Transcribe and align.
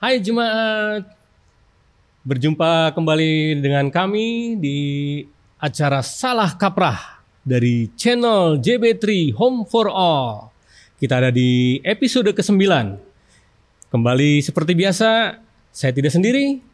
Hai 0.00 0.16
jemaat, 0.16 1.12
berjumpa 2.24 2.96
kembali 2.96 3.60
dengan 3.60 3.92
kami 3.92 4.56
di 4.56 4.78
acara 5.60 6.00
Salah 6.00 6.56
Kaprah 6.56 7.20
dari 7.44 7.92
channel 8.00 8.56
JB3 8.64 9.36
Home 9.36 9.68
for 9.68 9.92
All. 9.92 10.56
Kita 10.96 11.20
ada 11.20 11.28
di 11.28 11.84
episode 11.84 12.32
ke-9. 12.32 12.56
Kembali 13.92 14.40
seperti 14.40 14.72
biasa, 14.72 15.36
saya 15.68 15.92
tidak 15.92 16.16
sendiri. 16.16 16.64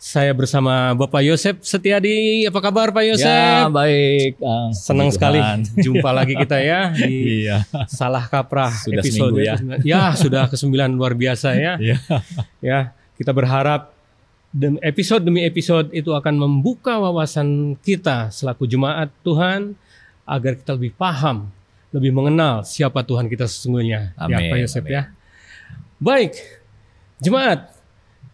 Saya 0.00 0.32
bersama 0.32 0.96
Bapak 0.96 1.20
Yosep 1.20 1.60
Setiadi. 1.60 2.48
Apa 2.48 2.56
kabar 2.64 2.88
Pak 2.88 3.04
Yosep? 3.04 3.28
Ya 3.28 3.68
baik. 3.68 4.40
Uh, 4.40 4.72
Senang 4.72 5.12
sekali 5.12 5.36
jumpa 5.84 6.08
lagi 6.08 6.32
kita 6.40 6.56
ya 6.56 6.88
di 6.96 7.44
iya. 7.44 7.68
Salah 7.84 8.24
Kaprah 8.24 8.72
Sudah 8.72 9.04
episode 9.04 9.36
ya. 9.44 9.60
ke-9. 9.60 9.84
Ya, 9.84 10.02
sudah 10.16 10.48
ke-9 10.48 10.72
luar 10.96 11.12
biasa 11.12 11.52
ya. 11.52 11.76
Iya. 11.84 12.00
Ya, 12.64 12.80
kita 13.20 13.36
berharap 13.36 13.92
dem- 14.48 14.80
episode 14.80 15.20
demi 15.20 15.44
episode 15.44 15.92
itu 15.92 16.16
akan 16.16 16.48
membuka 16.48 16.96
wawasan 16.96 17.76
kita 17.84 18.32
selaku 18.32 18.64
jemaat 18.64 19.12
Tuhan 19.20 19.76
agar 20.24 20.56
kita 20.56 20.80
lebih 20.80 20.96
paham, 20.96 21.52
lebih 21.92 22.08
mengenal 22.16 22.64
siapa 22.64 23.04
Tuhan 23.04 23.28
kita 23.28 23.44
sesungguhnya. 23.44 24.16
ya, 24.16 24.24
Amin, 24.24 24.48
Pak 24.48 24.58
Yosef 24.64 24.80
amin. 24.80 24.96
ya. 24.96 25.02
Baik, 26.00 26.32
jemaat, 27.20 27.68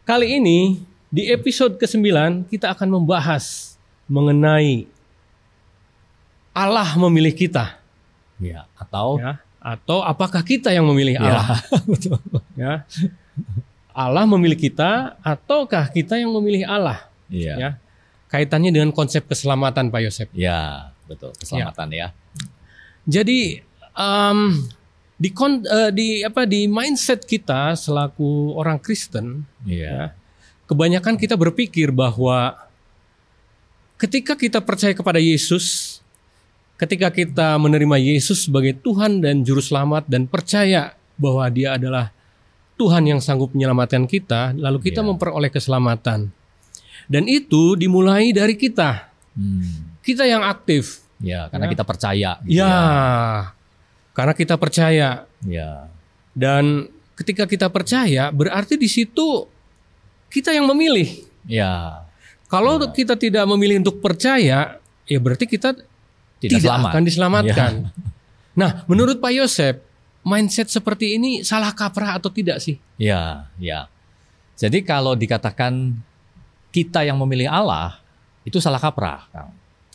kali 0.07 0.39
ini 0.39 0.79
di 1.09 1.31
episode 1.31 1.77
ke-9 1.77 2.03
kita 2.47 2.71
akan 2.71 2.89
membahas 2.93 3.75
mengenai 4.07 4.87
Allah 6.53 6.89
memilih 6.99 7.33
kita 7.33 7.79
Iya. 8.37 8.69
Atau 8.77 9.17
ya 9.17 9.41
atau 9.59 9.99
apakah 9.99 10.47
kita 10.47 10.71
yang 10.71 10.87
memilih 10.87 11.19
ya, 11.19 11.27
Allah 11.27 11.59
betul. 11.91 12.23
ya 12.55 12.87
Allah 13.91 14.23
memilih 14.23 14.55
kita 14.55 15.19
ataukah 15.21 15.91
kita 15.91 16.15
yang 16.15 16.31
memilih 16.31 16.63
Allah 16.65 17.03
Iya. 17.27 17.55
ya 17.59 17.71
kaitannya 18.31 18.71
dengan 18.71 18.91
konsep 18.91 19.27
keselamatan 19.27 19.91
Pak 19.91 20.01
Yosep 20.03 20.29
Ya, 20.35 20.93
betul. 21.07 21.35
Keselamatan 21.35 21.89
ya. 21.91 22.09
jadi 23.03 23.59
em, 23.91 24.39
di 25.17 25.31
kon- 25.33 25.65
eh, 25.65 25.91
di 25.91 26.07
apa 26.23 26.45
di 26.45 26.69
mindset 26.69 27.25
kita 27.25 27.75
selaku 27.75 28.55
orang 28.55 28.79
Kristen 28.79 29.43
Iya. 29.67 29.89
ya 29.91 30.05
kebanyakan 30.67 31.15
kita 31.17 31.39
berpikir 31.39 31.91
bahwa 31.91 32.59
ketika 33.97 34.37
kita 34.37 34.59
percaya 34.61 34.93
kepada 34.93 35.19
Yesus 35.19 35.99
ketika 36.77 37.09
kita 37.09 37.57
menerima 37.57 37.97
Yesus 37.97 38.45
sebagai 38.45 38.77
Tuhan 38.77 39.25
dan 39.25 39.41
juru 39.41 39.65
selamat 39.65 40.05
dan 40.13 40.29
percaya 40.29 40.93
bahwa 41.17 41.49
dia 41.49 41.81
adalah 41.81 42.13
Tuhan 42.77 43.09
yang 43.09 43.25
sanggup 43.25 43.57
menyelamatkan 43.57 44.05
kita 44.05 44.53
lalu 44.53 44.93
kita 44.93 45.01
Iya. 45.01 45.09
memperoleh 45.09 45.49
keselamatan 45.49 46.29
dan 47.09 47.23
itu 47.25 47.73
dimulai 47.79 48.35
dari 48.37 48.59
kita 48.59 49.09
Hmm. 49.37 49.97
kita 50.05 50.25
yang 50.25 50.45
aktif 50.45 51.05
Ya, 51.17 51.49
karena 51.49 51.65
Ya. 51.65 51.73
kita 51.73 51.85
percaya. 51.89 52.31
gitu 52.45 52.61
ya 52.61 52.77
karena 54.13 54.33
kita 54.37 54.55
percaya 54.61 55.09
Ya. 55.41 55.89
dan 56.37 56.93
ketika 57.17 57.49
kita 57.49 57.73
percaya 57.73 58.29
berarti 58.29 58.77
di 58.77 58.85
situ 58.85 59.49
kita 60.29 60.51
yang 60.51 60.67
memilih 60.67 61.25
Ya. 61.47 62.03
Kalau 62.47 62.79
Ya. 62.79 62.91
kita 62.91 63.15
tidak 63.15 63.47
memilih 63.47 63.79
untuk 63.81 63.99
percaya, 63.99 64.79
ya 65.03 65.19
berarti 65.19 65.47
kita 65.47 65.79
Tidak, 66.37 66.59
tidak, 66.59 66.63
selamat. 66.63 66.91
akan 66.91 67.03
diselamatkan. 67.03 67.73
Ya. 67.87 67.91
Nah, 68.57 68.89
menurut 68.89 69.21
Pak 69.21 69.37
Yosep, 69.37 69.85
mindset 70.25 70.73
seperti 70.73 71.21
ini 71.21 71.45
salah 71.45 71.71
kaprah 71.71 72.17
atau 72.17 72.33
tidak 72.33 72.57
sih? 72.57 72.81
Ya, 72.97 73.53
ya. 73.61 73.85
Jadi 74.57 74.81
kalau 74.81 75.13
dikatakan 75.13 75.93
kita 76.73 77.05
yang 77.05 77.21
memilih 77.21 77.53
Allah, 77.53 78.01
itu 78.43 78.57
salah 78.57 78.81
kaprah. 78.81 79.29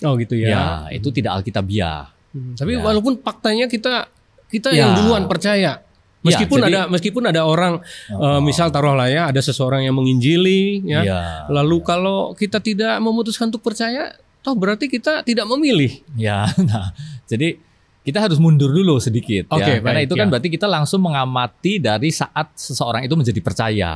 Oh 0.05 0.13
gitu 0.15 0.37
Ya, 0.37 0.85
ya. 0.85 0.93
itu 0.93 1.09
tidak 1.09 1.41
alkitabiah. 1.41 2.13
Hmm, 2.37 2.53
Tapi 2.53 2.77
Ya. 2.77 2.85
walaupun 2.85 3.17
faktanya 3.17 3.65
kita 3.65 4.05
kita 4.45 4.69
Ya. 4.69 4.85
yang 4.85 4.91
duluan 5.01 5.25
percaya. 5.25 5.81
Ya, 6.21 6.37
Meskipun 6.37 6.61
jadi- 6.61 6.69
ada 6.69 6.81
meskipun 6.85 7.23
ada 7.25 7.41
orang 7.43 7.81
Oh. 8.13 8.37
eh, 8.37 8.41
misal 8.41 8.69
taruhlah 8.69 9.09
ya 9.09 9.33
ada 9.33 9.41
seseorang 9.41 9.81
yang 9.81 9.97
menginjili 9.97 10.85
ya. 10.85 11.01
Ya. 11.01 11.21
Lalu 11.49 11.81
kalau 11.81 12.37
kita 12.37 12.61
tidak 12.61 13.01
memutuskan 13.01 13.49
untuk 13.49 13.65
percaya, 13.65 14.13
toh 14.39 14.53
berarti 14.53 14.85
kita 14.85 15.25
tidak 15.25 15.49
memilih. 15.49 16.05
Ya, 16.13 16.45
nah, 16.69 16.93
jadi 17.25 17.57
kita 18.01 18.17
harus 18.17 18.37
mundur 18.37 18.69
dulu 18.69 18.97
sedikit 18.97 19.49
Oke, 19.49 19.61
ya, 19.61 19.77
karena 19.77 20.01
baik, 20.01 20.09
itu 20.09 20.13
kan 20.13 20.25
ya. 20.25 20.31
berarti 20.33 20.49
kita 20.49 20.65
langsung 20.65 21.01
mengamati 21.01 21.77
dari 21.77 22.09
saat 22.09 22.53
seseorang 22.53 23.01
itu 23.01 23.13
menjadi 23.13 23.41
percaya. 23.41 23.91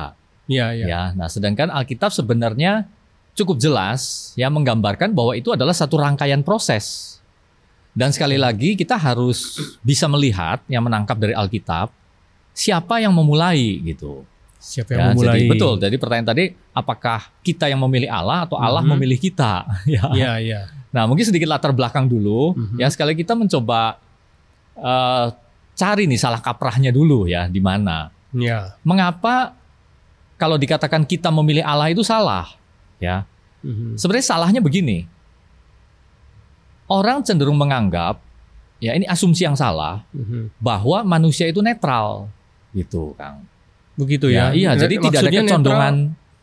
Ya, 0.46 0.66
ya. 0.70 0.86
Ya, 0.86 1.02
nah 1.14 1.26
sedangkan 1.26 1.70
Alkitab 1.70 2.10
sebenarnya 2.10 2.86
cukup 3.34 3.58
jelas 3.58 4.30
ya 4.34 4.46
menggambarkan 4.46 5.10
bahwa 5.10 5.34
itu 5.34 5.50
adalah 5.50 5.74
satu 5.74 5.94
rangkaian 5.94 6.42
proses. 6.42 7.18
Dan 7.90 8.10
sekali 8.10 8.34
lagi 8.34 8.74
kita 8.74 8.94
harus 8.94 9.56
bisa 9.80 10.06
melihat 10.06 10.58
yang 10.66 10.82
menangkap 10.82 11.16
dari 11.16 11.32
Alkitab 11.32 11.90
siapa 12.56 12.98
yang 12.98 13.12
memulai 13.12 13.84
gitu. 13.84 14.24
Siapa 14.56 14.88
Ya, 14.90 14.96
yang 14.96 15.06
memulai? 15.12 15.36
jadi 15.36 15.42
betul. 15.46 15.72
Jadi 15.76 15.96
pertanyaan 16.00 16.28
tadi 16.32 16.44
apakah 16.72 17.28
kita 17.44 17.68
yang 17.68 17.78
memilih 17.78 18.08
Allah 18.08 18.48
atau 18.48 18.56
Allah 18.56 18.80
Mhm. 18.80 18.90
memilih 18.96 19.18
kita? 19.20 19.68
ya. 19.86 20.04
Ya, 20.16 20.32
ya. 20.40 20.60
Nah, 20.88 21.04
mungkin 21.04 21.22
sedikit 21.22 21.46
latar 21.46 21.70
belakang 21.70 22.08
dulu. 22.08 22.56
Mhm. 22.56 22.80
Ya, 22.80 22.88
sekali 22.88 23.12
kita 23.12 23.36
mencoba 23.36 24.00
eh, 24.74 25.26
cari 25.72 26.04
nih 26.04 26.16
salah 26.16 26.36
kaprahnya 26.36 26.88
dulu 26.88 27.24
ya, 27.24 27.48
di 27.48 27.60
mana. 27.60 28.08
Ya. 28.32 28.76
Mengapa 28.82 29.56
kalau 30.36 30.56
dikatakan 30.56 31.04
kita 31.04 31.28
memilih 31.30 31.60
Allah 31.60 31.88
itu 31.88 32.00
salah? 32.00 32.44
Ya, 32.96 33.24
Mhm. 33.60 33.96
sebenarnya 33.96 34.26
salahnya 34.26 34.60
begini. 34.60 35.04
Orang 36.86 37.24
cenderung 37.24 37.56
menganggap, 37.56 38.22
ya 38.78 38.92
ini 38.92 39.04
asumsi 39.04 39.42
yang 39.42 39.56
salah, 39.56 40.06
Mhm. 40.12 40.54
bahwa 40.56 41.02
manusia 41.02 41.44
itu 41.44 41.58
netral, 41.58 42.30
gitu, 42.76 43.16
Kang. 43.16 43.40
Begitu 43.96 44.28
ya. 44.28 44.52
iya, 44.52 44.76
jadi 44.76 45.00
tidak 45.00 45.20
ada 45.24 45.32
kecondongan. 45.32 45.94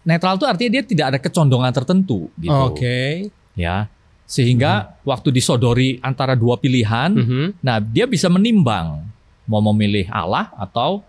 Netral 0.04 0.36
itu 0.36 0.46
artinya 0.50 0.72
dia 0.74 0.84
tidak 0.84 1.06
ada 1.16 1.20
kecondongan 1.22 1.72
tertentu, 1.72 2.28
gitu. 2.36 2.50
netral. 2.52 2.74
Oke. 2.74 3.30
Ya, 3.54 3.88
sehingga 4.26 4.98
waktu 5.06 5.30
disodori 5.30 6.02
antara 6.02 6.34
dua 6.34 6.58
pilihan, 6.58 7.14
Mhm. 7.14 7.62
Nah, 7.62 7.78
dia 7.78 8.10
bisa 8.10 8.28
menimbang 8.28 9.06
mau 9.46 9.62
memilih 9.72 10.10
Allah 10.10 10.50
atau 10.58 11.06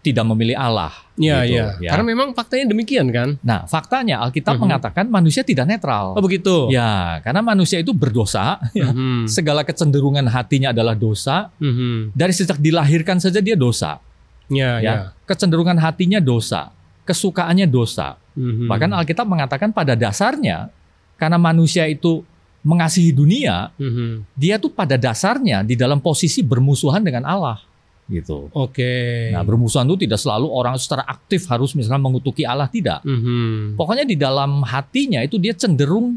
tidak 0.00 0.22
memilih 0.22 0.54
Allah. 0.54 0.94
Iya, 1.18 1.36
gitu, 1.42 1.52
iya. 1.58 1.66
ya. 1.82 1.90
Karena 1.90 2.04
memang 2.06 2.30
faktanya 2.30 2.70
demikian 2.70 3.10
kan? 3.10 3.34
Nah, 3.42 3.66
faktanya 3.66 4.22
Alkitab 4.22 4.54
Mhm. 4.54 4.62
mengatakan 4.62 5.04
manusia 5.10 5.42
tidak 5.42 5.66
netral. 5.66 6.14
Oh, 6.14 6.22
begitu. 6.22 6.70
Ya, 6.70 7.18
karena 7.26 7.42
manusia 7.42 7.82
itu 7.82 7.90
berdosa, 7.90 8.62
ya. 8.70 8.94
Mhm. 8.94 9.26
segala 9.26 9.66
kecenderungan 9.66 10.22
hatinya 10.30 10.70
adalah 10.70 10.94
dosa. 10.94 11.50
Mhm. 11.58 12.14
Dari 12.14 12.30
sejak 12.30 12.62
dilahirkan 12.62 13.18
saja 13.18 13.42
dia 13.42 13.58
dosa. 13.58 13.98
Ya, 14.46 14.78
Ya, 14.78 14.82
ya. 14.82 14.94
kecenderungan 15.26 15.74
hatinya 15.78 16.22
dosa, 16.22 16.70
kesukaannya 17.02 17.66
dosa. 17.66 18.14
Mhm. 18.38 18.70
Bahkan 18.70 18.90
Alkitab 18.94 19.26
mengatakan 19.26 19.74
pada 19.74 19.98
dasarnya 19.98 20.70
karena 21.18 21.34
manusia 21.40 21.88
itu 21.90 22.22
mengasihi 22.62 23.14
dunia, 23.14 23.70
Mhm. 23.78 24.26
dia 24.34 24.58
tuh 24.58 24.70
pada 24.70 24.98
dasarnya 24.98 25.62
di 25.62 25.78
dalam 25.78 25.98
posisi 26.02 26.42
bermusuhan 26.42 27.02
dengan 27.02 27.26
Allah. 27.26 27.58
Gitu. 28.06 28.50
Oke. 28.54 29.34
Nah, 29.34 29.42
bermusuhan 29.42 29.82
itu 29.90 30.06
tidak 30.06 30.22
selalu 30.22 30.46
orang 30.46 30.78
secara 30.78 31.02
aktif 31.10 31.42
harus 31.50 31.74
misalkan 31.74 31.98
mengutuki 32.06 32.46
Allah 32.46 32.70
tidak. 32.70 33.02
Mhm. 33.02 33.74
Pokoknya 33.74 34.06
di 34.06 34.14
dalam 34.14 34.62
hatinya 34.62 35.18
itu 35.26 35.42
dia 35.42 35.50
cenderung 35.58 36.14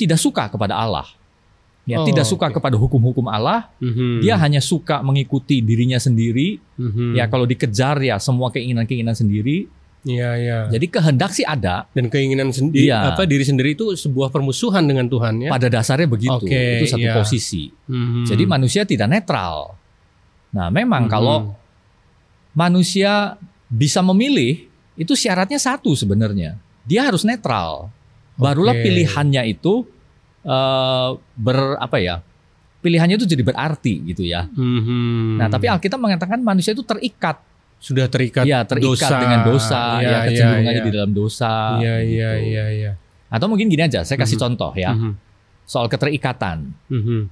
tidak 0.00 0.16
suka 0.16 0.48
kepada 0.48 0.80
Allah. 0.80 1.04
Ya, 1.90 1.98
Oh, 1.98 2.06
tidak 2.06 2.22
suka 2.22 2.46
oke. 2.46 2.54
kepada 2.56 2.78
hukum-hukum 2.78 3.26
Allah, 3.26 3.66
Mhm. 3.82 4.22
dia 4.22 4.38
hanya 4.38 4.62
suka 4.62 5.02
mengikuti 5.02 5.58
dirinya 5.58 5.98
sendiri. 5.98 6.62
Mhm. 6.78 7.18
Ya, 7.18 7.26
kalau 7.26 7.42
dikejar 7.44 7.98
ya 7.98 8.14
semua 8.22 8.54
keinginan-keinginan 8.54 9.18
sendiri. 9.18 9.66
Iya, 10.00 10.30
iya. 10.40 10.58
Jadi 10.70 10.86
kehendak 10.88 11.34
sih 11.34 11.44
ada, 11.44 11.84
Dan 11.92 12.08
keinginan 12.08 12.48
sendiri 12.54 12.88
Iya. 12.88 13.12
apa 13.12 13.28
diri 13.28 13.44
sendiri 13.44 13.76
itu 13.76 13.92
sebuah 13.92 14.32
permusuhan 14.32 14.80
dengan 14.86 15.04
Tuhan 15.04 15.44
ya. 15.44 15.50
pada 15.52 15.68
dasarnya 15.68 16.08
begitu. 16.08 16.40
Oke, 16.40 16.80
itu 16.80 16.86
satu 16.88 17.04
iya. 17.04 17.12
posisi. 17.18 17.68
Mhm. 17.68 18.24
Jadi 18.24 18.42
manusia 18.48 18.88
tidak 18.88 19.10
netral. 19.12 19.76
Nah, 20.56 20.72
memang 20.72 21.04
Mhm. 21.04 21.10
kalau 21.12 21.52
manusia 22.54 23.36
bisa 23.68 24.00
memilih, 24.00 24.66
itu 24.96 25.12
syaratnya 25.14 25.60
satu 25.60 25.92
sebenarnya. 25.94 26.58
Dia 26.82 27.06
harus 27.06 27.22
netral. 27.22 27.92
Barulah 28.34 28.72
Oke. 28.72 28.82
pilihannya 28.82 29.52
itu 29.52 29.84
eh, 30.42 31.08
ber 31.36 31.58
apa 31.76 31.96
ya? 31.98 32.20
Pilihannya 32.80 33.20
itu 33.20 33.28
jadi 33.28 33.44
berarti 33.44 33.94
gitu 34.08 34.24
ya. 34.24 34.48
Mhm. 34.48 35.36
Nah, 35.36 35.52
tapi 35.52 35.68
Alkitab 35.68 36.00
mengatakan 36.00 36.40
manusia 36.40 36.72
itu 36.72 36.80
terikat, 36.80 37.36
sudah 37.76 38.08
terikat 38.08 38.48
ya 38.48 38.64
terikat 38.64 39.04
dosa. 39.04 39.20
dengan 39.20 39.40
dosa, 39.44 39.82
Iya, 40.00 40.00
ya 40.00 40.08
iya, 40.08 40.20
kecenderungannya 40.24 40.80
iya. 40.80 40.88
di 40.88 40.92
dalam 40.96 41.12
dosa. 41.12 41.52
Iya, 41.76 41.94
iya, 42.00 42.30
gitu. 42.40 42.48
iya, 42.48 42.64
iya. 42.72 42.92
Atau 43.28 43.52
mungkin 43.52 43.68
gini 43.68 43.84
aja, 43.84 44.00
saya 44.00 44.16
kasih 44.16 44.40
Mhm. 44.40 44.44
contoh 44.48 44.72
ya 44.74 44.96
Mhm. 44.96 45.12
soal 45.68 45.86
keterikatan. 45.86 46.72
Mhm. 46.88 47.28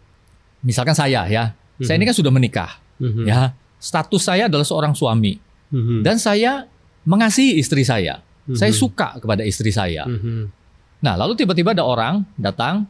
Misalkan 0.62 0.92
saya 0.92 1.24
ya, 1.26 1.56
saya 1.80 1.96
Mhm. 1.96 2.00
ini 2.00 2.08
kan 2.12 2.16
sudah 2.16 2.32
menikah, 2.32 2.70
Mhm. 3.00 3.24
ya. 3.24 3.56
Status 3.80 4.20
saya 4.20 4.52
adalah 4.52 4.68
seorang 4.68 4.92
suami 4.92 5.38
Mhm. 5.72 6.04
dan 6.04 6.20
saya 6.20 6.68
mengasihi 7.04 7.56
istri 7.56 7.88
saya. 7.88 8.20
Saya 8.52 8.68
Mhm. 8.68 8.78
suka 8.78 9.16
kepada 9.16 9.44
istri 9.44 9.72
saya. 9.72 10.04
Mhm. 10.04 10.48
Nah, 11.00 11.14
lalu 11.16 11.40
tiba-tiba 11.40 11.72
ada 11.72 11.84
orang 11.84 12.26
datang, 12.34 12.84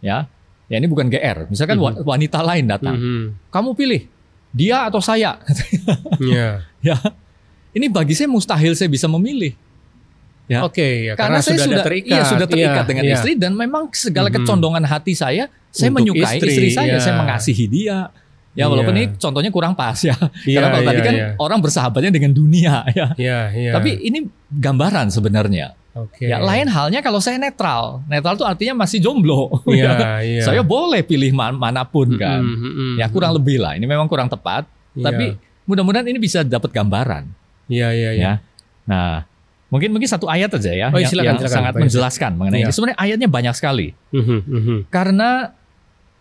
ya, 0.00 0.26
ya 0.66 0.76
ini 0.76 0.86
bukan 0.86 1.06
GR, 1.06 1.46
misalkan 1.46 1.76
wa- 1.76 2.00
wanita 2.00 2.40
lain 2.40 2.64
datang, 2.66 2.96
Mhm. 2.96 3.24
kamu 3.48 3.70
pilih 3.72 4.02
dia 4.50 4.84
atau 4.84 4.98
saya. 4.98 5.38
Ya. 6.20 6.64
ya, 6.80 6.96
ini 7.72 7.86
bagi 7.86 8.12
saya 8.12 8.28
mustahil 8.28 8.74
saya 8.74 8.86
bisa 8.86 9.06
memilih. 9.06 9.54
Ya. 10.50 10.66
Oke, 10.66 11.06
ya, 11.06 11.14
Karena, 11.14 11.38
saya 11.38 11.62
sudah, 11.62 11.78
sudah 11.78 11.82
terikat, 11.86 12.10
iya, 12.10 12.22
sudah 12.26 12.46
terikat 12.50 12.82
Iya, 12.82 12.88
dengan 12.90 13.04
iya. 13.06 13.14
istri 13.14 13.38
dan 13.38 13.54
memang 13.54 13.86
segala 13.94 14.26
Mhm. 14.28 14.42
kecondongan 14.42 14.82
hati 14.82 15.14
saya, 15.14 15.46
saya 15.70 15.94
Untuk 15.94 16.10
menyukai 16.10 16.42
istri, 16.42 16.50
istri, 16.50 16.68
saya, 16.74 16.98
iya. 16.98 17.00
saya 17.00 17.14
mengasihi 17.16 17.66
dia. 17.70 18.10
Ya, 18.50 18.66
walaupun 18.66 18.98
Iya. 18.98 19.06
ini 19.06 19.14
contohnya 19.14 19.50
kurang 19.54 19.78
pas 19.78 19.94
ya. 20.02 20.10
Iya, 20.42 20.58
Karena 20.58 20.68
kalau 20.74 20.84
tadi 20.90 20.98
iya, 20.98 21.06
kan 21.06 21.14
iya. 21.14 21.28
orang 21.38 21.58
bersahabatnya 21.62 22.10
dengan 22.10 22.34
dunia 22.34 22.82
ya. 22.90 23.06
Iya, 23.14 23.38
iya. 23.54 23.72
Tapi 23.78 23.90
ini 24.02 24.26
gambaran 24.50 25.06
sebenarnya. 25.06 25.70
Oke. 25.90 26.22
Ya, 26.22 26.38
lain 26.38 26.66
halnya 26.66 27.00
kalau 27.00 27.18
saya 27.18 27.34
netral. 27.34 28.06
Netral 28.06 28.34
itu 28.34 28.46
artinya 28.46 28.74
masih 28.80 28.98
jomblo. 28.98 29.50
Iya, 29.66 29.90
iya. 30.22 30.42
Saya 30.42 30.62
boleh 30.62 31.02
pilih 31.02 31.30
man- 31.30 31.58
mana 31.58 31.82
pun 31.82 32.14
kan. 32.14 32.38
Mhm, 32.40 32.70
mhm, 32.70 32.92
Ya 32.96 33.10
kurang 33.10 33.34
lebih 33.34 33.58
lah. 33.58 33.74
Ini 33.74 33.82
memang 33.84 34.06
kurang 34.06 34.26
tepat. 34.26 34.70
Iya. 34.94 35.10
Tapi 35.10 35.34
mudah-mudahan 35.66 36.06
ini 36.06 36.16
bisa 36.16 36.40
dapat 36.40 36.70
gambaran. 36.70 37.26
Iya, 37.66 37.90
iya, 37.90 38.10
iya. 38.12 38.22
Ya. 38.22 38.32
Nah, 38.86 39.26
mungkin 39.66 39.90
mungkin 39.90 40.06
satu 40.06 40.26
ayat 40.26 40.50
aja 40.52 40.70
ya 40.70 40.88
Oh, 40.88 40.98
yang, 40.98 41.06
silakan, 41.06 41.26
yang 41.26 41.38
silakan, 41.40 41.54
sangat 41.54 41.72
Yusuf. 41.72 41.82
menjelaskan 41.82 42.30
mengenai 42.34 42.56
Iya. 42.56 42.64
ini. 42.64 42.72
Sebenarnya 42.72 42.98
ayatnya 42.98 43.28
banyak 43.28 43.54
sekali. 43.54 43.88
Mhm, 44.10 44.38
mhm. 44.46 44.76
Karena 44.88 45.50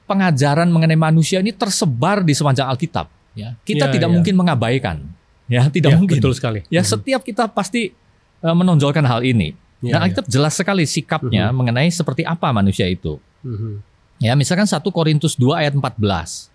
pengajaran 0.05 0.65
mengenai 0.67 0.97
manusia 0.97 1.37
ini 1.37 1.51
tersebar 1.51 2.21
di 2.21 2.33
sepanjang 2.33 2.65
Alkitab. 2.67 3.05
Ya, 3.37 3.53
kita 3.61 3.85
Iya, 3.85 3.93
tidak 3.93 4.09
iya. 4.09 4.15
mungkin 4.17 4.33
mengabaikan. 4.35 4.97
Ya, 5.45 5.65
tidak 5.67 5.93
Ya, 5.93 5.97
mungkin. 5.97 6.17
Betul 6.17 6.33
sekali. 6.33 6.65
Ya, 6.67 6.81
Mhm. 6.81 6.89
setiap 6.89 7.21
kita 7.21 7.45
pasti 7.47 7.93
menonjolkan 8.41 9.03
hal 9.03 9.21
ini. 9.21 9.53
Iya, 9.79 9.95
Dan 9.95 9.99
iya. 9.99 10.05
Alkitab 10.11 10.25
jelas 10.27 10.53
sekali 10.55 10.83
sikapnya 10.83 11.51
mengenai 11.51 11.87
seperti 11.87 12.27
apa 12.27 12.51
manusia 12.51 12.83
itu. 12.85 13.15
Mhm. 13.43 13.79
Ya, 14.19 14.35
misalkan 14.35 14.67
1 14.67 14.91
Korintus 14.91 15.39
2 15.39 15.55
ayat 15.55 15.71
14. 15.71 16.51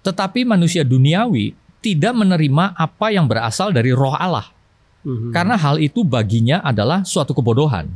Tetapi 0.00 0.42
manusia 0.42 0.82
duniawi 0.82 1.52
tidak 1.84 2.16
menerima 2.16 2.72
apa 2.72 3.12
yang 3.12 3.28
berasal 3.28 3.68
dari 3.70 3.92
roh 3.92 4.16
Allah. 4.16 4.48
Mhm. 5.04 5.30
Karena 5.34 5.60
hal 5.60 5.76
itu 5.76 6.00
baginya 6.00 6.64
adalah 6.64 7.04
suatu 7.04 7.36
kebodohan. 7.36 7.92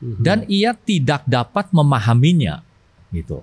Mhm. 0.00 0.20
Dan 0.20 0.38
ia 0.46 0.76
tidak 0.76 1.24
dapat 1.24 1.72
memahaminya. 1.72 2.60
Gitu. 3.08 3.40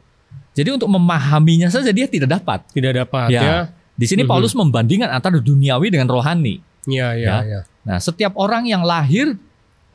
Jadi 0.54 0.70
untuk 0.74 0.90
memahaminya 0.90 1.70
saja 1.70 1.90
dia 1.90 2.06
tidak 2.06 2.42
dapat. 2.42 2.62
tidak 2.74 2.94
dapat 3.06 3.30
Ya. 3.34 3.42
ya. 3.42 3.58
Di 3.98 4.06
sini 4.06 4.22
Mhm. 4.22 4.30
Paulus 4.30 4.54
membandingkan 4.54 5.10
antara 5.10 5.42
duniawi 5.42 5.90
dengan 5.90 6.06
rohani. 6.14 6.62
Iya, 6.86 7.08
iya, 7.18 7.28
Ya. 7.28 7.38
iya. 7.44 7.60
Nah, 7.88 8.04
setiap 8.04 8.36
orang 8.36 8.68
yang 8.68 8.84
lahir 8.84 9.40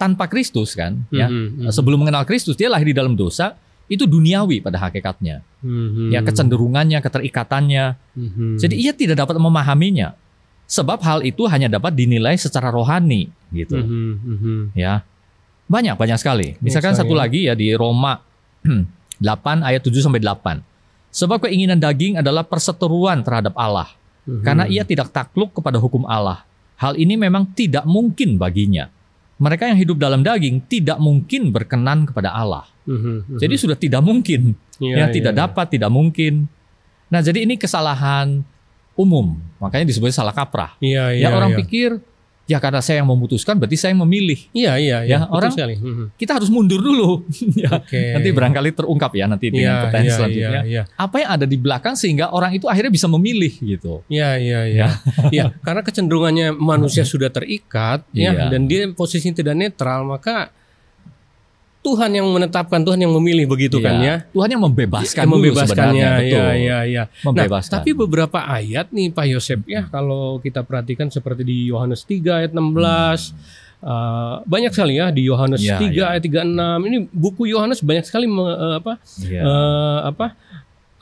tanpa 0.01 0.25
Kristus 0.27 0.73
kan, 0.73 1.05
ya, 1.13 1.29
Mhm, 1.29 1.69
mhm. 1.69 1.71
sebelum 1.71 2.01
mengenal 2.01 2.25
Kristus 2.25 2.57
dia 2.57 2.73
lahir 2.73 2.89
di 2.89 2.97
dalam 2.97 3.13
dosa, 3.13 3.55
itu 3.87 4.09
duniawi 4.09 4.65
pada 4.65 4.81
hakikatnya. 4.81 5.45
Mhm. 5.61 6.09
Ya, 6.09 6.25
kecenderungannya, 6.25 6.99
keterikatannya. 7.05 7.85
Mhm. 8.17 8.57
Jadi 8.57 8.75
ia 8.81 8.97
tidak 8.97 9.21
dapat 9.21 9.37
memahaminya. 9.37 10.17
Sebab 10.65 11.05
hal 11.05 11.21
itu 11.21 11.45
hanya 11.53 11.69
dapat 11.69 11.93
dinilai 11.93 12.33
secara 12.41 12.73
rohani 12.73 13.29
gitu. 13.53 13.77
Mhm, 13.77 14.13
mhm. 14.25 14.57
Ya. 14.73 15.05
Banyak 15.69 16.01
banyak 16.01 16.17
sekali. 16.17 16.57
Misalkan 16.65 16.97
Banyak 16.97 17.05
satu 17.05 17.13
sekali, 17.13 17.21
lagi 17.29 17.41
ya 17.45 17.53
di 17.53 17.77
Roma 17.77 18.17
8 19.21 19.69
ayat 19.69 19.85
7 19.85 20.01
sampai 20.01 20.25
8. 20.25 20.65
Sebab 21.13 21.45
keinginan 21.45 21.77
daging 21.77 22.17
adalah 22.25 22.41
perseteruan 22.41 23.21
terhadap 23.21 23.53
Allah 23.53 23.93
Mhm. 24.25 24.41
karena 24.41 24.65
ia 24.65 24.81
tidak 24.81 25.13
takluk 25.13 25.53
kepada 25.53 25.77
hukum 25.77 26.09
Allah. 26.09 26.41
Hal 26.83 26.99
ini 26.99 27.15
memang 27.15 27.55
tidak 27.55 27.87
mungkin 27.87 28.43
baginya. 28.43 28.91
Mereka 29.39 29.71
yang 29.71 29.79
hidup 29.79 30.03
dalam 30.03 30.27
daging 30.27 30.67
tidak 30.67 30.99
mungkin 30.99 31.55
berkenan 31.55 32.11
kepada 32.11 32.35
Allah. 32.35 32.67
Mhm, 32.87 32.99
mhm. 32.99 33.39
Jadi 33.39 33.55
sudah 33.55 33.79
tidak 33.79 34.03
mungkin. 34.03 34.59
Iya, 34.83 35.07
ya 35.07 35.15
tidak 35.15 35.35
iya. 35.39 35.41
dapat, 35.47 35.67
tidak 35.71 35.91
mungkin. 35.95 36.51
Nah, 37.07 37.23
jadi 37.23 37.47
ini 37.47 37.55
kesalahan 37.55 38.43
umum. 38.99 39.39
Makanya 39.63 39.87
disebut 39.87 40.11
salah 40.11 40.35
kaprah. 40.35 40.75
Iya, 40.83 41.15
Ya 41.15 41.31
iya. 41.31 41.31
orang 41.31 41.55
iya. 41.55 41.59
pikir 41.63 42.03
ya 42.43 42.59
karena 42.59 42.83
saya 42.83 43.01
yang 43.01 43.09
memutuskan 43.09 43.55
berarti 43.57 43.77
saya 43.77 43.91
yang 43.95 44.03
memilih. 44.03 44.41
Iya, 44.51 44.73
iya, 44.77 44.99
iya. 45.03 45.11
Ya, 45.11 45.19
Betul 45.25 45.37
orang- 45.39 45.53
sekali. 45.55 45.75
Mhm. 45.79 46.05
Kita 46.19 46.33
harus 46.37 46.51
mundur 46.51 46.81
dulu. 46.81 47.23
ya. 47.63 47.71
Oke. 47.79 48.19
Nanti 48.19 48.29
barangkali 48.31 48.71
terungkap 48.75 49.13
ya 49.15 49.25
nanti 49.27 49.47
dengan 49.49 49.63
Iya, 49.73 49.83
pertanyaan 49.87 50.07
iya, 50.11 50.17
selanjutnya. 50.19 50.51
Iya, 50.51 50.61
iya. 50.67 50.83
Apa 50.99 51.17
yang 51.23 51.31
ada 51.33 51.47
di 51.47 51.57
belakang 51.57 51.95
sehingga 51.95 52.31
orang 52.31 52.53
itu 52.53 52.67
akhirnya 52.67 52.91
bisa 52.91 53.07
memilih 53.07 53.53
gitu. 53.59 54.03
Iya, 54.11 54.37
iya, 54.37 54.61
iya. 54.67 54.87
Iya, 55.35 55.55
karena 55.63 55.81
kecenderungannya 55.81 56.53
manusia 56.53 57.07
sudah 57.13 57.31
terikat 57.31 58.05
ya 58.13 58.33
Iya. 58.35 58.51
dan 58.51 58.67
dia 58.67 58.91
posisinya 58.91 59.39
tidak 59.39 59.55
netral, 59.55 60.03
maka 60.05 60.51
Tuhan 61.83 62.11
yang 62.13 62.25
menetapkan, 62.25 62.79
Tuhan 62.79 62.95
yang 62.97 63.11
memilih 63.13 63.45
begitu 63.45 63.77
kan 63.79 63.99
ya. 63.99 64.23
Tuhan 64.31 64.49
yang 64.49 64.63
membebaskan, 64.63 65.25
dulu 65.25 65.51
membebaskannya. 65.51 66.11
Iya, 66.23 66.45
iya, 66.55 66.79
iya. 66.85 67.03
Nah, 67.05 67.27
Membebaskan. 67.27 67.75
tapi 67.75 67.91
beberapa 67.93 68.39
ayat 68.41 68.89
nih 68.89 69.11
Pak 69.11 69.27
Yosep 69.29 69.61
ya 69.67 69.83
kalau 69.87 70.39
kita 70.39 70.63
perhatikan 70.63 71.07
seperti 71.09 71.43
di 71.43 71.57
Yohanes 71.67 72.03
3 72.03 72.39
ayat 72.39 72.51
16 72.53 73.35
eh, 73.83 74.35
banyak 74.41 74.71
sekali 74.71 74.95
ya 74.95 75.11
di 75.11 75.27
Yohanes 75.27 75.59
Hmm. 75.59 75.69
Iya, 75.69 75.79
3 75.83 75.91
iya. 75.93 76.05
ayat 76.09 76.23
36 76.23 76.55
ini 76.85 76.97
buku 77.05 77.43
Yohanes 77.47 77.79
banyak 77.81 78.05
sekali 78.05 78.27
me- 78.27 78.47
eh, 78.49 78.75
apa 78.79 78.93
Iya. 79.21 79.43
eh, 79.43 79.99
apa 80.07 80.27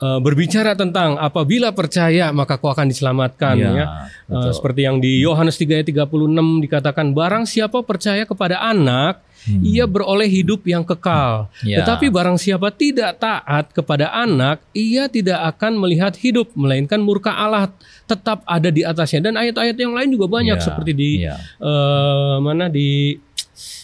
eh, 0.01 0.19
berbicara 0.19 0.73
tentang 0.73 1.15
apabila 1.15 1.69
percaya 1.71 2.33
maka 2.33 2.57
kau 2.57 2.73
akan 2.73 2.89
diselamatkan 2.89 3.55
Iya, 3.55 3.69
ya. 3.71 3.85
betul. 4.25 4.49
Eh, 4.49 4.53
seperti 4.53 4.81
yang 4.83 4.97
di 4.97 5.21
Yohanes 5.21 5.55
3 5.55 5.77
ayat 5.77 5.87
36 5.87 6.59
dikatakan 6.59 7.13
barang 7.13 7.45
siapa 7.45 7.79
percaya 7.81 8.25
kepada 8.25 8.57
anak 8.59 9.21
Hmm. 9.41 9.57
ia 9.65 9.89
beroleh 9.89 10.29
hidup 10.29 10.61
yang 10.69 10.85
kekal. 10.85 11.49
Iya. 11.65 11.81
Tetapi 11.81 12.13
barang 12.13 12.37
siapa 12.37 12.69
tidak 12.69 13.17
taat 13.17 13.73
kepada 13.73 14.13
anak, 14.13 14.61
ia 14.69 15.09
tidak 15.09 15.41
akan 15.57 15.81
melihat 15.81 16.13
hidup, 16.13 16.53
melainkan 16.53 17.01
murka 17.01 17.33
Allah 17.33 17.73
tetap 18.05 18.45
ada 18.45 18.69
di 18.69 18.85
atasnya. 18.85 19.17
Dan 19.25 19.41
ayat-ayat 19.41 19.73
yang 19.73 19.97
lain 19.97 20.13
juga 20.13 20.29
banyak 20.29 20.61
Iya, 20.61 20.65
seperti 20.69 20.91
di 20.93 21.25
iya. 21.25 21.41
eh, 21.57 22.35
mana 22.37 22.69
di 22.69 23.17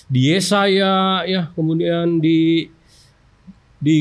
di 0.05 0.21
Yesaya 0.29 1.25
ya, 1.25 1.49
kemudian 1.57 2.21
di 2.21 2.69
di 3.77 3.97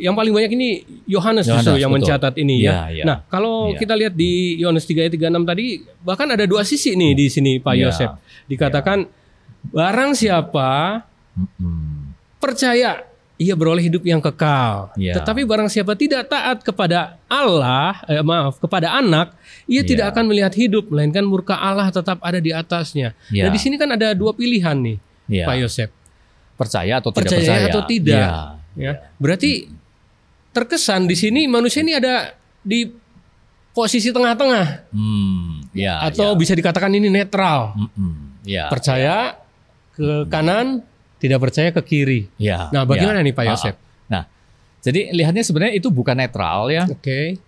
yang 0.00 0.16
paling 0.16 0.32
banyak 0.32 0.52
ini 0.52 0.68
Yohanes 1.04 1.44
justru 1.44 1.76
yang 1.76 1.92
betul. 1.92 2.08
mencatat 2.08 2.34
ini 2.36 2.64
ya. 2.64 2.72
Iya, 2.72 2.84
iya. 2.90 3.04
Nah, 3.04 3.16
kalau 3.26 3.70
Iya. 3.70 3.78
kita 3.78 3.94
lihat 3.94 4.14
di 4.14 4.56
Yohanes 4.56 4.84
3 4.84 5.04
ayat 5.04 5.12
36 5.12 5.44
tadi 5.44 5.66
bahkan 6.00 6.28
ada 6.28 6.44
dua 6.44 6.64
sisi 6.64 6.96
nih 6.96 7.12
di 7.12 7.26
sini 7.28 7.52
Pak 7.56 7.74
Iya. 7.74 7.84
Yosef. 7.86 8.10
Dikatakan 8.46 9.04
barang 9.68 10.10
siapa 10.12 11.04
Mm-mm. 11.36 12.16
percaya 12.38 13.04
ia 13.36 13.54
beroleh 13.54 13.84
hidup 13.84 14.02
yang 14.02 14.18
kekal. 14.18 14.90
Iya. 14.96 15.14
Tetapi 15.14 15.44
barang 15.44 15.68
siapa 15.68 15.94
tidak 15.94 16.26
taat 16.26 16.58
kepada 16.58 17.20
Allah, 17.28 18.02
eh, 18.04 18.18
maaf, 18.18 18.58
kepada 18.58 18.90
anak, 18.92 19.30
ia 19.64 19.78
Iya. 19.78 19.86
tidak 19.86 20.06
akan 20.10 20.24
melihat 20.26 20.50
hidup, 20.52 20.88
melainkan 20.88 21.22
murka 21.22 21.54
Allah 21.54 21.86
tetap 21.88 22.18
ada 22.18 22.40
di 22.40 22.50
atasnya. 22.50 23.14
Iya. 23.28 23.46
Nah, 23.46 23.50
di 23.52 23.60
sini 23.60 23.76
kan 23.76 23.92
ada 23.92 24.10
dua 24.10 24.34
pilihan 24.34 24.74
nih, 24.74 24.98
Iya. 25.30 25.46
Pak 25.46 25.56
Yosef. 25.60 25.88
Percaya 26.56 26.98
atau 26.98 27.14
tidak 27.14 27.30
Percaya 27.30 27.46
percaya? 27.46 27.66
atau 27.70 27.82
tidak. 27.86 28.18
Iya. 28.18 28.57
Ya. 28.78 29.10
Berarti 29.18 29.66
terkesan 30.54 31.10
di 31.10 31.18
sini 31.18 31.50
manusia 31.50 31.82
ini 31.82 31.98
ada 31.98 32.32
di 32.62 32.86
posisi 33.74 34.10
tengah-tengah 34.10 34.90
Hmm, 34.90 35.62
iya, 35.70 36.02
atau 36.02 36.34
iya. 36.34 36.38
bisa 36.38 36.54
dikatakan 36.54 36.90
ini 36.94 37.10
netral. 37.10 37.74
Mm-mm, 37.74 38.42
iya. 38.42 38.66
Percaya 38.70 39.38
ke 39.94 40.26
kanan, 40.26 40.82
tidak 41.18 41.42
percaya 41.42 41.74
ke 41.74 41.82
kiri. 41.82 42.20
Iya, 42.38 42.70
Nah, 42.70 42.82
bagaimana 42.86 43.22
iya. 43.22 43.26
nih 43.26 43.34
Pak 43.34 43.44
ah. 43.46 43.74
Nah, 44.10 44.22
jadi 44.82 45.10
lihatnya 45.14 45.42
sebenarnya 45.42 45.74
itu 45.78 45.90
bukan 45.90 46.14
netral 46.18 46.70
ya, 46.70 46.86
Oke. 46.90 47.38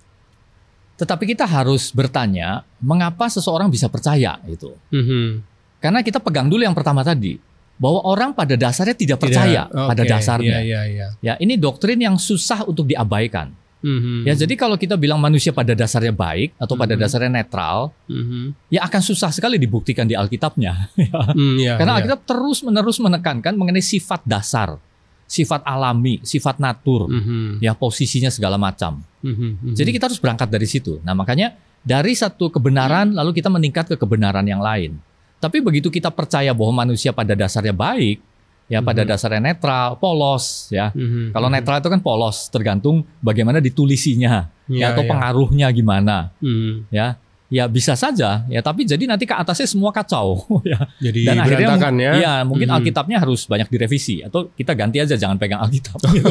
tetapi 0.98 1.24
kita 1.30 1.46
harus 1.46 1.90
bertanya 1.90 2.62
mengapa 2.78 3.26
seseorang 3.30 3.70
bisa 3.70 3.86
percaya 3.90 4.38
itu. 4.46 4.70
Mhm. 4.90 5.42
Karena 5.80 6.04
kita 6.04 6.20
pegang 6.20 6.46
dulu 6.46 6.60
yang 6.62 6.76
pertama 6.76 7.00
tadi 7.00 7.40
bahwa 7.80 8.04
orang 8.04 8.30
pada 8.36 8.60
dasarnya 8.60 8.92
tidak 8.92 9.16
Tidak- 9.16 9.24
percaya 9.24 9.62
pada 9.64 10.04
dasarnya. 10.04 10.60
Iya, 10.60 10.60
iya, 10.60 10.82
iya. 10.84 11.06
Ya, 11.24 11.34
ini 11.40 11.56
doktrin 11.56 11.96
yang 11.96 12.20
susah 12.20 12.68
untuk 12.68 12.84
diabaikan. 12.84 13.56
Mhm. 13.80 14.28
Ya, 14.28 14.36
jadi 14.36 14.52
kalau 14.60 14.76
kita 14.76 15.00
bilang 15.00 15.16
manusia 15.16 15.56
pada 15.56 15.72
dasarnya 15.72 16.12
baik 16.12 16.52
atau 16.60 16.76
pada 16.76 16.92
Mhm. 16.92 17.00
dasarnya 17.00 17.32
netral, 17.32 17.88
Mhm. 18.04 18.68
ya 18.68 18.84
akan 18.84 19.00
susah 19.00 19.32
sekali 19.32 19.56
dibuktikan 19.56 20.04
di 20.04 20.12
Alkitabnya. 20.12 20.92
Hmm, 21.32 21.56
iya, 21.56 21.80
Karena 21.80 21.96
iya. 21.96 22.04
Alkitab 22.04 22.28
terus-menerus 22.28 23.00
menekankan 23.00 23.56
mengenai 23.56 23.80
sifat 23.80 24.20
dasar, 24.28 24.76
sifat 25.24 25.64
alami, 25.64 26.20
sifat 26.20 26.60
natur, 26.60 27.08
Mhm. 27.08 27.64
ya 27.64 27.72
posisinya 27.72 28.28
segala 28.28 28.60
macam. 28.60 29.00
Mhm. 29.24 29.72
Mhm. 29.72 29.72
Jadi 29.72 29.90
kita 29.96 30.12
harus 30.12 30.20
berangkat 30.20 30.52
dari 30.52 30.68
situ. 30.68 31.00
Nah, 31.00 31.16
makanya 31.16 31.56
dari 31.80 32.12
satu 32.12 32.52
kebenaran 32.52 33.16
lalu 33.16 33.32
kita 33.32 33.48
meningkat 33.48 33.88
ke 33.88 33.96
kebenaran 33.96 34.44
yang 34.44 34.60
lain. 34.60 35.00
Tapi 35.40 35.64
begitu 35.64 35.88
kita 35.88 36.12
percaya 36.12 36.52
bahwa 36.52 36.84
manusia 36.84 37.10
pada 37.10 37.32
dasarnya 37.32 37.72
baik, 37.72 38.20
ya 38.68 38.78
pada 38.78 39.02
Mhm. 39.02 39.08
dasarnya 39.08 39.40
netral, 39.40 39.96
polos, 39.96 40.68
ya. 40.68 40.92
Mhm. 40.92 41.32
Kalau 41.32 41.48
Mhm. 41.48 41.54
netral 41.56 41.76
itu 41.80 41.88
kan 41.88 42.00
polos, 42.00 42.52
tergantung 42.52 43.02
bagaimana 43.18 43.58
ditulisinya, 43.58 44.52
Iya, 44.68 44.76
ya, 44.78 44.86
atau 44.92 45.02
iya. 45.02 45.10
pengaruhnya 45.10 45.66
gimana, 45.72 46.30
Mhm. 46.38 46.92
ya. 46.92 47.16
Ya 47.50 47.66
bisa 47.66 47.98
saja 47.98 48.46
ya, 48.46 48.62
tapi 48.62 48.86
jadi 48.86 49.10
nanti 49.10 49.26
ke 49.26 49.34
atasnya 49.34 49.66
semua 49.66 49.90
kacau 49.90 50.46
ya. 50.62 50.86
Jadi 51.02 51.26
Dan 51.26 51.34
akhirnya 51.42 51.74
ya. 51.98 52.12
Ya, 52.14 52.34
mungkin 52.46 52.70
Mhm. 52.70 52.76
Alkitabnya 52.78 53.18
harus 53.18 53.42
banyak 53.42 53.66
direvisi 53.66 54.22
atau 54.22 54.54
kita 54.54 54.70
ganti 54.78 55.02
aja 55.02 55.18
jangan 55.18 55.34
pegang 55.34 55.58
Alkitab. 55.58 55.98
gitu. 56.14 56.30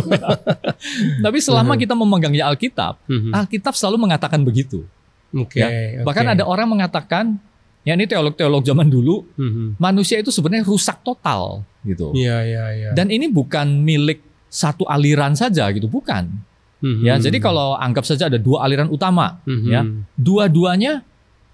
Tapi 1.20 1.38
selama 1.44 1.75
Mhm. 1.75 1.80
kita 1.84 1.92
memegangnya 1.92 2.48
Alkitab, 2.48 3.04
Mhm. 3.04 3.36
Alkitab 3.36 3.75
selalu 3.75 4.00
mengatakan 4.00 4.48
begitu. 4.48 4.88
Oke. 5.36 5.60
ya. 5.60 6.01
Bahkan 6.08 6.39
ada 6.39 6.48
orang 6.48 6.72
mengatakan, 6.72 7.36
ya 7.84 7.96
ini 7.96 8.06
teolog-teolog 8.06 8.62
zaman 8.62 8.88
dulu, 8.88 9.24
Mhm. 9.36 9.80
manusia 9.80 10.20
itu 10.20 10.30
sebenarnya 10.30 10.68
rusak 10.68 11.00
total 11.02 11.64
gitu. 11.82 12.12
Iya 12.14 12.44
iya 12.44 12.64
iya. 12.76 12.90
Dan 12.92 13.08
ini 13.10 13.32
bukan 13.32 13.80
milik 13.80 14.20
satu 14.50 14.84
aliran 14.86 15.34
saja 15.34 15.70
gitu, 15.72 15.88
bukan. 15.88 16.28
Mhm. 16.80 17.04
Ya, 17.04 17.20
jadi 17.20 17.38
kalau 17.38 17.76
anggap 17.76 18.08
saja 18.08 18.28
ada 18.28 18.40
dua 18.40 18.64
aliran 18.64 18.88
utama, 18.88 19.40
Mhm. 19.44 19.68
ya, 19.68 19.82
dua-duanya 20.16 21.04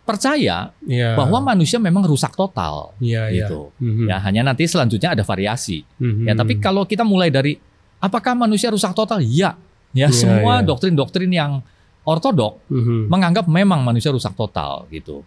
percaya 0.06 0.70
Iya. 0.86 1.18
bahwa 1.18 1.42
manusia 1.42 1.82
memang 1.82 2.06
rusak 2.06 2.38
total 2.38 2.94
Iya 3.02 3.34
iya. 3.34 3.50
gitu. 3.50 3.74
Mhm. 3.82 4.06
Ya, 4.06 4.22
hanya 4.22 4.42
nanti 4.46 4.70
selanjutnya 4.70 5.18
ada 5.18 5.26
variasi. 5.26 5.82
Mhm. 5.98 6.30
Ya, 6.30 6.34
tapi 6.38 6.62
kalau 6.62 6.86
kita 6.86 7.02
mulai 7.02 7.34
dari 7.34 7.58
apakah 7.98 8.38
manusia 8.38 8.70
rusak 8.70 8.94
total? 8.94 9.18
Ya. 9.26 9.58
Ya, 9.96 10.12
Iya, 10.12 10.14
semua 10.14 10.62
iya. 10.62 10.66
doktrin-doktrin 10.68 11.32
yang 11.32 11.66
ortodok 12.06 12.62
Mhm. 12.70 13.10
menganggap 13.10 13.46
memang 13.50 13.82
manusia 13.82 14.14
rusak 14.14 14.38
total 14.38 14.86
gitu. 14.94 15.26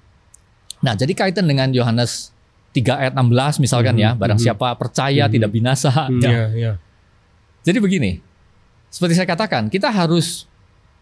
Nah, 0.79 0.95
jadi 0.95 1.11
kaitan 1.13 1.47
dengan 1.47 1.71
Yohanes 1.75 2.31
3 2.71 2.95
ayat 3.01 3.15
16 3.17 3.59
misalkan 3.59 3.99
Mhm, 3.99 4.03
ya, 4.03 4.11
barang 4.15 4.39
mhm. 4.39 4.45
siapa 4.45 4.69
percaya 4.79 5.25
Mhm. 5.27 5.33
tidak 5.35 5.51
binasa. 5.51 5.91
Mhm. 6.07 6.21
ya. 6.23 6.31
Iya 6.31 6.45
iya. 6.55 6.73
Jadi 7.67 7.79
begini, 7.83 8.13
seperti 8.89 9.19
saya 9.19 9.29
katakan, 9.29 9.67
kita 9.69 9.91
harus 9.91 10.47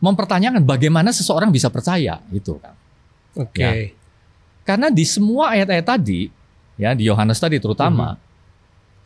mempertanyakan 0.01 0.65
bagaimana 0.65 1.13
seseorang 1.13 1.53
bisa 1.53 1.69
percaya 1.69 2.21
gitu 2.33 2.57
kan. 2.59 2.75
Oke. 3.37 3.61
Ya. 3.61 3.71
Karena 4.67 4.91
di 4.91 5.05
semua 5.07 5.53
ayat-ayat 5.55 5.87
tadi, 5.87 6.27
ya 6.77 6.97
di 6.97 7.07
Yohanes 7.07 7.39
tadi 7.39 7.61
terutama, 7.61 8.17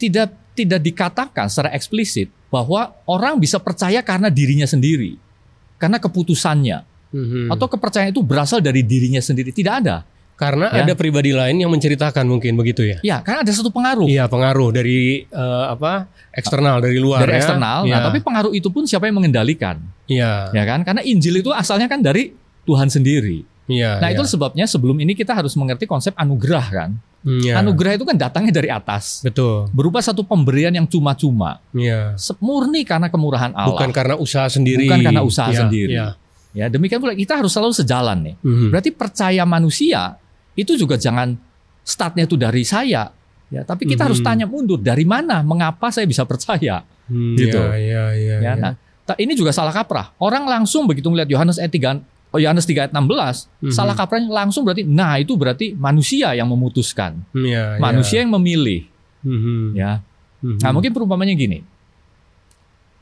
tidak 0.01 0.33
tidak 0.57 0.81
dikatakan 0.83 1.47
secara 1.47 1.71
eksplisit 1.77 2.29
bahwa 2.51 2.91
orang 3.07 3.39
bisa 3.39 3.61
percaya 3.63 4.03
karena 4.03 4.33
dirinya 4.33 4.67
sendiri, 4.67 5.15
karena 5.79 6.01
keputusannya, 6.03 6.79
Mhm. 7.15 7.51
atau 7.55 7.67
kepercayaan 7.71 8.11
itu 8.15 8.23
berasal 8.25 8.59
dari 8.63 8.83
dirinya 8.83 9.21
sendiri. 9.23 9.51
Tidak 9.55 9.75
ada. 9.85 10.03
Karena 10.41 10.73
Ya. 10.73 10.89
ada 10.89 10.97
pribadi 10.97 11.37
lain 11.37 11.61
yang 11.61 11.69
menceritakan 11.69 12.25
mungkin 12.25 12.57
begitu 12.57 12.81
ya. 12.83 12.97
Ya, 13.05 13.17
karena 13.21 13.45
ada 13.45 13.53
satu 13.53 13.69
pengaruh 13.69 14.09
Iya 14.09 14.25
pengaruh 14.25 14.73
dari 14.73 15.29
eh, 15.29 15.65
apa 15.69 16.09
eksternal 16.33 16.81
dari 16.81 16.97
luar 16.97 17.21
dari 17.21 17.37
ya. 17.37 17.45
eksternal. 17.45 17.79
Iya. 17.85 17.93
Nah, 17.93 18.01
tapi 18.09 18.19
pengaruh 18.19 18.53
itu 18.53 18.73
pun 18.73 18.89
siapa 18.89 19.05
yang 19.05 19.21
mengendalikan, 19.21 19.77
Iya. 20.09 20.49
ya 20.51 20.65
kan? 20.65 20.81
Karena 20.81 21.05
Injil 21.05 21.39
itu 21.39 21.53
asalnya 21.53 21.85
kan 21.85 22.01
dari 22.01 22.33
Tuhan 22.65 22.89
sendiri. 22.89 23.45
Iya. 23.69 24.01
Nah, 24.01 24.09
iya. 24.09 24.17
itu 24.17 24.25
sebabnya 24.25 24.65
sebelum 24.65 24.97
ini 24.99 25.13
kita 25.13 25.31
harus 25.31 25.53
mengerti 25.55 25.85
konsep 25.85 26.17
anugerah 26.17 26.67
kan. 26.67 26.91
Iya. 27.21 27.61
Anugerah 27.61 27.95
itu 27.95 28.09
kan 28.09 28.17
datangnya 28.17 28.51
dari 28.51 28.67
atas. 28.67 29.21
Betul. 29.21 29.69
Berupa 29.71 30.01
satu 30.01 30.25
pemberian 30.25 30.73
yang 30.73 30.89
cuma-cuma. 30.89 31.61
Iya. 31.71 32.17
Se- 32.17 32.33
Murni 32.41 32.81
karena 32.83 33.07
kemurahan 33.07 33.53
Allah. 33.53 33.69
Bukan 33.71 33.93
karena 33.93 34.17
usaha 34.17 34.49
sendiri. 34.49 34.89
Bukan 34.89 35.05
karena 35.05 35.21
usaha 35.21 35.53
Iya, 35.53 35.61
sendiri. 35.61 35.95
Iya. 35.95 36.09
Ya, 36.51 36.67
demikian 36.67 36.99
pula 36.99 37.15
kita 37.15 37.39
harus 37.39 37.55
selalu 37.55 37.71
sejalan 37.71 38.19
nih. 38.25 38.35
Mhm. 38.43 38.75
Berarti 38.75 38.91
percaya 38.91 39.47
manusia 39.47 40.19
itu 40.55 40.75
juga 40.75 40.95
jangan 40.95 41.35
startnya 41.83 42.25
itu 42.25 42.35
dari 42.35 42.63
saya. 42.63 43.11
Ya, 43.51 43.67
tapi 43.67 43.83
kita 43.83 44.07
Mhm. 44.07 44.09
harus 44.11 44.21
tanya 44.23 44.47
mundur 44.47 44.79
dari 44.79 45.03
mana, 45.03 45.43
mengapa 45.43 45.91
saya 45.91 46.07
bisa 46.07 46.23
percaya? 46.23 46.87
Hmm, 47.11 47.35
Gitu. 47.35 47.59
Iya 47.59 47.75
iya 47.75 48.05
iya. 48.15 48.37
Ya, 48.39 48.53
iya. 48.55 48.55
nah, 48.55 48.73
ini 49.19 49.35
juga 49.35 49.51
salah 49.51 49.75
kaprah. 49.75 50.15
Orang 50.23 50.47
langsung 50.47 50.87
begitu 50.87 51.11
melihat 51.11 51.27
Yohanes 51.35 51.59
ayat 51.59 51.75
3 51.75 51.99
oh, 52.31 52.39
Yohanes 52.39 52.63
3 52.63 52.87
ayat 52.87 52.95
16, 52.95 53.51
Mhm. 53.59 53.75
salah 53.75 53.99
kaprahnya 53.99 54.31
langsung 54.31 54.63
berarti 54.63 54.87
nah 54.87 55.19
itu 55.19 55.35
berarti 55.35 55.75
manusia 55.75 56.31
yang 56.31 56.47
memutuskan. 56.47 57.19
Hmm, 57.35 57.43
Iya, 57.43 57.65
iya. 57.75 57.81
Manusia 57.83 58.23
yang 58.23 58.31
memilih, 58.31 58.87
Mhm. 59.27 59.75
ya. 59.75 59.99
Mhm. 60.47 60.63
Nah, 60.63 60.71
mungkin 60.71 60.95
perumpamannya 60.95 61.35
gini. 61.35 61.59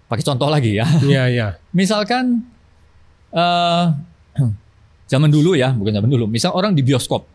Pakai 0.08 0.24
contoh 0.24 0.48
lagi 0.48 0.80
ya. 0.80 0.88
Iya 1.04 1.24
iya. 1.36 1.46
Misalkan 1.76 2.40
eh 3.28 3.84
zaman 5.12 5.28
dulu 5.28 5.52
ya, 5.52 5.76
bukan 5.76 5.92
zaman 5.92 6.08
dulu. 6.08 6.24
Misal 6.24 6.56
orang 6.56 6.72
di 6.72 6.80
bioskop, 6.80 7.28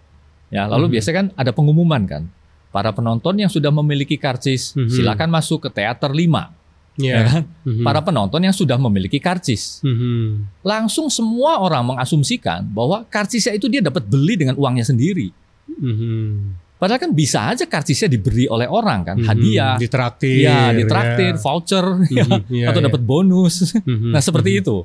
ya, 0.54 0.70
lalu 0.70 0.86
Mhm. 0.88 0.94
biasanya 0.94 1.16
kan 1.18 1.28
ada 1.34 1.52
pengumuman 1.52 2.02
kan, 2.06 2.24
para 2.70 2.94
penonton 2.94 3.34
yang 3.42 3.50
sudah 3.50 3.74
memiliki 3.74 4.22
karcis 4.22 4.78
Mhm. 4.78 4.90
silakan 4.94 5.30
masuk 5.34 5.66
ke 5.66 5.70
teater 5.74 6.14
5, 6.14 6.54
Iya. 6.94 7.14
ya 7.18 7.22
kan? 7.26 7.44
Mhm. 7.66 7.82
Para 7.82 8.00
penonton 8.06 8.42
yang 8.46 8.54
sudah 8.54 8.78
memiliki 8.78 9.18
karcis, 9.18 9.82
Mhm. 9.82 10.62
langsung 10.62 11.10
semua 11.10 11.58
orang 11.58 11.82
mengasumsikan 11.98 12.62
bahwa 12.70 13.02
karcisnya 13.10 13.58
itu 13.58 13.66
dia 13.66 13.82
dapat 13.82 14.06
beli 14.06 14.38
dengan 14.38 14.54
uangnya 14.54 14.86
sendiri. 14.86 15.34
Mhm. 15.66 16.62
Padahal 16.78 17.00
kan 17.00 17.16
bisa 17.16 17.48
aja 17.48 17.64
karcisnya 17.64 18.12
diberi 18.12 18.44
oleh 18.44 18.68
orang 18.68 19.08
kan, 19.08 19.16
Mhm. 19.16 19.24
hadiah, 19.24 19.76
ditraktir. 19.80 20.44
ya, 20.44 20.76
ditraktir, 20.76 21.40
voucher, 21.40 21.86
ya, 22.12 22.28
Mhm. 22.28 22.52
Iya, 22.52 22.66
atau 22.76 22.82
iya. 22.84 22.88
dapat 22.92 23.02
bonus. 23.02 23.72
Mhm. 23.80 24.12
Nah 24.12 24.20
seperti 24.20 24.50
Mhm. 24.52 24.60
itu. 24.62 24.78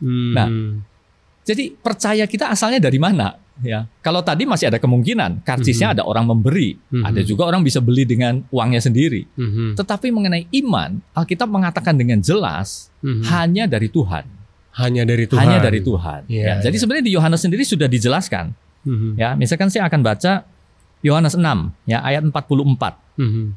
Mhm. 0.00 0.32
Nah, 0.32 0.48
Jadi 1.40 1.72
percaya 1.72 2.28
kita 2.30 2.52
asalnya 2.52 2.78
dari 2.78 3.00
mana? 3.00 3.34
Ya, 3.60 3.84
kalau 4.00 4.24
tadi 4.24 4.48
masih 4.48 4.72
ada 4.72 4.80
kemungkinan 4.80 5.44
karcisnya 5.44 5.92
Mhm. 5.92 5.94
ada 5.98 6.02
orang 6.08 6.24
memberi, 6.24 6.80
Mhm. 6.88 7.04
ada 7.04 7.20
juga 7.20 7.44
orang 7.44 7.60
bisa 7.60 7.78
beli 7.78 8.08
dengan 8.08 8.40
uangnya 8.48 8.80
sendiri. 8.80 9.28
Mhm. 9.36 9.76
Tetapi 9.76 10.08
mengenai 10.08 10.48
iman, 10.64 11.00
Alkitab 11.12 11.48
mengatakan 11.48 11.94
dengan 11.94 12.20
jelas 12.24 12.88
Mhm. 13.04 13.22
hanya 13.28 13.64
dari 13.68 13.92
Tuhan, 13.92 14.24
hanya 14.80 15.02
dari 15.04 15.24
Tuhan. 15.28 15.40
hanya 15.44 15.58
dari 15.60 15.80
Tuhan. 15.84 16.20
Iya, 16.30 16.44
Ya, 16.44 16.54
jadi 16.64 16.76
iya. 16.76 16.80
sebenarnya 16.80 17.04
di 17.04 17.14
Yohanes 17.14 17.40
sendiri 17.44 17.62
sudah 17.64 17.88
dijelaskan. 17.90 18.56
Mhm. 18.88 19.20
Ya, 19.20 19.36
misalkan 19.36 19.68
saya 19.68 19.84
akan 19.88 20.00
baca 20.00 20.48
Yohanes 21.00 21.36
6 21.36 21.76
ya 21.84 22.00
ayat 22.00 22.24
44. 22.24 22.96
Mhm. 23.20 23.56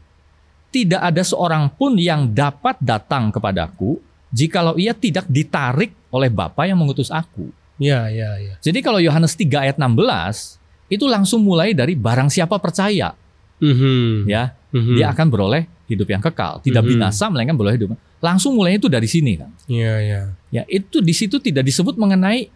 Tidak 0.74 1.00
ada 1.00 1.22
seorang 1.22 1.70
pun 1.70 1.96
yang 2.02 2.34
dapat 2.34 2.82
datang 2.82 3.30
kepadaku 3.30 4.02
jikalau 4.34 4.74
ia 4.74 4.92
tidak 4.98 5.30
ditarik 5.30 5.94
oleh 6.10 6.34
Bapa 6.34 6.66
yang 6.66 6.82
mengutus 6.82 7.14
aku. 7.14 7.54
Iya 7.78 8.10
iya 8.10 8.30
iya. 8.38 8.54
Jadi 8.62 8.80
kalau 8.80 9.02
Yohanes 9.02 9.34
3 9.34 9.66
ayat 9.66 9.78
16 9.78 10.58
itu 10.88 11.06
langsung 11.10 11.42
mulai 11.42 11.74
dari 11.74 11.98
barang 11.98 12.30
siapa 12.30 12.58
percaya 12.58 13.14
Mhm. 13.58 14.28
ya 14.28 14.54
Mhm. 14.70 14.96
dia 14.98 15.08
akan 15.10 15.28
beroleh 15.30 15.64
hidup 15.86 16.08
yang 16.10 16.22
kekal, 16.22 16.62
tidak 16.62 16.84
Mhm. 16.84 16.90
binasa 16.96 17.26
melainkan 17.30 17.56
beroleh 17.56 17.76
hidup. 17.78 17.94
Langsung 18.20 18.56
mulainya 18.56 18.80
itu 18.80 18.90
dari 18.90 19.06
sini 19.06 19.36
kan. 19.36 19.52
Iya 19.68 19.94
iya. 20.00 20.22
Ya, 20.50 20.64
itu 20.66 21.04
di 21.04 21.12
situ 21.12 21.38
tidak 21.38 21.64
disebut 21.64 22.00
mengenai 22.00 22.48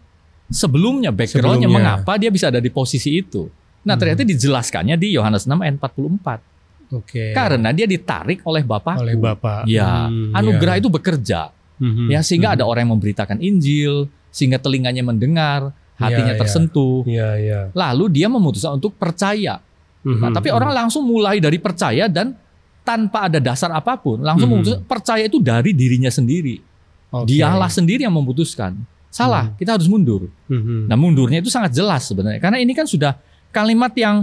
sebelumnya 0.48 1.12
backgroundnya 1.12 1.68
mengapa 1.68 2.16
dia 2.16 2.32
bisa 2.32 2.48
ada 2.48 2.58
di 2.58 2.72
posisi 2.72 3.14
itu. 3.14 3.46
Nah, 3.84 3.94
Mhm. 3.94 4.00
ternyata 4.00 4.22
dijelaskannya 4.24 4.96
di 4.96 5.12
Yohanes 5.12 5.44
6 5.44 5.60
ayat 5.60 5.76
44. 5.76 6.40
Oke. 6.88 7.36
Karena 7.36 7.68
dia 7.70 7.84
ditarik 7.84 8.40
oleh 8.48 8.64
Bapakku. 8.64 9.04
oleh 9.04 9.14
Bapak. 9.14 9.68
Ya, 9.68 10.08
Hmm, 10.08 10.32
anugerah 10.32 10.76
iya. 10.76 10.80
itu 10.80 10.88
bekerja. 10.88 11.40
Mhm. 11.78 12.06
Ya, 12.10 12.20
sehingga 12.24 12.48
Mhm. 12.50 12.54
ada 12.58 12.64
orang 12.64 12.88
yang 12.88 12.92
memberitakan 12.96 13.38
Injil, 13.38 14.08
sehingga 14.38 14.62
telinganya 14.62 15.02
mendengar, 15.02 15.74
hatinya 15.98 16.30
iya. 16.30 16.38
tersentuh. 16.38 17.02
Iya 17.02 17.28
iya. 17.34 17.60
Lalu 17.74 18.06
dia 18.14 18.30
memutuskan 18.30 18.78
untuk 18.78 18.94
percaya. 18.94 19.58
Nah, 20.06 20.30
Mhm. 20.30 20.34
tapi 20.38 20.54
orang 20.54 20.70
langsung 20.70 21.02
mulai 21.02 21.42
dari 21.42 21.58
percaya 21.58 22.06
dan 22.06 22.38
tanpa 22.86 23.26
ada 23.26 23.42
dasar 23.42 23.74
apa 23.74 23.98
pun, 23.98 24.22
langsung 24.22 24.46
Mhm. 24.46 24.54
memutuskan 24.54 24.82
percaya 24.86 25.26
itu 25.26 25.42
dari 25.42 25.74
dirinya 25.74 26.08
sendiri. 26.08 26.62
Oke. 27.10 27.34
Dialah 27.34 27.66
sendiri 27.68 28.06
yang 28.06 28.14
memutuskan. 28.14 28.78
Salah, 29.10 29.50
Mhm. 29.50 29.54
kita 29.58 29.70
harus 29.74 29.88
mundur. 29.90 30.30
Mhm. 30.46 30.86
Nah, 30.86 30.94
mundurnya 30.94 31.42
itu 31.42 31.50
sangat 31.50 31.74
jelas 31.74 32.06
sebenarnya. 32.06 32.38
Karena 32.38 32.62
ini 32.62 32.70
kan 32.72 32.86
sudah 32.86 33.18
kalimat 33.50 33.90
yang 33.98 34.22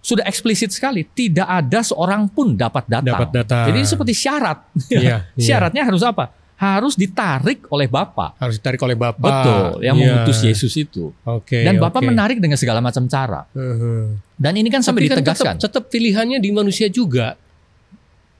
sudah 0.00 0.24
eksplisit 0.24 0.70
sekali. 0.70 1.04
Tidak 1.04 1.44
ada 1.44 1.80
seorang 1.80 2.28
pun 2.28 2.56
dapat 2.56 2.86
datang. 2.88 3.12
dapat 3.12 3.28
data. 3.34 3.58
Jadi 3.68 3.76
ini 3.82 3.88
seperti 3.88 4.12
syarat. 4.14 4.58
Iya, 4.88 5.00
iya. 5.00 5.16
Syaratnya 5.36 5.82
harus 5.84 6.02
apa? 6.04 6.32
Harus 6.64 6.94
ditarik 6.94 7.68
oleh 7.68 7.84
Bapa. 7.86 8.32
harus 8.36 8.56
ditarik 8.56 8.80
oleh 8.80 8.96
Bapak. 8.96 9.20
Betul, 9.20 9.64
yang 9.80 9.94
Iya. 9.94 10.02
mengutus 10.16 10.38
Yesus 10.40 10.72
itu. 10.74 11.12
Oke. 11.22 11.60
Dan 11.60 11.76
Bapak 11.76 12.00
oke. 12.00 12.08
menarik 12.08 12.38
dengan 12.38 12.56
segala 12.56 12.80
macam 12.80 13.04
cara. 13.04 13.44
Mhm. 13.50 14.24
Dan 14.34 14.52
ini 14.56 14.68
kan 14.68 14.80
sampai 14.80 15.04
Tapi 15.04 15.10
kan 15.10 15.16
ditegaskan. 15.20 15.54
tetap, 15.56 15.84
tetap 15.84 15.84
pilihannya 15.88 16.38
di 16.38 16.50
manusia 16.50 16.88
juga. 16.88 17.36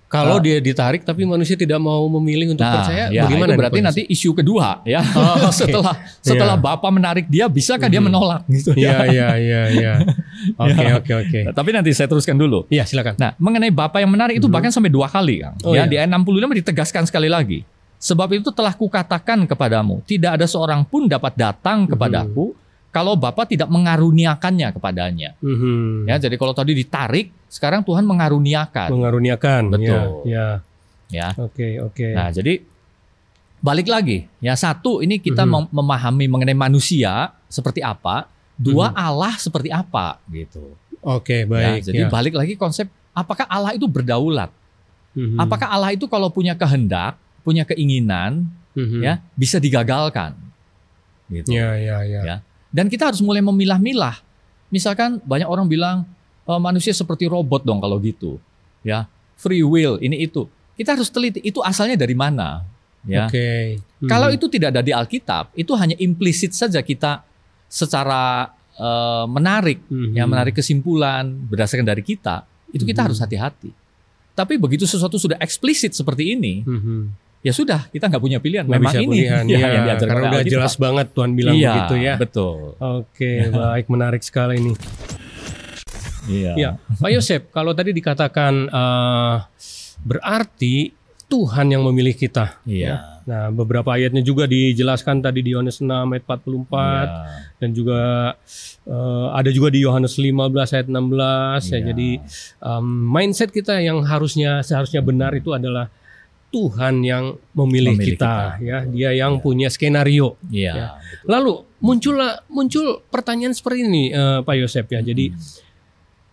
Kalau 0.06 0.38
Ah. 0.38 0.38
dia 0.38 0.62
ditarik 0.62 1.02
tapi 1.02 1.26
manusia 1.26 1.58
tidak 1.58 1.74
mau 1.76 2.06
memilih 2.08 2.54
untuk 2.54 2.62
percaya, 2.62 3.10
ya, 3.10 3.26
bagaimana? 3.26 3.50
itu 3.50 3.58
berarti 3.58 3.80
nanti 3.82 4.02
isu 4.06 4.30
kedua 4.32 4.78
ya. 4.84 5.02
Oh, 5.02 5.10
oke. 5.50 5.50
setelah 5.50 5.90
setelah 6.20 6.54
Iya. 6.54 6.62
Bapak 6.62 6.90
menarik 6.92 7.26
dia, 7.26 7.50
bisakah 7.50 7.90
dia 7.90 7.98
Mhm. 7.98 8.06
menolak 8.06 8.46
gitu 8.46 8.78
Iya 8.78 8.94
ya. 8.94 9.10
iya 9.10 9.28
iya 9.34 9.62
iya. 9.72 9.92
Oke 10.60 10.76
Ya. 10.78 10.94
oke 10.94 11.12
oke. 11.18 11.38
Nah, 11.42 11.52
tapi 11.52 11.70
nanti 11.72 11.90
saya 11.90 12.06
teruskan 12.06 12.36
dulu. 12.36 12.62
Iya 12.68 12.84
silakan. 12.84 13.18
Nah, 13.18 13.34
mengenai 13.36 13.74
Bapak 13.74 13.98
yang 13.98 14.12
menarik 14.12 14.38
itu 14.38 14.46
Mhm. 14.46 14.54
bahkan 14.54 14.70
sampai 14.70 14.86
dua 14.86 15.08
kali, 15.08 15.42
Kang. 15.42 15.56
Oh, 15.64 15.74
ya, 15.74 15.82
iya. 15.82 15.84
di 15.84 15.96
ayat 15.98 16.06
65 16.08 16.54
ditegaskan 16.54 17.02
sekali 17.04 17.26
lagi. 17.26 17.66
Sebab 18.04 18.28
itu 18.36 18.52
telah 18.52 18.76
kukatakan 18.76 19.48
kepadamu, 19.48 20.04
tidak 20.04 20.36
ada 20.36 20.44
seorang 20.44 20.84
pun 20.84 21.08
dapat 21.08 21.32
datang 21.32 21.88
kepadaku 21.88 22.52
kalau 22.92 23.16
Bapak 23.16 23.48
tidak 23.48 23.72
mengaruniakannya 23.72 24.68
kepadanya. 24.70 25.32
Mhm. 25.40 26.04
Ya, 26.04 26.20
jadi 26.20 26.36
kalau 26.36 26.52
tadi 26.52 26.76
ditarik, 26.76 27.32
sekarang 27.48 27.80
Tuhan 27.80 28.04
mengaruniakan. 28.04 28.92
Mengaruniakan. 28.92 29.62
Betul. 29.72 30.28
Ya. 30.28 30.60
Ya. 31.08 31.32
Oke 31.40 31.80
oke. 31.80 32.12
Nah, 32.12 32.28
jadi 32.28 32.60
balik 33.58 33.88
lagi. 33.88 34.28
Ya, 34.38 34.52
satu 34.52 35.00
ini 35.00 35.16
kita 35.16 35.42
Mhm. 35.42 35.50
mem- 35.50 35.72
memahami 35.72 36.26
mengenai 36.28 36.56
manusia 36.56 37.32
seperti 37.48 37.80
apa. 37.80 38.28
dua 38.54 38.94
Mhm. 38.94 38.98
Allah 39.00 39.34
seperti 39.34 39.66
apa 39.66 40.22
gitu. 40.30 40.78
Oke, 41.02 41.42
Ya, 41.42 41.50
baik. 41.74 41.80
jadi 41.82 42.06
ya. 42.06 42.08
balik 42.08 42.38
lagi 42.38 42.54
konsep 42.54 42.86
apakah 43.10 43.50
Allah 43.50 43.74
itu 43.74 43.90
berdaulat? 43.90 44.46
Mhm. 45.10 45.42
Apakah 45.42 45.74
Allah 45.74 45.90
itu 45.90 46.06
kalau 46.06 46.30
punya 46.30 46.54
kehendak, 46.54 47.18
punya 47.44 47.62
keinginan, 47.62 48.48
Mhm. 48.74 49.00
ya 49.04 49.14
bisa 49.36 49.60
digagalkan? 49.60 50.34
Gitu. 51.28 51.52
Ya, 51.52 51.76
ya, 51.76 52.00
ya. 52.02 52.20
Ya. 52.24 52.36
Dan 52.72 52.90
kita 52.90 53.12
harus 53.12 53.20
mulai 53.20 53.40
memilah-milah. 53.40 54.18
Misalkan 54.68 55.22
banyak 55.22 55.46
orang 55.46 55.68
bilang 55.68 55.96
"E, 56.42 56.52
manusia 56.58 56.90
seperti 56.90 57.28
robot 57.30 57.62
dong 57.62 57.78
kalau 57.78 58.00
gitu. 58.02 58.40
Ya, 58.82 59.06
free 59.38 59.62
will 59.62 60.00
ini 60.00 60.26
itu. 60.26 60.48
Kita 60.74 60.98
harus 60.98 61.06
teliti 61.08 61.38
itu 61.40 61.62
asalnya 61.62 61.94
dari 61.94 62.12
mana? 62.18 62.66
Ya. 63.06 63.28
Oke. 63.28 63.78
Mhm. 64.02 64.08
Kalau 64.10 64.28
itu 64.32 64.48
tidak 64.50 64.74
ada 64.74 64.82
di 64.82 64.90
Alkitab, 64.90 65.52
itu 65.54 65.70
hanya 65.78 65.94
implisit 66.00 66.50
saja 66.52 66.80
kita 66.80 67.22
secara 67.68 68.50
eh, 68.74 69.26
menarik, 69.30 69.86
Mhm. 69.86 70.18
ya 70.18 70.26
menarik 70.26 70.58
kesimpulan 70.58 71.30
berdasarkan 71.46 71.86
dari 71.86 72.02
kita. 72.02 72.42
Itu 72.74 72.82
kita 72.82 73.00
Mhm. 73.00 73.06
harus 73.06 73.22
hati-hati. 73.22 73.70
Tapi 74.34 74.58
begitu 74.58 74.82
sesuatu 74.82 75.14
sudah 75.14 75.38
eksplisit 75.38 75.94
seperti 75.94 76.34
ini, 76.34 76.66
Mhm. 76.66 77.23
Ya 77.44 77.52
sudah 77.52 77.92
kita 77.92 78.08
nggak 78.08 78.22
punya 78.24 78.38
pilihan. 78.40 78.64
Nggak 78.64 78.80
Memang 78.80 78.94
bisa 78.96 79.04
ini 79.04 79.16
pilihan, 79.20 79.44
ya, 79.44 79.58
ya, 79.60 79.68
yang 79.68 79.84
diajarkan 79.84 80.08
karena 80.16 80.28
udah 80.32 80.44
jelas 80.48 80.74
banget 80.80 81.06
Tuhan 81.12 81.30
bilang 81.36 81.54
iya, 81.54 81.68
begitu 81.68 81.94
ya. 82.00 82.14
Betul. 82.16 82.56
Oke, 82.80 83.32
baik, 83.60 83.86
menarik 83.92 84.22
sekali 84.24 84.54
ini. 84.56 84.72
Iya. 86.24 86.52
Ya, 86.56 86.70
Pak 86.80 87.10
Yosep, 87.12 87.42
kalau 87.52 87.76
tadi 87.76 87.92
dikatakan 87.92 88.72
eh, 88.72 89.36
berarti 90.00 90.96
Tuhan 91.28 91.66
yang 91.68 91.84
memilih 91.84 92.16
kita. 92.16 92.64
Iya. 92.64 93.20
Nah, 93.24 93.48
beberapa 93.48 93.96
ayatnya 93.96 94.20
juga 94.20 94.44
dijelaskan 94.44 95.24
tadi 95.24 95.40
di 95.40 95.56
Yohanes 95.56 95.80
6 95.80 95.88
ayat 95.88 96.24
44 96.28 96.44
Iya. 96.44 97.08
dan 97.60 97.70
juga 97.72 98.00
eh, 98.88 99.26
ada 99.32 99.50
juga 99.52 99.68
di 99.72 99.84
Yohanes 99.84 100.16
15 100.16 100.76
ayat 100.76 100.88
16 100.88 100.96
ya. 101.68 101.76
Iya. 101.76 101.78
Jadi 101.92 102.08
em, 102.60 102.86
mindset 102.88 103.52
kita 103.52 103.80
yang 103.84 104.00
harusnya 104.04 104.64
seharusnya 104.64 105.04
benar 105.04 105.32
itu 105.36 105.52
adalah 105.52 105.88
Tuhan 106.54 107.02
yang 107.02 107.24
memilih, 107.50 107.98
Memilih 107.98 108.14
kita, 108.14 108.34
kita. 108.54 108.62
ya. 108.62 108.78
Dia 108.86 109.10
yang 109.18 109.34
Iya. 109.36 109.42
punya 109.42 109.68
skenario. 109.68 110.38
Iya. 110.46 110.70
Ya. 110.70 110.86
betul. 110.94 111.26
Lalu 111.26 111.52
muncullah 111.82 112.32
muncul 112.46 113.02
pertanyaan 113.10 113.50
seperti 113.50 113.82
ini 113.82 114.04
eh, 114.08 114.38
Pak 114.40 114.54
Yosep 114.54 114.86
ya. 114.88 115.02
Jadi 115.02 115.34
Hmm. 115.34 115.42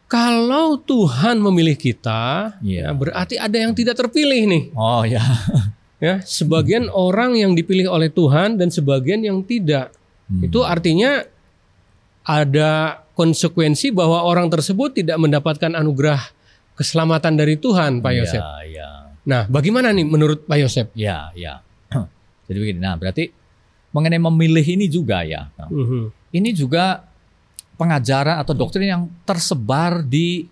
kalau 0.06 0.78
Tuhan 0.78 1.40
memilih 1.40 1.74
kita, 1.74 2.54
Iya. 2.62 2.88
ya, 2.88 2.94
berarti 2.94 3.36
ada 3.36 3.58
yang 3.58 3.72
tidak 3.72 3.98
terpilih 3.98 4.46
nih. 4.46 4.63
Oh 4.78 5.01
ya. 5.01 5.22
Ya, 6.01 6.18
sebagian 6.18 6.90
orang 6.90 7.38
yang 7.38 7.54
dipilih 7.54 7.86
oleh 7.86 8.10
Tuhan 8.10 8.58
dan 8.58 8.74
sebagian 8.74 9.22
yang 9.22 9.46
tidak. 9.46 9.94
Hmm. 10.25 10.42
Itu 10.42 10.66
artinya 10.66 11.22
ada 12.25 13.01
konsekuensi 13.13 13.94
bahwa 13.94 14.25
orang 14.25 14.50
tersebut 14.50 14.98
tidak 14.98 15.22
mendapatkan 15.22 15.78
anugerah 15.78 16.18
keselamatan 16.74 17.38
dari 17.38 17.54
Tuhan, 17.54 18.01
Pak 18.01 18.13
Yosep. 18.18 18.42
Iya, 18.42 18.58
iya. 18.66 18.90
Nah, 19.22 19.46
bagaimana 19.46 19.94
nih 19.94 20.04
menurut 20.04 20.46
Pak 20.46 20.58
Yosep? 20.58 20.88
Ya, 20.94 21.30
ya. 21.34 21.62
Jadi 22.48 22.58
begini. 22.58 22.80
Nah, 22.82 22.98
berarti 22.98 23.30
mengenai 23.92 24.18
memilih 24.18 24.66
ini 24.66 24.86
juga 24.88 25.22
ya. 25.22 25.51
Nah, 25.54 25.70
Mhm. 25.70 26.04
Ini 26.32 26.50
juga 26.56 27.04
pengajaran 27.75 28.40
atau 28.40 28.56
doktrin 28.56 28.88
yang 28.88 29.04
tersebar 29.28 30.00
di 30.00 30.48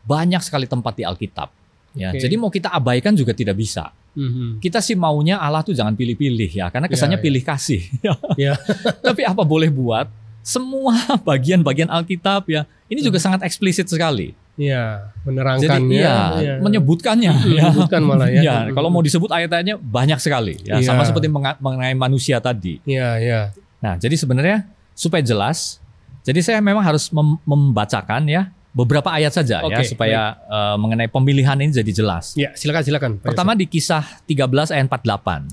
banyak 0.00 0.40
sekali 0.40 0.64
tempat 0.64 0.96
di 0.96 1.04
Alkitab. 1.04 1.52
Ya, 1.92 2.08
Oke. 2.08 2.22
jadi 2.22 2.34
mau 2.38 2.48
kita 2.48 2.70
abaikan 2.70 3.12
juga 3.12 3.34
tidak 3.34 3.58
bisa. 3.58 3.92
Mhm. 4.16 4.58
Kita 4.58 4.80
sih 4.80 4.96
maunya 4.96 5.36
Allah 5.36 5.60
tuh 5.60 5.76
jangan 5.76 5.92
pilih-pilih 5.92 6.48
ya, 6.48 6.72
karena 6.72 6.88
kesannya 6.88 7.18
Ya, 7.18 7.20
ya. 7.20 7.26
pilih 7.26 7.42
kasih. 7.44 7.82
Ya. 8.40 8.54
Tapi 9.06 9.22
apa 9.22 9.44
boleh 9.44 9.68
buat? 9.68 10.08
Semua 10.40 10.96
bagian-bagian 11.28 11.92
Alkitab 11.92 12.48
ya, 12.48 12.64
ini 12.88 13.04
juga 13.04 13.20
sangat 13.20 13.44
eksplisit 13.44 13.84
sekali. 13.84 14.32
Iya, 14.54 15.14
Jadi 15.14 15.24
menerangkannya, 15.24 15.96
iya, 15.96 16.16
iya. 16.36 16.54
menyebutkannya. 16.60 17.32
ya. 17.32 17.64
Menyebutkan 17.70 18.00
malah 18.04 18.28
ya. 18.28 18.40
Ya, 18.42 18.56
kalau 18.70 18.88
mau 18.88 19.00
disebut 19.00 19.30
ayat-ayatnya 19.30 19.76
banyak 19.76 20.18
sekali. 20.18 20.60
Ya, 20.62 20.78
Iya. 20.78 20.90
sama 20.90 21.02
seperti 21.02 21.30
mengenai 21.32 21.94
manusia 21.94 22.38
tadi. 22.38 22.76
Iya, 22.84 23.08
iya. 23.16 23.40
Nah, 23.80 23.96
jadi 23.96 24.12
sebenarnya 24.12 24.68
supaya 24.92 25.24
jelas, 25.24 25.80
jadi 26.20 26.40
saya 26.40 26.58
memang 26.60 26.84
harus 26.84 27.08
mem- 27.08 27.40
membacakan 27.42 28.28
ya 28.28 28.52
beberapa 28.70 29.10
ayat 29.10 29.34
saja 29.34 29.64
ya 29.64 29.66
Oke, 29.66 29.82
supaya 29.82 30.36
eh, 30.36 30.76
mengenai 30.76 31.08
pemilihan 31.08 31.56
ini 31.56 31.72
jadi 31.72 31.92
jelas. 31.96 32.36
Ya, 32.36 32.52
silakan 32.52 32.82
silakan. 32.84 33.10
Pak 33.16 33.32
Pertama 33.32 33.56
di 33.56 33.64
kisah 33.64 34.04
13 34.28 34.70
ayat 34.70 34.86
48. 34.86 35.48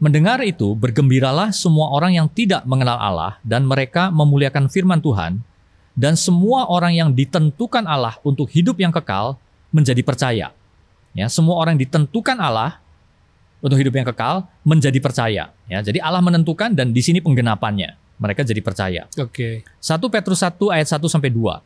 Mendengar 0.00 0.40
itu, 0.40 0.72
bergembiralah 0.72 1.52
semua 1.52 1.92
orang 1.92 2.16
yang 2.16 2.24
tidak 2.24 2.64
mengenal 2.64 2.96
Allah 2.96 3.36
dan 3.44 3.68
mereka 3.68 4.08
memuliakan 4.08 4.72
firman 4.72 4.96
Tuhan 4.96 5.44
dan 6.00 6.16
semua 6.16 6.64
orang 6.72 6.96
yang 6.96 7.12
ditentukan 7.12 7.84
Allah 7.84 8.16
untuk 8.24 8.48
hidup 8.48 8.80
yang 8.80 8.88
kekal 8.88 9.36
menjadi 9.68 10.00
percaya. 10.00 10.48
Ya, 11.12 11.28
semua 11.28 11.60
orang 11.60 11.76
yang 11.76 11.84
ditentukan 11.84 12.40
Allah 12.40 12.80
untuk 13.60 13.76
hidup 13.76 13.92
yang 13.92 14.08
kekal 14.08 14.48
menjadi 14.64 14.96
percaya. 14.96 15.52
Ya, 15.68 15.78
jadi 15.84 16.00
Allah 16.00 16.24
menentukan 16.24 16.72
dan 16.72 16.96
di 16.96 17.04
sini 17.04 17.20
penggenapannya. 17.20 18.00
Mereka 18.16 18.48
jadi 18.48 18.64
percaya. 18.64 19.02
Oke. 19.20 19.64
1 19.80 19.96
Petrus 20.12 20.40
1 20.40 20.56
ayat 20.72 20.88
1 20.88 21.04
sampai 21.08 21.28
2. 21.32 21.60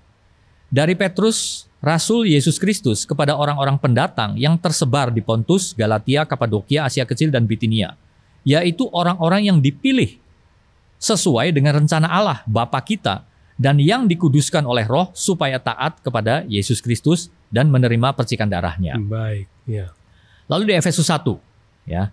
Dari 0.70 0.94
Petrus, 0.98 1.70
Rasul 1.78 2.30
Yesus 2.30 2.58
Kristus 2.58 3.06
kepada 3.06 3.38
orang-orang 3.38 3.78
pendatang 3.78 4.34
yang 4.34 4.58
tersebar 4.58 5.14
di 5.14 5.22
Pontus, 5.22 5.74
Galatia, 5.78 6.26
Kapadokia, 6.26 6.86
Asia 6.86 7.06
Kecil 7.06 7.30
dan 7.30 7.46
Bitinia, 7.46 7.94
yaitu 8.42 8.90
orang-orang 8.90 9.46
yang 9.46 9.58
dipilih 9.62 10.18
sesuai 10.98 11.54
dengan 11.54 11.82
rencana 11.82 12.06
Allah 12.10 12.42
Bapa 12.46 12.78
kita 12.82 13.26
dan 13.54 13.78
yang 13.78 14.10
dikuduskan 14.10 14.66
oleh 14.66 14.86
Roh 14.86 15.14
supaya 15.14 15.62
taat 15.62 16.02
kepada 16.02 16.42
Yesus 16.50 16.82
Kristus 16.82 17.30
dan 17.54 17.70
menerima 17.70 18.14
percikan 18.14 18.50
darahnya. 18.50 18.98
Baik, 18.98 19.46
ya. 19.66 19.94
Lalu 20.50 20.70
di 20.70 20.74
Efesus 20.76 21.06
1 21.08 21.24
ya, 21.88 22.10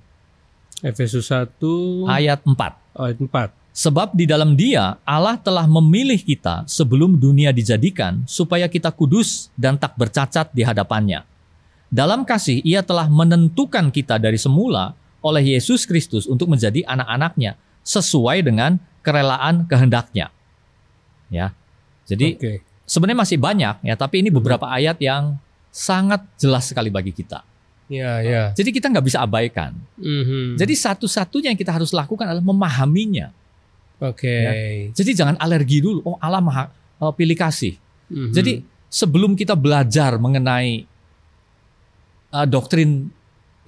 Efesus 0.81 1.29
1 1.29 1.61
ayat 2.09 2.41
4. 2.45 2.53
ayat 2.97 3.17
4. 3.19 3.61
Sebab 3.71 4.11
di 4.11 4.27
dalam 4.27 4.59
dia 4.59 4.99
Allah 5.07 5.39
telah 5.39 5.63
memilih 5.63 6.19
kita 6.19 6.67
sebelum 6.67 7.15
dunia 7.15 7.55
dijadikan 7.55 8.19
supaya 8.27 8.67
kita 8.67 8.91
kudus 8.91 9.47
dan 9.55 9.79
tak 9.79 9.95
bercacat 9.95 10.51
di 10.51 10.59
hadapannya. 10.59 11.23
Dalam 11.87 12.27
kasih 12.27 12.59
ia 12.63 12.83
telah 12.83 13.07
menentukan 13.07 13.91
kita 13.91 14.19
dari 14.19 14.35
semula 14.35 14.95
oleh 15.23 15.55
Yesus 15.55 15.87
Kristus 15.87 16.27
untuk 16.27 16.51
menjadi 16.51 16.83
anak-anaknya 16.83 17.55
sesuai 17.83 18.43
dengan 18.43 18.75
kerelaan 19.05 19.67
kehendaknya. 19.69 20.33
Ya. 21.31 21.55
Jadi 22.05 22.35
Oke. 22.35 22.53
sebenarnya 22.83 23.19
masih 23.23 23.37
banyak 23.39 23.75
ya, 23.87 23.95
tapi 23.95 24.19
ini 24.19 24.27
beberapa 24.29 24.67
ayat 24.67 24.99
yang 24.99 25.39
sangat 25.71 26.21
jelas 26.35 26.67
sekali 26.67 26.91
bagi 26.91 27.15
kita. 27.15 27.41
Ya, 27.87 28.19
ya. 28.23 28.43
Jadi 28.55 28.71
kita 28.71 28.87
nggak 28.87 29.03
bisa 29.07 29.19
abaikan. 29.23 29.75
Mhm. 29.99 30.55
Jadi 30.59 30.73
satu-satunya 30.75 31.51
yang 31.51 31.59
kita 31.59 31.75
harus 31.75 31.91
lakukan 31.91 32.23
adalah 32.27 32.43
memahaminya. 32.43 33.31
Oke. 33.99 34.91
Jadi 34.95 35.11
jangan 35.11 35.35
alergi 35.39 35.83
dulu. 35.83 35.99
Oh 36.03 36.15
Allah 36.19 36.39
maha 36.39 36.71
eh, 36.71 37.13
pilih 37.15 37.35
kasih. 37.35 37.75
Mhm. 38.11 38.31
Jadi 38.31 38.51
sebelum 38.87 39.35
kita 39.35 39.55
belajar 39.55 40.15
mengenai 40.19 40.87
eh, 42.31 42.47
doktrin 42.47 43.11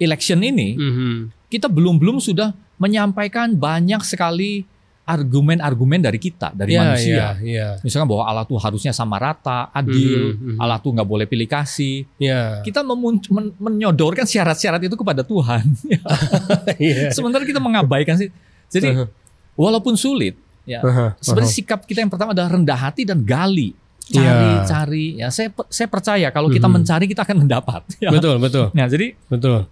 election 0.00 0.40
ini, 0.40 0.72
Mhm. 0.76 1.48
kita 1.52 1.68
belum 1.68 2.00
belum 2.00 2.16
sudah 2.18 2.52
menyampaikan 2.80 3.52
banyak 3.54 4.00
sekali 4.02 4.64
argumen-argumen 5.04 6.00
dari 6.00 6.16
kita, 6.16 6.48
dari 6.50 6.72
Ya, 6.72 6.80
manusia. 6.80 7.12
ya, 7.12 7.28
ya. 7.38 7.68
Misalkan 7.80 8.08
bahwa 8.08 8.24
Allah 8.24 8.42
tuh 8.42 8.56
harusnya 8.56 8.88
sama 8.88 9.16
rata, 9.16 9.68
adil, 9.70 10.32
Mhm, 10.32 10.56
mhm. 10.56 10.58
Allah 10.58 10.76
tuh 10.78 10.90
nggak 10.90 11.04
boleh 11.04 11.24
pilih 11.24 11.44
kasih. 11.44 12.08
Ya. 12.16 12.60
Kita 12.60 12.80
memun- 12.80 13.20
men- 13.28 13.52
menyodorkan 13.54 14.24
syarat-syarat 14.24 14.80
itu 14.80 14.96
kepada 14.96 15.20
Tuhan. 15.20 15.64
Iya. 16.80 17.12
Sementara 17.12 17.44
kita 17.44 17.60
mengabaikan 17.60 18.16
sih. 18.16 18.32
Jadi 18.66 18.88
Uh-huh. 18.90 19.08
walaupun 19.54 19.94
sulit, 19.94 20.34
ya 20.64 20.80
Aha, 20.80 21.14
Sebenarnya 21.20 21.46
aha. 21.46 21.58
sikap 21.60 21.80
kita 21.84 22.00
yang 22.00 22.08
pertama 22.08 22.32
adalah 22.32 22.50
rendah 22.50 22.78
hati 22.80 23.04
dan 23.04 23.20
gali. 23.20 23.76
Cari, 24.04 24.24
Iya. 24.50 24.64
cari. 24.64 25.06
Ya, 25.16 25.28
saya 25.28 25.48
saya 25.66 25.84
percaya 25.86 26.28
kalau 26.28 26.48
kita 26.48 26.64
Mhm. 26.64 26.74
mencari 26.74 27.04
kita 27.06 27.22
akan 27.22 27.36
mendapat. 27.40 27.84
Ya. 28.04 28.08
betul, 28.08 28.36
betul, 28.36 28.68
Nah, 28.72 28.84
jadi 28.84 29.16
betul. 29.26 29.68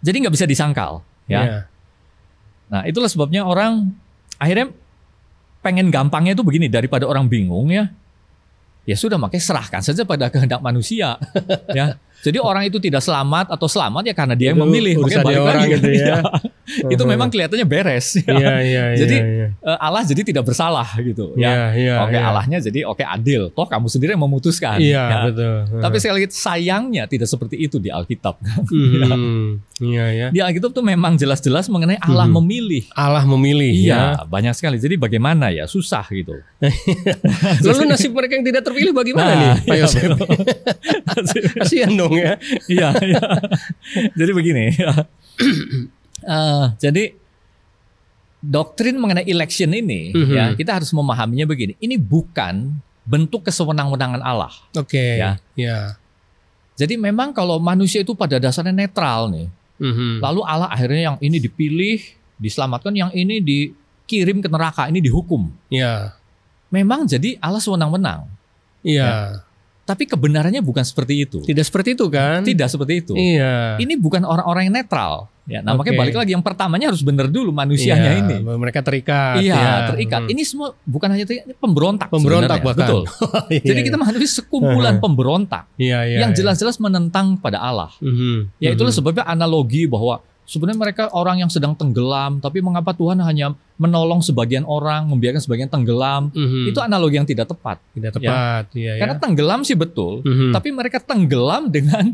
jadi 0.00 0.16
nggak 0.18 0.34
bisa 0.34 0.44
disangkal. 0.44 1.04
Ya. 1.24 1.40
Ya. 1.40 1.58
Nah, 2.66 2.82
itulah 2.84 3.06
sebabnya 3.06 3.42
orang 3.42 3.92
akhirnya 4.40 4.72
pengen 5.60 5.92
gampangnya 5.92 6.32
itu 6.32 6.40
begini 6.42 6.72
daripada 6.72 7.04
orang 7.04 7.28
bingung 7.28 7.68
ya. 7.68 7.92
Ya 8.88 8.96
sudah 8.96 9.20
makanya 9.20 9.44
serahkan 9.44 9.84
saja 9.84 10.02
pada 10.08 10.32
kehendak 10.32 10.64
manusia. 10.64 11.20
ya. 11.78 12.00
Jadi 12.20 12.38
orang 12.38 12.62
itu 12.64 12.76
tidak 12.76 13.00
selamat 13.00 13.48
atau 13.48 13.64
selamat 13.64 14.02
ya 14.04 14.14
karena 14.14 14.34
dia 14.34 14.52
yang 14.52 14.60
memilih. 14.60 15.00
Makanya 15.00 15.24
balik 15.24 15.40
orang 15.40 15.62
lagi. 15.62 15.72
gitu 15.74 15.88
ya. 15.90 16.16
Iya. 16.70 16.94
itu 16.94 17.02
memang 17.02 17.26
kelihatannya 17.26 17.66
beres. 17.66 18.14
ya. 18.14 18.30
Iya, 18.30 18.54
iya, 18.62 18.82
iya. 18.94 18.98
Jadi, 19.02 19.16
iya. 19.18 19.46
Eh, 19.58 19.78
Allah 19.82 20.06
jadi 20.06 20.22
tidak 20.22 20.46
bersalah 20.46 20.86
gitu. 21.02 21.34
Iya, 21.34 21.50
Ya. 21.50 21.64
iya. 21.74 21.94
Oke 22.06 22.14
iya. 22.14 22.22
Allahnya 22.30 22.58
jadi 22.62 22.86
oke 22.86 23.02
adil. 23.02 23.50
Toh 23.50 23.66
kamu 23.66 23.90
sendiri 23.90 24.14
yang 24.14 24.22
memutuskan. 24.22 24.78
Iya, 24.78 25.02
ya. 25.02 25.18
betul. 25.26 25.82
Tapi 25.82 25.96
sekali 25.98 26.14
lagi 26.14 26.28
sayangnya 26.30 27.10
tidak 27.10 27.26
seperti 27.26 27.58
itu 27.58 27.82
di 27.82 27.90
Alkitab. 27.90 28.38
Hmm, 28.70 29.58
Iya, 29.80 30.04
ya. 30.12 30.26
Di 30.28 30.38
Alkitab 30.38 30.70
tuh 30.70 30.84
memang 30.84 31.16
jelas-jelas 31.16 31.66
mengenai 31.66 31.98
Allah 31.98 32.28
Mhm. 32.28 32.38
memilih. 32.38 32.84
Allah 32.92 33.24
memilih 33.26 33.72
ya. 33.74 34.14
Iya, 34.20 34.28
banyak 34.28 34.54
sekali. 34.54 34.76
Jadi 34.76 34.94
bagaimana 34.94 35.50
ya? 35.50 35.66
Susah 35.66 36.06
gitu. 36.06 36.38
Lalu 37.66 37.82
nasib 37.88 38.12
mereka 38.12 38.36
yang 38.36 38.44
tidak 38.44 38.62
terpilih 38.62 38.92
bagaimana 38.92 39.26
Nah, 39.26 39.40
nih, 39.40 39.50
Pak 39.64 39.74
iya, 39.74 39.82
Yosef? 39.82 40.02
Kasihan 41.56 41.90
dong 41.96 42.09
ya. 42.16 42.34
Iya, 42.66 42.88
iya. 43.02 43.20
Jadi 44.16 44.30
begini. 44.32 44.64
Eh, 46.20 46.64
jadi 46.76 47.16
doktrin 48.40 48.96
mengenai 48.96 49.24
election 49.24 49.68
ini 49.72 50.12
Mhm. 50.12 50.32
ya 50.32 50.44
kita 50.56 50.80
harus 50.80 50.90
memahaminya 50.92 51.44
begini. 51.44 51.76
Ini 51.76 51.96
bukan 51.96 52.76
bentuk 53.04 53.44
kesewenang-wenangan 53.44 54.20
Allah. 54.20 54.52
Oke. 54.76 55.20
Ya. 55.20 55.36
Ya. 55.56 55.96
Jadi 56.76 56.96
memang 56.96 57.36
kalau 57.36 57.60
manusia 57.60 58.00
itu 58.00 58.16
pada 58.16 58.40
dasarnya 58.40 58.72
netral 58.72 59.28
nih. 59.28 59.48
Mhm. 59.80 60.20
Lalu 60.24 60.40
Allah 60.44 60.68
akhirnya 60.68 61.12
yang 61.12 61.16
ini 61.20 61.36
dipilih, 61.36 62.00
diselamatkan, 62.36 62.92
yang 62.92 63.12
ini 63.12 63.40
dikirim 63.40 64.40
ke 64.40 64.48
neraka, 64.48 64.88
ini 64.88 65.00
dihukum. 65.00 65.48
Ya. 65.68 66.16
Memang 66.72 67.04
jadi 67.04 67.36
Allah 67.40 67.60
sewenang-wenang. 67.60 68.28
Iya. 68.80 69.44
Tapi 69.90 70.06
kebenarannya 70.06 70.62
bukan 70.62 70.86
seperti 70.86 71.26
itu. 71.26 71.38
Tidak 71.42 71.66
seperti 71.66 71.98
itu 71.98 72.06
kan? 72.06 72.46
Tidak 72.46 72.68
seperti 72.70 73.02
itu. 73.02 73.14
Iya. 73.18 73.74
Ini 73.74 73.98
bukan 73.98 74.22
orang-orang 74.22 74.70
yang 74.70 74.76
netral. 74.78 75.26
Ya, 75.50 75.58
nah 75.58 75.74
makanya 75.74 75.98
Oke. 75.98 76.02
balik 76.06 76.14
lagi 76.14 76.30
yang 76.30 76.46
pertamanya 76.46 76.94
harus 76.94 77.02
benar 77.02 77.26
dulu 77.26 77.50
manusianya 77.50 78.14
Iya, 78.14 78.22
ini. 78.22 78.36
Mereka 78.38 78.86
terikat. 78.86 79.42
Iya, 79.42 79.58
ya. 79.58 79.74
terikat. 79.90 80.22
Mhm. 80.22 80.30
Ini 80.30 80.42
semua 80.46 80.78
bukan 80.80 81.10
hanya 81.10 81.26
terikat, 81.26 81.42
ini 81.42 81.54
pemberontak. 81.58 82.06
Pemberontak 82.06 82.62
sebenarnya. 82.62 82.70
bahkan. 82.70 82.86
Betul. 82.86 83.02
Iya, 83.50 83.62
Jadi 83.66 83.80
iya. 83.82 83.86
kita 83.90 83.96
menghadapi 83.98 84.26
sekumpulan 84.30 84.94
pemberontak 85.02 85.64
Iya, 85.74 86.06
iya. 86.06 86.18
yang 86.22 86.30
iya. 86.30 86.38
jelas-jelas 86.38 86.78
menentang 86.78 87.34
pada 87.34 87.58
Allah. 87.58 87.90
Mhm. 87.98 88.62
Ya 88.62 88.70
itulah 88.70 88.94
Mhm. 88.94 88.98
sebabnya 89.02 89.24
analogi 89.26 89.90
bahwa 89.90 90.22
sebenarnya 90.50 90.82
mereka 90.82 91.02
orang 91.14 91.38
yang 91.38 91.46
sedang 91.46 91.78
tenggelam, 91.78 92.42
tapi 92.42 92.58
mengapa 92.58 92.90
Tuhan 92.90 93.22
hanya 93.22 93.54
menolong 93.78 94.18
sebagian 94.18 94.66
orang, 94.66 95.06
membiarkan 95.06 95.38
sebagian 95.38 95.70
tenggelam? 95.70 96.34
Mhm. 96.34 96.74
Itu 96.74 96.82
analogi 96.82 97.22
yang 97.22 97.28
tidak 97.28 97.46
tepat. 97.46 97.78
tidak 97.94 98.18
tepat. 98.18 98.66
Iya, 98.74 98.98
ya. 98.98 99.00
Karena 99.06 99.14
tenggelam 99.22 99.62
sih 99.62 99.78
betul, 99.78 100.26
Mhm. 100.26 100.50
tapi 100.50 100.74
mereka 100.74 100.98
tenggelam 100.98 101.70
dengan 101.70 102.10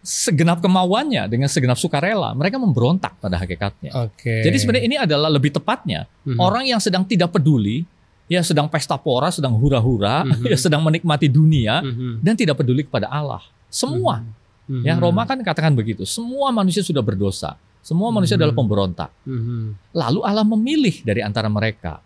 segenap 0.00 0.64
kemauannya, 0.64 1.28
dengan 1.28 1.46
segenap 1.46 1.76
sukarela. 1.76 2.32
Mereka 2.32 2.56
memberontak 2.56 3.20
pada 3.20 3.36
hakikatnya. 3.36 3.92
Oke. 4.08 4.40
Jadi 4.40 4.56
sebenarnya 4.56 4.84
ini 4.88 4.96
adalah 4.96 5.28
lebih 5.28 5.52
tepatnya 5.52 6.08
Mhm. 6.24 6.40
orang 6.40 6.64
yang 6.64 6.80
sedang 6.80 7.04
tidak 7.04 7.36
peduli, 7.36 7.84
ya 8.24 8.40
sedang 8.40 8.64
pesta 8.72 8.96
pora, 8.96 9.28
sedang 9.28 9.52
hura-hura, 9.60 10.24
Mhm. 10.24 10.48
ya 10.48 10.56
sedang 10.56 10.80
menikmati 10.80 11.28
dunia 11.28 11.84
Mhm. 11.84 12.24
dan 12.24 12.32
tidak 12.32 12.56
peduli 12.58 12.88
kepada 12.88 13.12
Allah. 13.12 13.44
Semua, 13.68 14.24
Mhm. 14.70 14.86
ya 14.86 14.94
Roma 14.94 15.26
kan 15.26 15.42
katakan 15.42 15.74
begitu. 15.74 16.06
Semua 16.06 16.54
manusia 16.54 16.86
sudah 16.86 17.02
berdosa. 17.02 17.58
Semua 17.82 18.14
manusia 18.14 18.38
Mhm. 18.38 18.40
adalah 18.46 18.54
pemberontak. 18.54 19.10
Mhm. 19.26 19.90
Lalu 19.90 20.20
Allah 20.22 20.46
memilih 20.46 21.02
dari 21.02 21.20
antara 21.26 21.50
mereka. 21.50 21.98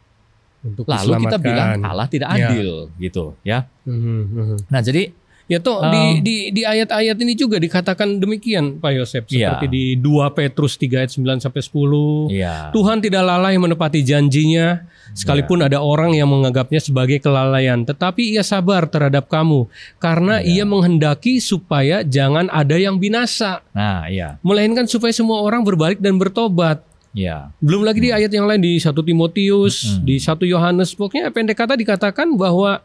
Untuk 0.64 0.88
Lalu 0.88 1.28
kita 1.28 1.36
bilang. 1.36 1.84
Allah 1.84 2.08
tidak 2.08 2.32
Ya. 2.32 2.48
adil 2.48 2.88
gitu, 2.96 3.36
ya. 3.44 3.68
Mhm. 3.84 4.20
Mhm. 4.32 4.56
Nah, 4.72 4.80
jadi 4.80 5.12
Ya 5.44 5.60
toh 5.60 5.76
Um, 5.76 5.92
di, 5.92 6.02
di 6.20 6.36
di 6.50 6.62
ayat-ayat 6.64 7.20
ini 7.20 7.36
juga 7.36 7.60
dikatakan 7.60 8.16
demikian 8.16 8.80
Pak 8.80 8.92
Yosef 8.94 9.28
Iya. 9.28 9.52
seperti 9.52 9.66
di 9.68 9.84
2 9.94 10.24
Petrus 10.30 10.74
3 10.74 11.04
ayat 11.04 11.12
9 11.12 11.36
sampai 11.38 11.60
10. 11.60 12.32
ya. 12.32 12.72
Tuhan 12.72 12.98
tidak 12.98 13.20
lalai 13.20 13.54
menepati 13.54 14.00
janjinya 14.00 14.88
sekalipun 15.12 15.60
Iya. 15.60 15.68
ada 15.68 15.78
orang 15.78 16.12
yang 16.12 16.26
menganggapnya 16.26 16.80
sebagai 16.80 17.20
kelalaian 17.20 17.76
tetapi 17.78 18.32
ia 18.32 18.40
sabar 18.40 18.88
terhadap 18.88 19.28
kamu 19.28 19.68
karena 19.98 20.40
ia 20.40 20.54
Iya. 20.54 20.64
menghendaki 20.64 21.36
supaya 21.38 22.00
jangan 22.00 22.48
ada 22.48 22.74
yang 22.74 22.96
binasa 22.96 23.60
Nah, 23.70 24.08
iya, 24.08 24.40
melainkan 24.40 24.88
supaya 24.88 25.12
semua 25.12 25.38
orang 25.38 25.60
berbalik 25.60 26.00
dan 26.00 26.16
bertobat. 26.16 26.80
iya. 27.12 27.52
Belum 27.58 27.84
lagi 27.84 28.00
di 28.00 28.10
ayat 28.10 28.32
yang 28.32 28.48
lain 28.48 28.58
di 28.58 28.74
1 28.74 29.04
Timotius, 29.04 29.92
Mm-mm. 29.92 30.02
di 30.02 30.16
1 30.16 30.48
Yohanes 30.48 30.90
pokoknya 30.90 31.28
pendek 31.28 31.54
kata 31.54 31.76
dikatakan 31.76 32.32
bahwa 32.32 32.80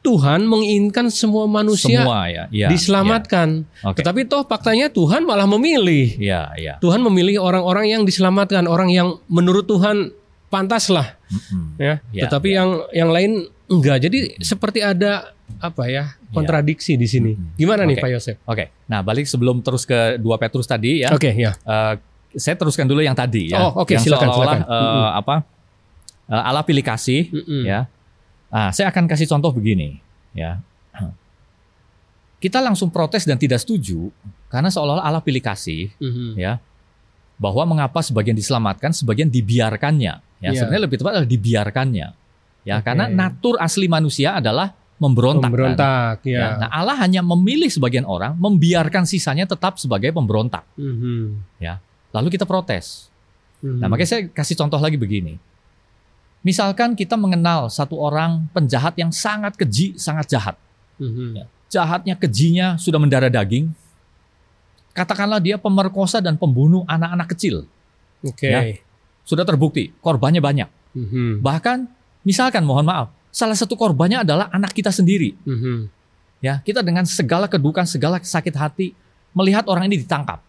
Tuhan 0.00 0.48
menginginkan 0.48 1.12
semua 1.12 1.44
manusia 1.44 2.00
Semua 2.00 2.24
ya, 2.32 2.48
iya. 2.48 2.72
diselamatkan. 2.72 3.68
iya. 3.68 3.84
Oke. 3.84 4.00
Tetapi 4.00 4.24
toh 4.24 4.48
faktanya 4.48 4.88
Tuhan 4.88 5.28
malah 5.28 5.44
memilih. 5.44 6.16
Iya, 6.16 6.56
iya. 6.56 6.74
Tuhan 6.80 7.04
memilih 7.04 7.36
orang-orang 7.36 7.92
yang 7.92 8.02
diselamatkan, 8.08 8.64
orang 8.64 8.88
yang 8.88 9.20
menurut 9.28 9.68
Tuhan 9.68 10.08
pantas 10.48 10.88
lah, 10.88 11.20
Mm-mm. 11.28 11.76
ya. 11.76 12.00
Ya, 12.10 12.22
Tetapi 12.24 12.48
ya. 12.48 12.56
yang 12.64 12.68
yang 12.96 13.10
lain 13.12 13.32
enggak. 13.68 14.00
Jadi 14.00 14.40
seperti 14.40 14.80
ada 14.80 15.36
apa 15.60 15.84
ya 15.86 16.16
kontradiksi 16.32 16.96
di 16.96 17.04
sini. 17.04 17.36
Mm-mm. 17.36 17.60
Gimana 17.60 17.84
nih 17.84 18.00
Oke. 18.00 18.02
Pak 18.02 18.10
Yosef? 18.16 18.36
Oke. 18.48 18.64
Nah, 18.88 19.04
balik 19.04 19.28
sebelum 19.28 19.60
terus 19.60 19.84
ke 19.84 20.16
2 20.16 20.24
Petrus 20.40 20.64
tadi 20.64 21.04
ya. 21.04 21.12
Oke 21.12 21.36
ya. 21.36 21.52
Eh, 21.60 21.94
saya 22.40 22.56
teruskan 22.56 22.88
dulu 22.88 23.04
yang 23.04 23.12
tadi 23.12 23.52
ya. 23.52 23.58
Oh, 23.68 23.84
oke, 23.84 23.92
yang 23.92 24.00
silakan, 24.00 24.32
seolah-olah, 24.32 24.58
eh, 24.64 24.64
Mm-mm. 24.64 25.20
apa? 25.20 25.34
eh, 26.30 26.42
Allah 26.48 26.64
pilih 26.64 26.82
kasih 26.82 27.28
Mm-mm. 27.28 27.62
ya. 27.68 27.84
Ah, 28.50 28.74
saya 28.74 28.90
akan 28.90 29.06
kasih 29.06 29.30
contoh 29.30 29.54
begini 29.54 30.02
ya. 30.34 30.58
Kita 32.40 32.56
langsung 32.64 32.88
protes 32.88 33.28
dan 33.28 33.36
tidak 33.36 33.60
setuju 33.60 34.08
karena 34.48 34.72
seolah-olah 34.72 35.04
Allah 35.04 35.20
pilih 35.20 35.44
kasih 35.44 35.92
Mhm. 36.00 36.40
ya 36.40 36.56
bahwa 37.36 37.64
mengapa 37.68 38.00
sebagian 38.00 38.32
diselamatkan, 38.36 38.92
sebagian 38.92 39.28
dibiarkannya. 39.28 40.14
Ya, 40.40 40.50
Iya. 40.52 40.64
sebenarnya 40.64 40.84
lebih 40.88 40.96
tepat 41.00 41.12
adalah 41.20 41.28
dibiarkannya. 41.28 42.08
Ya, 42.64 42.76
Oke. 42.80 42.84
karena 42.84 43.08
natur 43.08 43.56
asli 43.60 43.88
manusia 43.88 44.36
adalah 44.36 44.72
memberontak. 45.00 45.48
kan? 45.48 45.52
Pemberontak, 45.52 46.16
ya. 46.28 46.36
Ya, 46.36 46.48
Nah, 46.60 46.68
Allah 46.68 46.96
hanya 47.00 47.24
memilih 47.24 47.72
sebagian 47.72 48.04
orang, 48.04 48.36
membiarkan 48.36 49.08
sisanya 49.08 49.48
tetap 49.48 49.80
sebagai 49.80 50.12
pemberontak. 50.12 50.64
Mhm. 50.76 51.56
Lalu 52.12 52.28
kita 52.36 52.44
protes. 52.44 53.08
Mhm. 53.64 53.80
Nah, 53.80 53.86
makanya 53.88 54.10
saya 54.16 54.22
kasih 54.28 54.56
contoh 54.60 54.76
lagi 54.80 54.96
begini. 55.00 55.40
Misalkan 56.40 56.96
kita 56.96 57.20
mengenal 57.20 57.68
satu 57.68 58.00
orang 58.00 58.48
penjahat 58.56 58.96
yang 58.96 59.12
sangat 59.12 59.60
keji, 59.60 60.00
sangat 60.00 60.24
jahat. 60.32 60.56
Mhm. 60.96 61.36
Ya. 61.36 61.44
Jahatnya, 61.70 62.14
kejinya 62.16 62.66
sudah 62.80 62.96
mendarah 62.96 63.30
daging. 63.30 63.70
Katakanlah 64.96 65.38
dia 65.38 65.54
pemerkosa 65.60 66.18
dan 66.18 66.34
pembunuh 66.34 66.82
anak-anak 66.88 67.30
kecil. 67.36 67.68
Oke. 68.24 68.50
Ya. 68.50 68.60
Sudah 69.22 69.46
terbukti, 69.46 69.94
korbannya 70.02 70.42
banyak. 70.42 70.68
Mhm. 70.96 71.44
Bahkan, 71.44 71.78
misalkan 72.26 72.66
mohon 72.66 72.88
maaf, 72.88 73.14
salah 73.30 73.54
satu 73.54 73.78
korbannya 73.78 74.26
adalah 74.26 74.50
anak 74.50 74.74
kita 74.74 74.90
sendiri. 74.90 75.38
Mhm. 75.46 75.86
Ya, 76.40 76.58
kita 76.64 76.80
dengan 76.80 77.04
segala 77.04 77.46
kedukaan, 77.46 77.84
segala 77.84 78.16
sakit 78.16 78.56
hati 78.56 78.96
melihat 79.36 79.68
orang 79.68 79.86
ini 79.92 80.00
ditangkap, 80.02 80.40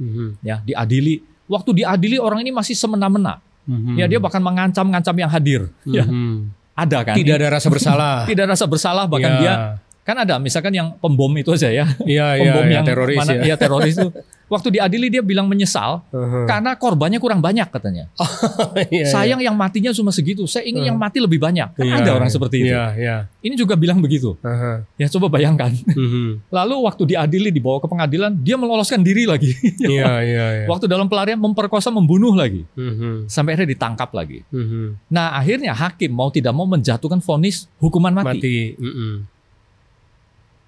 Mhm. 0.00 0.40
ya, 0.42 0.58
diadili. 0.64 1.22
Waktu 1.46 1.84
diadili 1.84 2.16
orang 2.16 2.42
ini 2.42 2.50
masih 2.50 2.72
semena-mena. 2.72 3.38
Mhm. 3.64 3.96
Ya, 3.96 4.04
dia 4.06 4.20
bahkan 4.20 4.40
mengancam-ngancam 4.40 5.14
yang 5.16 5.30
hadir. 5.30 5.60
Ya, 5.84 6.04
Mhm. 6.04 6.52
ada 6.76 6.98
kan? 7.04 7.14
Tidak 7.16 7.34
ada 7.36 7.48
rasa 7.48 7.68
bersalah. 7.68 8.16
Tidak 8.30 8.44
rasa 8.44 8.64
bersalah 8.68 9.04
bahkan 9.08 9.32
Ya. 9.34 9.40
dia 9.40 9.54
kan 10.04 10.16
ada 10.20 10.36
misalkan 10.36 10.70
yang 10.70 10.94
pembom 11.00 11.32
itu 11.34 11.50
aja 11.50 11.72
ya. 11.72 11.88
Iya, 12.04 12.26
iya, 12.38 12.52
Pembom 12.52 12.64
iya, 12.68 12.74
yang 12.76 12.84
teroris 12.84 13.18
mana, 13.18 13.32
ya. 13.32 13.42
iya, 13.42 13.54
teroris 13.56 13.96
itu. 13.96 14.12
Waktu 14.44 14.76
diadili 14.76 15.08
dia 15.08 15.24
bilang 15.24 15.48
menyesal 15.48 16.04
Mhm. 16.12 16.44
karena 16.44 16.76
korbannya 16.76 17.16
kurang 17.16 17.40
banyak 17.40 17.64
katanya. 17.72 18.12
Iya, 18.92 19.08
Sayang 19.08 19.40
yang 19.40 19.56
matinya 19.56 19.88
cuma 19.90 20.12
segitu. 20.12 20.44
Saya 20.44 20.68
ingin 20.68 20.84
Hmm. 20.84 20.88
yang 20.92 20.98
mati 21.00 21.16
lebih 21.16 21.40
banyak. 21.40 21.72
Kan 21.72 21.80
iya. 21.80 22.04
ada 22.04 22.12
orang 22.12 22.28
seperti 22.28 22.60
itu. 22.60 22.68
Iya, 22.76 22.84
iya. 22.94 23.16
Ini 23.40 23.56
juga 23.56 23.72
bilang 23.74 24.04
begitu. 24.04 24.36
Aha. 24.44 24.84
Ya 25.00 25.08
coba 25.08 25.32
bayangkan. 25.32 25.72
Mhm. 25.88 26.52
Lalu 26.52 26.74
waktu 26.84 27.02
diadili 27.08 27.48
dibawa 27.48 27.80
ke 27.80 27.88
pengadilan, 27.88 28.36
dia 28.36 28.60
meloloskan 28.60 29.00
diri 29.00 29.24
lagi. 29.24 29.56
Iya, 29.80 30.12
iya, 30.20 30.46
iya. 30.60 30.66
Waktu 30.68 30.84
dalam 30.86 31.08
pelarian 31.08 31.40
memperkosa, 31.40 31.88
membunuh 31.88 32.36
lagi. 32.36 32.68
Mhm. 32.76 33.32
Sampai 33.32 33.56
akhirnya 33.56 33.72
ditangkap 33.72 34.12
lagi. 34.12 34.44
Mhm. 34.52 35.08
Nah 35.08 35.32
akhirnya 35.34 35.72
hakim 35.72 36.12
mau 36.12 36.28
tidak 36.28 36.52
mau 36.52 36.68
menjatuhkan 36.68 37.24
vonis 37.24 37.64
hukuman 37.80 38.12
mati. 38.12 38.28
Mati. 38.28 38.56
Mhm. 38.76 39.12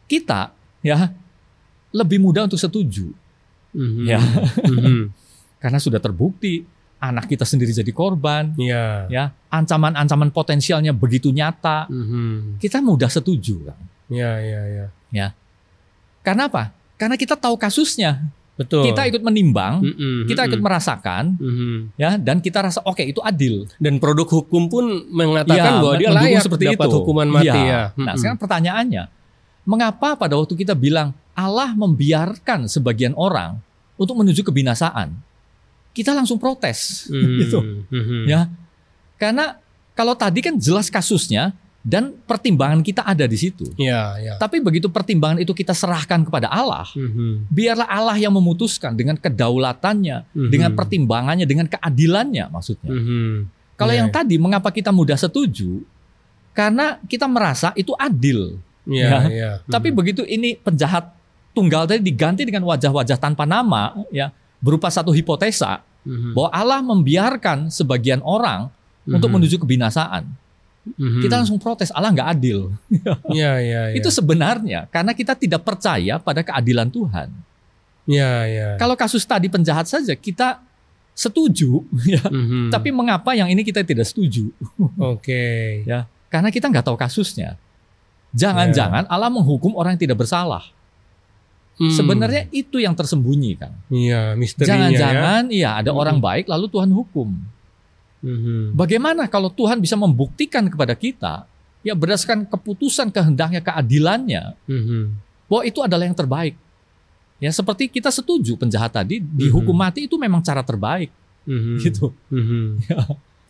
Kita 0.07 0.55
ya 0.81 1.11
lebih 1.90 2.19
mudah 2.19 2.47
untuk 2.47 2.59
setuju. 2.59 3.11
Mhm. 3.75 4.05
Ya. 4.07 4.21
Mhm. 4.62 5.11
Karena 5.62 5.79
sudah 5.83 5.99
terbukti 5.99 6.62
anak 6.97 7.29
kita 7.29 7.45
sendiri 7.45 7.75
jadi 7.75 7.92
korban. 7.92 8.57
Iya. 8.57 9.11
Ya, 9.12 9.25
ancaman-ancaman 9.53 10.33
potensialnya 10.33 10.97
begitu 10.97 11.29
nyata. 11.29 11.90
Mhm. 11.90 12.57
Kita 12.62 12.81
mudah 12.81 13.11
setuju. 13.11 13.69
Kan? 13.69 13.79
Iya, 14.09 14.33
iya, 14.40 14.61
iya. 15.12 15.29
Karena 16.23 16.47
apa? 16.51 16.71
Karena 16.97 17.14
kita 17.14 17.37
tahu 17.37 17.55
kasusnya. 17.59 18.23
Betul. 18.57 18.88
Kita 18.88 19.05
ikut 19.05 19.21
menimbang, 19.21 19.85
Mhm. 19.85 20.33
kita 20.33 20.49
ikut 20.49 20.64
merasakan, 20.64 21.37
Mhm. 21.37 21.92
ya, 22.01 22.16
dan 22.16 22.40
kita 22.40 22.64
rasa 22.64 22.81
oke 22.88 23.05
itu 23.05 23.21
adil. 23.21 23.69
Dan 23.77 24.01
produk 24.01 24.25
hukum 24.25 24.73
pun 24.73 25.05
mengatakan 25.12 25.77
Iya, 25.77 25.83
bahwa 25.85 25.95
dia 26.01 26.09
layak 26.09 26.40
seperti 26.40 26.64
dapat 26.73 26.88
itu. 26.88 26.97
hukuman 26.97 27.29
mati 27.29 27.53
Iya. 27.53 27.69
ya. 27.69 27.83
Nah, 28.01 28.16
Mhm. 28.16 28.21
sekarang 28.25 28.38
pertanyaannya, 28.40 29.03
mengapa 29.67 30.15
pada 30.15 30.39
waktu 30.39 30.55
kita 30.55 30.73
bilang 30.73 31.11
Allah 31.35 31.75
membiarkan 31.75 32.65
sebagian 32.65 33.13
orang 33.13 33.59
untuk 33.99 34.15
menuju 34.15 34.41
kebinasaan, 34.41 35.13
kita 35.93 36.15
langsung 36.15 36.39
protes, 36.39 37.11
Hmm, 37.11 37.37
gitu. 37.43 37.59
mhm. 37.91 38.25
Ya, 38.25 38.49
karena 39.17 39.59
kalau 39.93 40.15
tadi 40.15 40.41
kan 40.41 40.55
jelas 40.57 40.87
kasusnya 40.87 41.53
dan 41.81 42.15
pertimbangan 42.27 42.83
kita 42.83 43.01
ada 43.01 43.25
di 43.25 43.39
situ. 43.39 43.71
Ya, 43.79 44.19
ya. 44.19 44.35
Tapi 44.37 44.59
begitu 44.59 44.91
pertimbangan 44.91 45.39
itu 45.39 45.51
kita 45.51 45.71
serahkan 45.71 46.27
kepada 46.27 46.47
Allah, 46.47 46.87
Mhm, 46.93 47.47
biarlah 47.49 47.87
Allah 47.87 48.17
yang 48.17 48.35
memutuskan 48.35 48.93
dengan 48.93 49.15
kedaulatannya, 49.15 50.27
Mhm. 50.35 50.51
dengan 50.51 50.71
pertimbangannya, 50.75 51.47
dengan 51.47 51.67
keadilannya 51.67 52.51
maksudnya. 52.51 52.91
mhm. 52.91 53.35
Kalau 53.77 53.93
Ya, 53.93 54.01
yang 54.03 54.09
ya. 54.09 54.15
tadi 54.25 54.35
mengapa 54.41 54.73
kita 54.73 54.89
mudah 54.89 55.15
setuju? 55.15 55.85
Karena 56.53 56.97
kita 57.05 57.29
merasa 57.29 57.77
itu 57.77 57.93
adil. 57.95 58.57
Ya, 58.87 59.11
Ya. 59.11 59.18
ya. 59.27 59.51
Tapi 59.66 59.90
Mhm. 59.90 59.96
begitu 59.99 60.22
ini 60.22 60.55
penjahat 60.55 61.11
tunggal 61.53 61.85
tadi 61.85 62.01
diganti 62.01 62.46
dengan 62.46 62.62
wajah-wajah 62.64 63.18
tanpa 63.18 63.42
nama, 63.42 63.99
ya 64.09 64.31
berupa 64.59 64.87
satu 64.88 65.11
hipotesa 65.11 65.83
Mhm, 66.07 66.38
bahwa 66.38 66.49
Allah 66.55 66.81
membiarkan 66.81 67.66
sebagian 67.68 68.22
orang 68.22 68.70
untuk 69.05 69.27
mhm, 69.27 69.35
menuju 69.37 69.57
kebinasaan. 69.59 70.22
mhm. 70.87 71.18
Kita 71.18 71.35
langsung 71.42 71.59
protes 71.59 71.90
Allah 71.90 72.14
nggak 72.14 72.29
adil. 72.31 72.70
Ya, 73.35 73.59
ya, 73.59 73.90
ya. 73.90 73.94
Itu 73.94 74.07
sebenarnya 74.09 74.87
karena 74.87 75.11
kita 75.11 75.35
tidak 75.35 75.66
percaya 75.66 76.22
pada 76.22 76.46
keadilan 76.46 76.87
Tuhan. 76.87 77.29
Ya, 78.07 78.46
ya. 78.46 78.68
Kalau 78.79 78.94
kasus 78.94 79.27
tadi 79.27 79.51
penjahat 79.51 79.90
saja 79.90 80.14
kita 80.14 80.62
setuju, 81.11 81.83
ya. 82.14 82.22
Mhm. 82.22 82.70
Tapi 82.70 82.94
mengapa 82.94 83.35
yang 83.35 83.51
ini 83.51 83.66
kita 83.66 83.83
tidak 83.83 84.07
setuju? 84.07 84.46
Oke. 84.94 85.42
Ya, 85.90 86.07
karena 86.31 86.55
kita 86.55 86.70
nggak 86.70 86.87
tahu 86.87 86.94
kasusnya. 86.94 87.59
Jangan-jangan 88.37 89.09
Allah 89.09 89.33
menghukum 89.33 89.72
orang 89.75 89.96
yang 89.96 90.03
tidak 90.07 90.20
bersalah. 90.20 90.68
Hmm. 91.77 91.92
Sebenarnya 91.92 92.49
itu 92.53 92.81
yang 92.81 92.92
tersembunyi 92.92 93.53
kan. 93.57 93.72
Iya, 93.88 94.33
misterinya 94.37 94.88
ya. 94.88 94.96
Jangan-jangan 94.96 95.42
iya 95.49 95.70
ada 95.77 95.92
Hmm. 95.92 96.01
orang 96.01 96.18
baik 96.20 96.49
lalu 96.49 96.68
Tuhan 96.68 96.88
hukum. 96.88 97.29
Mhm. 98.20 98.72
Bagaimana 98.72 99.29
kalau 99.29 99.53
Tuhan 99.53 99.77
bisa 99.81 99.92
membuktikan 99.94 100.64
kepada 100.68 100.96
kita 100.96 101.44
ya 101.85 101.92
berdasarkan 101.92 102.49
keputusan 102.49 103.12
kehendaknya 103.12 103.61
keadilannya 103.61 104.57
Mhm. 104.64 105.03
bahwa 105.46 105.62
itu 105.64 105.81
adalah 105.85 106.05
yang 106.09 106.16
terbaik. 106.16 106.57
Ya 107.37 107.53
seperti 107.53 107.92
kita 107.92 108.09
setuju 108.09 108.57
penjahat 108.57 108.96
tadi 108.96 109.20
dihukum 109.20 109.77
Mhm. 109.77 109.83
mati 109.85 110.01
itu 110.09 110.16
memang 110.16 110.40
cara 110.40 110.64
terbaik 110.64 111.12
Mhm. 111.44 111.77
gitu. 111.85 112.09
Mhm. 112.33 112.81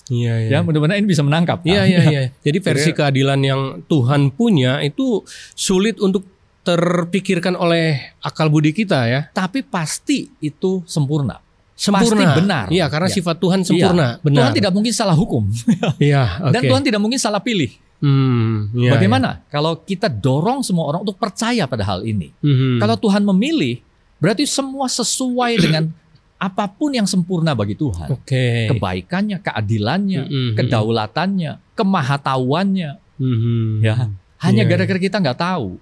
Iya, 0.07 0.35
iya. 0.39 0.49
Ya 0.49 0.59
mudah-mudahan 0.61 0.99
ini 0.99 1.09
bisa 1.09 1.23
menangkap. 1.23 1.63
Iya, 1.63 1.83
kan? 1.83 1.91
iya, 1.91 2.01
iya. 2.05 2.23
Jadi 2.41 2.59
versi 2.61 2.91
Jadi- 2.91 2.97
keadilan 2.97 3.41
yang 3.41 3.61
Tuhan 3.85 4.31
punya 4.31 4.79
itu 4.81 5.27
sulit 5.53 5.99
untuk 5.99 6.23
terpikirkan 6.63 7.55
oleh 7.55 8.15
akal 8.21 8.47
budi 8.47 8.71
kita 8.71 9.07
ya. 9.07 9.21
Tapi 9.29 9.63
pasti 9.63 10.29
itu 10.39 10.83
sempurna. 10.83 11.39
Sempurna. 11.73 12.03
Pasti 12.09 12.25
benar. 12.37 12.67
Iya, 12.69 12.87
karena 12.87 13.07
Iya. 13.07 13.17
sifat 13.17 13.37
Tuhan 13.37 13.61
sempurna. 13.63 14.07
Benar. 14.19 14.41
Tuhan 14.41 14.53
tidak 14.55 14.73
mungkin 14.73 14.93
salah 14.93 15.13
hukum 15.13 15.45
Iya, 16.03 16.43
oke. 16.43 16.53
dan 16.53 16.61
Tuhan 16.65 16.83
tidak 16.83 17.01
mungkin 17.01 17.19
salah 17.19 17.39
pilih. 17.39 17.71
Hmm, 17.97 18.69
iya, 18.77 18.93
Bagaimana 18.93 19.41
kalau 19.49 19.81
kita 19.81 20.13
dorong 20.13 20.61
semua 20.61 20.85
orang 20.87 21.01
untuk 21.01 21.17
percaya 21.17 21.65
pada 21.65 21.81
hal 21.83 22.03
ini? 22.03 22.29
iya. 22.37 22.53
Mhm. 22.53 22.77
Kalau 22.79 22.97
Tuhan 22.99 23.23
memilih, 23.25 23.81
berarti 24.19 24.45
semua 24.45 24.85
sesuai 24.87 25.53
dengan 25.57 25.85
apa 26.37 26.69
pun 26.69 26.93
yang 26.93 27.09
sempurna 27.09 27.57
bagi 27.57 27.73
Tuhan. 27.73 28.13
Oke. 28.13 28.69
Kebaikannya, 28.69 29.41
keadilannya, 29.41 30.23
Mhm. 30.29 30.53
kedaulatannya, 30.55 31.53
kemahatauannya. 31.73 32.91
Mhm. 33.17 33.81
Ya, 33.81 34.13
hanya 34.45 34.63
Iya. 34.65 34.71
gara-gara 34.71 35.01
kita 35.01 35.17
nggak 35.17 35.39
tahu. 35.41 35.81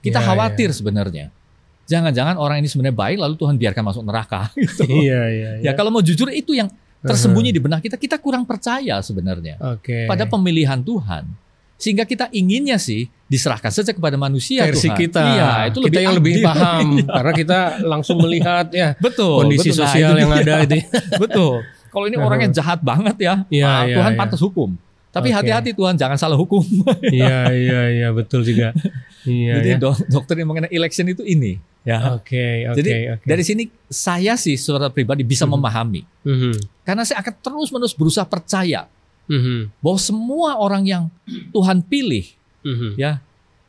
Kita 0.00 0.22
Iya, 0.22 0.26
khawatir 0.30 0.70
sebenarnya. 0.70 1.34
Jangan-jangan 1.86 2.38
orang 2.38 2.62
ini 2.62 2.70
sebenarnya 2.70 2.94
baik 2.94 3.18
lalu 3.18 3.34
Tuhan 3.34 3.54
biarkan 3.58 3.82
masuk 3.82 4.02
neraka. 4.06 4.50
gitu. 4.58 4.86
Iya, 4.86 5.22
iya, 5.30 5.50
iya. 5.58 5.70
Ya 5.70 5.72
kalau 5.74 5.90
mau 5.90 6.02
jujur 6.02 6.30
itu 6.30 6.54
yang 6.54 6.70
tersembunyi 7.02 7.54
di 7.54 7.58
benak 7.62 7.82
kita, 7.82 7.94
kita 7.94 8.18
kurang 8.18 8.42
percaya 8.42 8.98
sebenarnya 8.98 9.58
Oke. 9.74 10.06
pada 10.06 10.26
pemilihan 10.26 10.78
Tuhan. 10.78 11.26
Sehingga 11.76 12.02
kita 12.02 12.28
inginnya 12.30 12.76
sih 12.76 13.04
diserahkan 13.22 13.68
saja 13.68 13.90
kepada 13.90 14.14
manusia 14.14 14.64
versi 14.64 14.86
Tuhan. 14.86 14.98
kita. 14.98 15.22
Iya, 15.22 15.50
itu 15.68 15.78
kita 15.82 15.98
yang 16.00 16.14
lebih 16.14 16.40
paham 16.40 16.86
Iya. 16.96 17.04
karena 17.10 17.32
kita 17.34 17.58
langsung 17.82 18.16
melihat 18.18 18.66
ya 18.70 18.94
betul 18.96 19.40
kondisi 19.40 19.68
betul. 19.68 19.76
Nah, 19.76 19.80
sosial 19.84 20.08
itu 20.08 20.18
yang 20.18 20.30
dia. 20.32 20.40
ada 20.40 20.54
itu. 20.62 20.76
betul. 21.22 21.54
Kalau 21.86 22.04
ini 22.04 22.16
orangnya 22.16 22.50
jahat 22.50 22.80
banget 22.80 23.16
ya, 23.18 23.34
Iya, 23.46 23.64
ah, 23.66 23.80
iya, 23.82 23.96
Tuhan 23.96 24.12
iya. 24.12 24.18
pantas 24.18 24.40
hukum. 24.40 24.70
Tapi 25.08 25.32
hati-hati 25.32 25.72
Tuhan 25.72 25.96
jangan 25.96 26.16
salah 26.16 26.36
hukum. 26.36 26.60
Iya, 27.08 27.48
iya, 27.50 27.80
iya, 27.90 28.08
betul 28.10 28.40
juga. 28.40 28.76
Iya, 29.24 29.52
Jadi 29.58 29.70
ya. 29.70 29.76
dok- 29.76 30.04
doktrin 30.06 30.38
yang 30.38 30.50
mengenai 30.50 30.68
election 30.70 31.04
itu 31.04 31.20
ini. 31.22 31.56
Ya. 31.82 32.12
Oke, 32.12 32.66
oke, 32.66 32.76
Jadi 32.76 32.90
oke. 33.10 33.24
dari 33.24 33.42
sini 33.42 33.64
saya 33.82 34.34
sih 34.34 34.54
secara 34.54 34.86
pribadi 34.86 35.22
bisa 35.22 35.44
Mhm. 35.44 35.52
memahami 35.52 36.02
Mhm, 36.20 36.54
karena 36.82 37.02
saya 37.02 37.22
akan 37.22 37.32
terus-menerus 37.38 37.94
berusaha 37.94 38.24
percaya 38.24 38.90
mhm, 39.26 39.70
bahwa 39.82 39.98
semua 39.98 40.50
orang 40.58 40.82
yang 40.86 41.04
Tuhan 41.52 41.82
pilih 41.82 42.26
mhm. 42.62 42.98
ya 42.98 43.20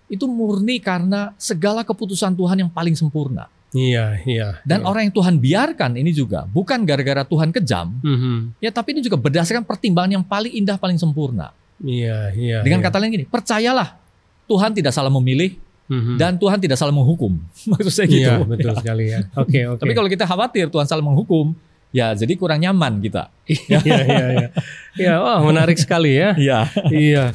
itu 0.08 0.24
murni 0.24 0.80
karena 0.80 1.36
segala 1.36 1.84
keputusan 1.84 2.32
Tuhan 2.34 2.64
yang 2.64 2.72
paling 2.72 2.96
sempurna. 2.96 3.52
Iya, 3.76 4.24
iya. 4.24 4.64
Dan 4.64 4.82
iya. 4.82 4.88
orang 4.88 5.02
yang 5.12 5.16
Tuhan 5.20 5.36
biarkan 5.44 6.00
ini 6.00 6.16
juga 6.16 6.48
bukan 6.48 6.88
gara-gara 6.88 7.28
Tuhan 7.28 7.52
kejam, 7.52 7.92
Mhm. 8.00 8.64
ya 8.64 8.72
tapi 8.72 8.96
ini 8.96 9.04
juga 9.04 9.20
berdasarkan 9.20 9.68
pertimbangan 9.68 10.16
yang 10.16 10.24
paling 10.24 10.56
indah, 10.56 10.80
paling 10.80 10.96
sempurna. 10.96 11.52
Iya, 11.84 12.32
iya. 12.34 12.64
Dengan 12.64 12.80
iya. 12.80 12.86
kata 12.88 12.98
lain 13.04 13.12
gini, 13.12 13.26
percayalah 13.28 14.00
Tuhan 14.48 14.72
tidak 14.72 14.96
salah 14.96 15.12
memilih 15.12 15.60
Mhm. 15.92 16.16
dan 16.16 16.40
Tuhan 16.40 16.60
tidak 16.64 16.80
salah 16.80 16.96
menghukum. 16.96 17.36
Maksud 17.76 17.92
saya 17.92 18.08
gitu. 18.08 18.24
Iya, 18.24 18.48
betul 18.48 18.72
sekali 18.80 19.06
ya. 19.12 19.20
Oke, 19.36 19.60
oke. 19.76 19.80
Tapi 19.84 19.92
kalau 19.92 20.10
kita 20.10 20.24
khawatir 20.24 20.72
Tuhan 20.72 20.88
salah 20.88 21.04
menghukum, 21.04 21.52
ya 21.98 22.14
jadi 22.14 22.34
kurang 22.38 22.62
nyaman 22.62 23.02
kita. 23.02 23.34
iya, 23.50 23.82
iya, 23.82 24.26
iya. 24.38 24.50
Iya, 24.94 25.14
wah 25.18 25.42
menarik 25.42 25.82
sekali 25.82 26.14
ya. 26.14 26.38
Iya. 26.38 26.60
iya. 26.94 27.26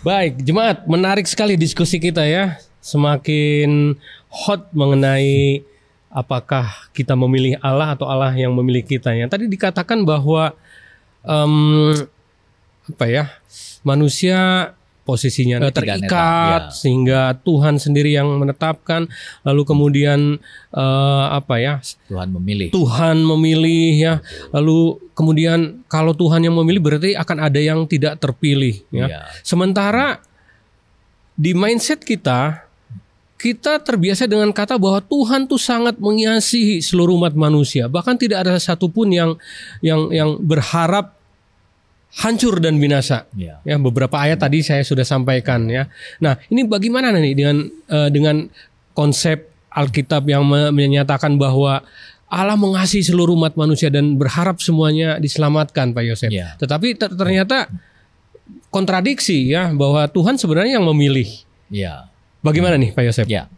Baik, 0.00 0.40
jemaat, 0.40 0.88
menarik 0.88 1.28
sekali 1.28 1.60
diskusi 1.60 2.00
kita 2.00 2.24
ya. 2.24 2.56
Semakin 2.80 3.98
hot 4.30 4.70
mengenai 4.72 5.60
apakah 6.08 6.88
kita 6.96 7.12
memilih 7.18 7.58
Allah 7.60 7.92
atau 7.92 8.08
Allah 8.08 8.32
yang 8.32 8.54
memilih 8.54 8.86
kita. 8.86 9.12
Yang 9.12 9.28
tadi 9.34 9.44
dikatakan 9.50 10.06
bahwa 10.06 10.54
em, 11.26 11.92
apa 12.86 13.04
ya 13.10 13.24
manusia 13.82 14.70
posisinya 15.06 15.62
tidak 15.62 15.78
terikat 15.78 16.62
ya. 16.68 16.74
sehingga 16.74 17.38
Tuhan 17.46 17.78
sendiri 17.78 18.10
yang 18.10 18.26
menetapkan. 18.34 19.06
Lalu 19.46 19.62
kemudian 19.62 20.42
eh, 20.74 21.26
apa 21.30 21.62
ya 21.62 21.78
Tuhan 22.10 22.34
memilih. 22.34 22.74
Tuhan 22.74 23.22
memilih 23.22 23.90
ya. 23.94 24.14
Lalu 24.50 24.98
kemudian 25.14 25.86
kalau 25.86 26.10
Tuhan 26.12 26.42
yang 26.42 26.58
memilih 26.58 26.82
berarti 26.82 27.14
akan 27.14 27.38
ada 27.38 27.62
yang 27.62 27.86
tidak 27.86 28.18
terpilih 28.18 28.82
ya. 28.90 29.06
Iya. 29.06 29.18
Sementara 29.46 30.18
di 31.38 31.54
mindset 31.54 32.02
kita 32.02 32.66
kita 33.36 33.84
terbiasa 33.84 34.24
dengan 34.24 34.48
kata 34.48 34.80
bahwa 34.80 34.98
Tuhan 35.04 35.44
tuh 35.44 35.60
sangat 35.60 36.00
mengasihi 36.00 36.80
seluruh 36.80 37.20
umat 37.20 37.36
manusia. 37.36 37.84
Bahkan 37.84 38.16
tidak 38.16 38.48
ada 38.48 38.56
satupun 38.56 39.12
yang 39.12 39.36
yang 39.84 40.08
yang 40.08 40.40
berharap 40.40 41.15
hancur 42.14 42.62
dan 42.62 42.78
binasa. 42.78 43.26
Iya. 43.34 43.60
Ya, 43.66 43.76
beberapa 43.76 44.16
ayat 44.16 44.40
tadi 44.40 44.62
saya 44.62 44.80
sudah 44.86 45.04
sampaikan 45.04 45.66
ya. 45.66 45.90
Nah, 46.22 46.38
ini 46.48 46.64
bagaimana 46.64 47.12
nih 47.12 47.34
dengan 47.34 47.56
eh, 47.68 48.08
dengan 48.14 48.46
konsep 48.96 49.52
Alkitab 49.68 50.24
yang 50.24 50.46
me- 50.48 50.72
menyatakan 50.72 51.36
bahwa 51.36 51.84
Allah 52.26 52.58
mengasihi 52.58 53.04
seluruh 53.06 53.36
umat 53.38 53.54
manusia 53.54 53.86
dan 53.92 54.16
berharap 54.18 54.58
semuanya 54.58 55.20
diselamatkan, 55.20 55.92
Pak 55.92 56.04
Yosef. 56.08 56.30
Iya. 56.32 56.56
Tetapi 56.58 56.96
ter- 56.98 57.14
ternyata 57.14 57.68
kontradiksi 58.72 59.46
ya 59.52 59.70
bahwa 59.70 60.06
Tuhan 60.10 60.34
sebenarnya 60.40 60.80
yang 60.80 60.86
memilih. 60.90 61.28
Iya. 61.70 62.10
Bagaimana 62.42 62.78
nih, 62.78 62.94
Pak 62.94 63.04
Yosef? 63.04 63.26
Iya. 63.26 63.50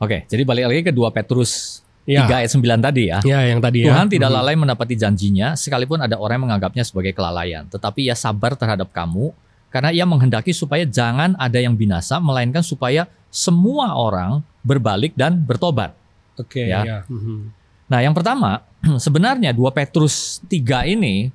Oke, 0.00 0.24
jadi 0.32 0.42
balik 0.48 0.64
lagi 0.68 0.80
ke 0.80 0.92
2 0.96 1.12
Petrus 1.12 1.84
Ya. 2.08 2.24
3 2.26 2.42
ayat 2.42 2.50
9 2.50 2.80
tadi 2.80 3.02
ya. 3.12 3.18
Ya, 3.22 3.44
yang 3.46 3.60
tadi 3.60 3.84
ya. 3.84 3.92
Tuhan 3.92 4.08
tidak 4.08 4.28
Mhm. 4.32 4.36
lalai 4.40 4.54
menepati 4.56 4.94
janjinya, 4.96 5.54
sekalipun 5.54 6.00
ada 6.00 6.16
orang 6.16 6.40
yang 6.40 6.44
menganggapnya 6.50 6.82
sebagai 6.82 7.12
kelalaian. 7.12 7.68
Tetapi 7.68 8.08
ia 8.08 8.16
sabar 8.16 8.56
terhadap 8.56 8.90
kamu, 8.90 9.30
karena 9.70 9.94
ia 9.94 10.02
menghendaki 10.08 10.50
supaya 10.50 10.82
jangan 10.82 11.38
ada 11.38 11.58
yang 11.60 11.76
binasa, 11.76 12.18
melainkan 12.18 12.64
supaya 12.64 13.06
semua 13.30 13.94
orang 13.94 14.42
berbalik 14.66 15.14
dan 15.14 15.38
bertobat. 15.38 15.94
Oke, 16.34 16.66
Ya. 16.66 16.82
ya. 16.82 16.98
Mhm. 17.06 17.52
Nah 17.86 18.00
yang 18.02 18.16
pertama, 18.16 18.64
sebenarnya 18.98 19.54
2 19.54 19.70
Petrus 19.70 20.40
3 20.48 20.82
ini, 20.88 21.30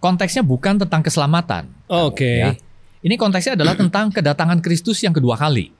konteksnya 0.00 0.40
bukan 0.40 0.80
tentang 0.80 1.04
keselamatan. 1.04 1.68
Oke. 1.86 2.32
Ya. 2.40 2.56
Ini 3.00 3.16
konteksnya 3.16 3.56
adalah 3.56 3.76
tentang 3.76 4.12
kedatangan 4.12 4.60
Kristus 4.60 5.00
yang 5.00 5.12
kedua 5.12 5.36
kali. 5.36 5.72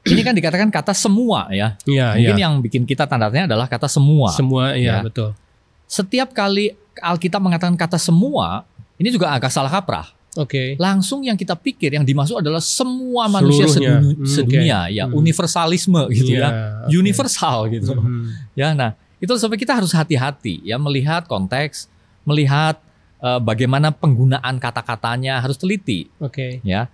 Ini 0.00 0.20
kan 0.22 0.32
dikatakan 0.32 0.68
kata 0.68 0.92
semua 0.92 1.50
ya. 1.52 1.76
Iya, 1.84 2.16
Mungkin 2.16 2.36
iya. 2.36 2.44
yang 2.48 2.54
bikin 2.58 2.82
kita 2.84 3.04
tanda 3.04 3.28
tanya 3.28 3.44
adalah 3.52 3.68
kata 3.68 3.84
semua. 3.84 4.32
Semua 4.32 4.72
iya, 4.72 5.00
Ya. 5.00 5.04
betul. 5.04 5.36
setiap 5.84 6.30
kali 6.30 6.72
Alkitab 6.96 7.42
mengatakan 7.42 7.74
kata 7.74 7.98
semua, 7.98 8.62
ini 8.94 9.10
juga 9.10 9.28
agak 9.30 9.50
salah 9.50 9.68
kaprah. 9.68 10.08
Oke. 10.38 10.78
langsung 10.78 11.26
yang 11.26 11.34
kita 11.34 11.58
pikir 11.58 11.90
yang 11.90 12.06
dimaksud 12.06 12.38
adalah 12.38 12.62
semua 12.62 13.26
manusia 13.26 13.66
Seluruhnya. 13.66 13.98
seduni- 13.98 14.14
Hmm, 14.14 14.26
sedunia 14.30 14.78
ya 14.86 15.04
Hmm. 15.10 15.18
universalisme 15.18 16.06
gitu 16.08 16.30
Iya, 16.30 16.38
ya 16.38 16.48
oke. 16.86 16.94
universal 16.94 17.56
gitu 17.66 17.92
Mhm. 17.98 18.22
ya 18.54 18.70
nah 18.70 18.90
itu 19.18 19.26
sampai 19.34 19.58
kita 19.58 19.74
harus 19.74 19.90
hati-hati 19.90 20.62
ya 20.62 20.78
melihat 20.78 21.26
konteks 21.26 21.90
melihat 22.22 22.78
eh, 23.18 23.36
bagaimana 23.36 23.90
penggunaan 23.90 24.54
kata-katanya 24.56 25.42
harus 25.42 25.58
teliti 25.58 26.06
Oke. 26.22 26.62
ya 26.62 26.86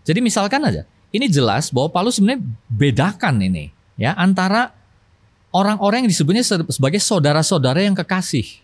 jadi 0.00 0.22
misalkan 0.22 0.62
aja 0.62 0.86
ini 1.14 1.30
jelas 1.30 1.70
bahwa 1.70 1.88
Paulus 1.88 2.18
sebenarnya 2.18 2.42
bedakan 2.66 3.38
ini 3.38 3.70
ya 3.94 4.12
antara 4.12 4.74
orang-orang 5.48 6.04
yang 6.04 6.10
disebutnya 6.10 6.42
se- 6.42 6.66
sebagai 6.68 6.98
saudara-saudara 6.98 7.78
yang 7.80 7.94
kekasih 7.94 8.60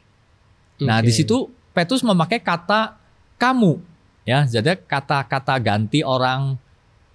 Nah, 0.80 0.96
Oke. 0.98 1.06
di 1.06 1.12
situ 1.12 1.36
Petrus 1.70 2.00
memakai 2.00 2.40
kata 2.40 2.96
kamu 3.36 3.84
ya. 4.24 4.48
Jadi 4.48 4.80
kata-kata 4.80 5.60
ganti 5.60 6.00
orang 6.00 6.56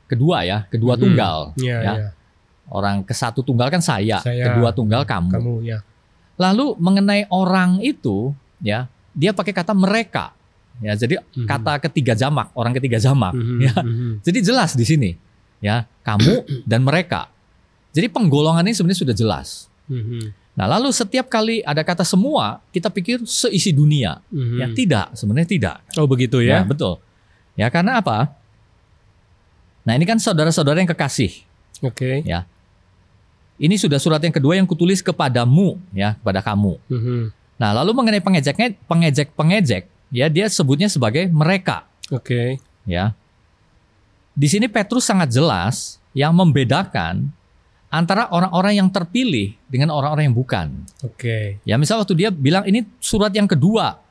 kedua 0.06 0.45
ya, 0.45 0.69
kedua 0.69 0.93
Mhm. 0.93 1.02
tunggal. 1.02 1.38
Iya, 1.58 1.78
ya. 1.82 1.93
iya. 1.98 2.10
Orang 2.65 3.02
ke 3.02 3.10
satu 3.12 3.41
tunggal 3.41 3.74
kan 3.74 3.82
saya, 3.82 4.21
Saya. 4.21 4.54
kedua 4.54 4.69
tunggal 4.69 5.02
kamu. 5.02 5.34
Kamu 5.34 5.54
ya. 5.65 5.82
Lalu 6.38 6.78
mengenai 6.78 7.26
orang 7.26 7.82
itu 7.82 8.38
ya, 8.62 8.86
dia 9.12 9.34
pakai 9.34 9.50
kata 9.50 9.74
mereka. 9.74 10.38
Ya, 10.78 10.93
jadi 10.93 11.17
Mhm. 11.34 11.50
kata 11.50 11.82
ketiga 11.82 12.13
jamak, 12.13 12.54
orang 12.54 12.69
ketiga 12.71 13.02
jamak 13.02 13.34
Mhm, 13.34 13.58
ya. 13.65 13.74
mhm. 13.82 14.21
Jadi 14.21 14.39
jelas 14.45 14.78
di 14.78 14.86
sini 14.86 15.17
ya, 15.60 15.86
kamu 16.02 16.44
dan 16.72 16.82
mereka. 16.82 17.28
Jadi 17.91 18.12
penggolongan 18.12 18.68
ini 18.68 18.76
sebenarnya 18.76 19.02
sudah 19.02 19.15
jelas. 19.15 19.48
Mhm, 19.88 20.34
Nah, 20.56 20.72
lalu 20.72 20.88
setiap 20.88 21.28
kali 21.28 21.60
ada 21.62 21.84
kata 21.84 22.08
semua, 22.08 22.63
kita 22.72 22.88
pikir 22.88 23.20
seisi 23.28 23.76
dunia. 23.76 24.24
mhm. 24.32 24.56
Ya, 24.56 24.68
tidak, 24.72 25.06
sebenarnya 25.12 25.50
tidak. 25.52 25.76
Oh 26.00 26.08
begitu 26.08 26.39
Ya, 26.39 26.60
ya. 26.60 26.60
betul. 26.63 26.96
Ya, 27.60 27.68
karena 27.68 28.00
apa? 28.00 28.32
Nah, 29.84 29.94
ini 29.94 30.08
kan 30.08 30.15
saudara-saudara 30.15 30.80
yang 30.80 30.88
kekasih. 30.88 31.44
Oke. 31.84 32.24
Ini 33.56 33.76
sudah 33.76 34.00
surat 34.00 34.20
yang 34.20 34.32
kedua 34.32 34.56
yang 34.56 34.63
kutulis 34.63 35.00
kepadamu, 35.00 35.76
ya, 35.91 36.15
kepada 36.20 36.39
kamu. 36.39 36.76
Mhm. 36.88 37.22
Nah, 37.56 37.72
lalu 37.72 37.91
mengenai 37.91 38.20
pengejeknya, 38.20 38.76
pengejek-pengejek, 38.88 39.88
ya, 40.12 40.28
dia 40.28 40.48
sebutnya 40.48 40.88
sebagai 40.88 41.28
mereka, 41.32 41.88
Oke. 42.12 42.60
ya. 42.84 43.12
Di 44.36 44.52
sini 44.52 44.67
Petrus 44.67 45.08
sangat 45.08 45.32
jelas 45.32 45.98
yang 46.12 46.36
membedakan 46.36 47.32
antara 47.88 48.28
orang-orang 48.28 48.84
yang 48.84 48.89
terpilih 48.91 49.56
dengan 49.71 49.95
orang-orang 49.95 50.28
yang 50.28 50.36
bukan. 50.36 50.67
Oke. 51.00 51.63
Ya, 51.63 51.80
misal 51.80 52.04
waktu 52.04 52.12
dia 52.19 52.30
bilang 52.30 52.67
ini 52.67 52.84
surat 53.00 53.32
yang 53.32 53.48
kedua. 53.48 54.04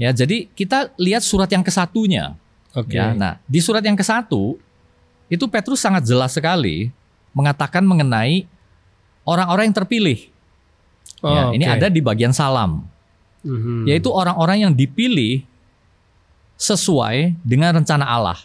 Ya, 0.00 0.08
jadi 0.16 0.48
kita 0.56 0.96
lihat 0.96 1.20
surat 1.20 1.52
yang 1.52 1.60
kesatunya. 1.60 2.32
Oke. 2.72 2.96
Ya, 2.96 3.12
nah 3.12 3.36
di 3.44 3.60
surat 3.60 3.84
yang 3.84 3.98
ke 3.98 4.04
satu 4.06 4.56
itu 5.28 5.44
Petrus 5.44 5.84
sangat 5.84 6.08
jelas 6.08 6.32
sekali 6.32 6.88
mengatakan 7.36 7.84
mengenai 7.84 8.48
orang-orang 9.28 9.68
yang 9.68 9.76
terpilih. 9.76 10.18
Oh, 11.20 11.28
ya, 11.28 11.42
ini 11.52 11.68
oke. 11.68 11.74
ada 11.76 11.86
di 11.92 12.00
bagian 12.00 12.32
salam, 12.32 12.86
Mhm. 13.44 13.84
yaitu 13.90 14.08
orang-orang 14.08 14.64
yang 14.64 14.72
dipilih 14.72 15.44
sesuai 16.56 17.36
dengan 17.44 17.76
rencana 17.82 18.06
Allah. 18.08 18.38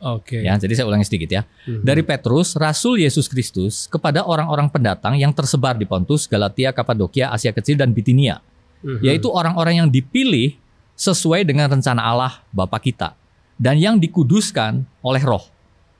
Oke. 0.00 0.42
Ya, 0.42 0.54
jadi 0.58 0.72
saya 0.78 0.86
ulangi 0.88 1.06
sedikit 1.06 1.30
ya. 1.30 1.42
Mhm. 1.66 1.82
Dari 1.84 2.02
Petrus, 2.02 2.54
Rasul 2.58 3.02
Yesus 3.02 3.26
Kristus 3.26 3.86
kepada 3.86 4.24
orang-orang 4.24 4.70
pendatang 4.70 5.14
yang 5.18 5.30
tersebar 5.30 5.78
di 5.78 5.86
Pontus, 5.86 6.26
Galatia, 6.26 6.72
Kapadokia, 6.72 7.30
Asia 7.30 7.50
Kecil 7.54 7.78
dan 7.78 7.94
Bitinia, 7.94 8.40
Mhm. 8.82 9.00
yaitu 9.04 9.28
orang-orang 9.30 9.84
yang 9.84 9.88
dipilih 9.88 10.56
sesuai 10.94 11.42
dengan 11.42 11.66
rencana 11.70 12.00
Allah 12.02 12.42
Bapa 12.54 12.78
kita 12.78 13.18
dan 13.58 13.78
yang 13.78 13.98
dikuduskan 13.98 14.86
oleh 15.02 15.22
Roh 15.22 15.42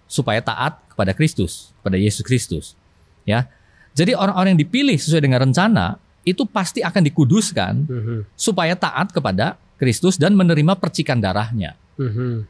supaya 0.06 0.38
taat 0.38 0.78
kepada 0.90 1.10
Kristus, 1.10 1.74
kepada 1.82 1.98
Yesus 1.98 2.22
Kristus. 2.22 2.64
Ya. 3.26 3.50
Jadi 3.94 4.14
orang-orang 4.14 4.54
yang 4.54 4.62
dipilih 4.62 4.98
sesuai 4.98 5.22
dengan 5.22 5.42
rencana 5.42 5.98
itu 6.22 6.46
pasti 6.46 6.80
akan 6.80 7.02
dikuduskan 7.04 7.72
Mhm. 7.86 8.18
supaya 8.34 8.74
taat 8.74 9.10
kepada 9.10 9.58
Kristus 9.76 10.16
dan 10.16 10.38
menerima 10.38 10.78
percikan 10.78 11.18
darahnya. 11.18 11.74
Mhm. 11.98 12.46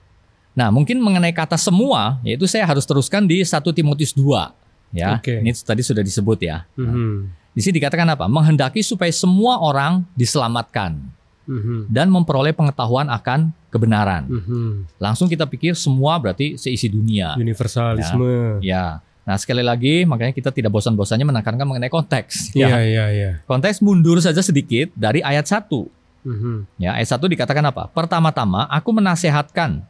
Nah, 0.54 0.70
mungkin 0.70 1.02
mengenai 1.02 1.34
kata 1.34 1.58
semua, 1.58 2.22
yaitu 2.22 2.46
saya 2.46 2.62
harus 2.62 2.86
teruskan 2.86 3.26
di 3.26 3.42
1 3.42 3.74
Timotius 3.74 4.14
2. 4.14 4.54
Ya, 4.94 5.18
Oke. 5.18 5.42
ini 5.42 5.50
tadi 5.50 5.82
sudah 5.82 6.06
disebut 6.06 6.38
ya. 6.38 6.62
Mhm. 6.78 7.26
Di 7.50 7.60
sini 7.62 7.82
dikatakan 7.82 8.06
apa? 8.06 8.30
Menghendaki 8.30 8.78
supaya 8.82 9.10
semua 9.10 9.58
orang 9.58 10.06
diselamatkan 10.14 11.02
Mhm. 11.50 11.90
dan 11.90 12.06
memperoleh 12.06 12.54
pengetahuan 12.54 13.10
akan 13.10 13.50
kebenaran. 13.68 14.30
Mhm. 14.30 14.98
Langsung 15.02 15.26
kita 15.26 15.50
pikir 15.50 15.74
semua 15.74 16.22
berarti 16.22 16.54
seisi 16.54 16.86
dunia. 16.86 17.34
Universalisme. 17.34 18.62
Ya. 18.62 19.02
Nah, 19.26 19.34
sekali 19.40 19.64
lagi 19.66 20.06
makanya 20.06 20.30
kita 20.30 20.54
tidak 20.54 20.70
bosan-bosannya 20.70 21.26
menekankan 21.26 21.66
mengenai 21.66 21.90
konteks. 21.90 22.54
Iya, 22.54 22.68
Ya. 22.68 22.78
iya, 22.84 23.04
iya. 23.10 23.30
Konteks 23.50 23.82
mundur 23.82 24.22
saja 24.22 24.38
sedikit 24.38 24.94
dari 24.94 25.18
ayat 25.18 25.48
1. 25.50 25.90
Mhm. 26.22 26.78
Ya, 26.78 26.94
ayat 26.94 27.08
1 27.10 27.26
dikatakan 27.26 27.64
apa? 27.66 27.90
Pertama-tama 27.90 28.68
aku 28.70 28.94
menasehatkan 28.94 29.82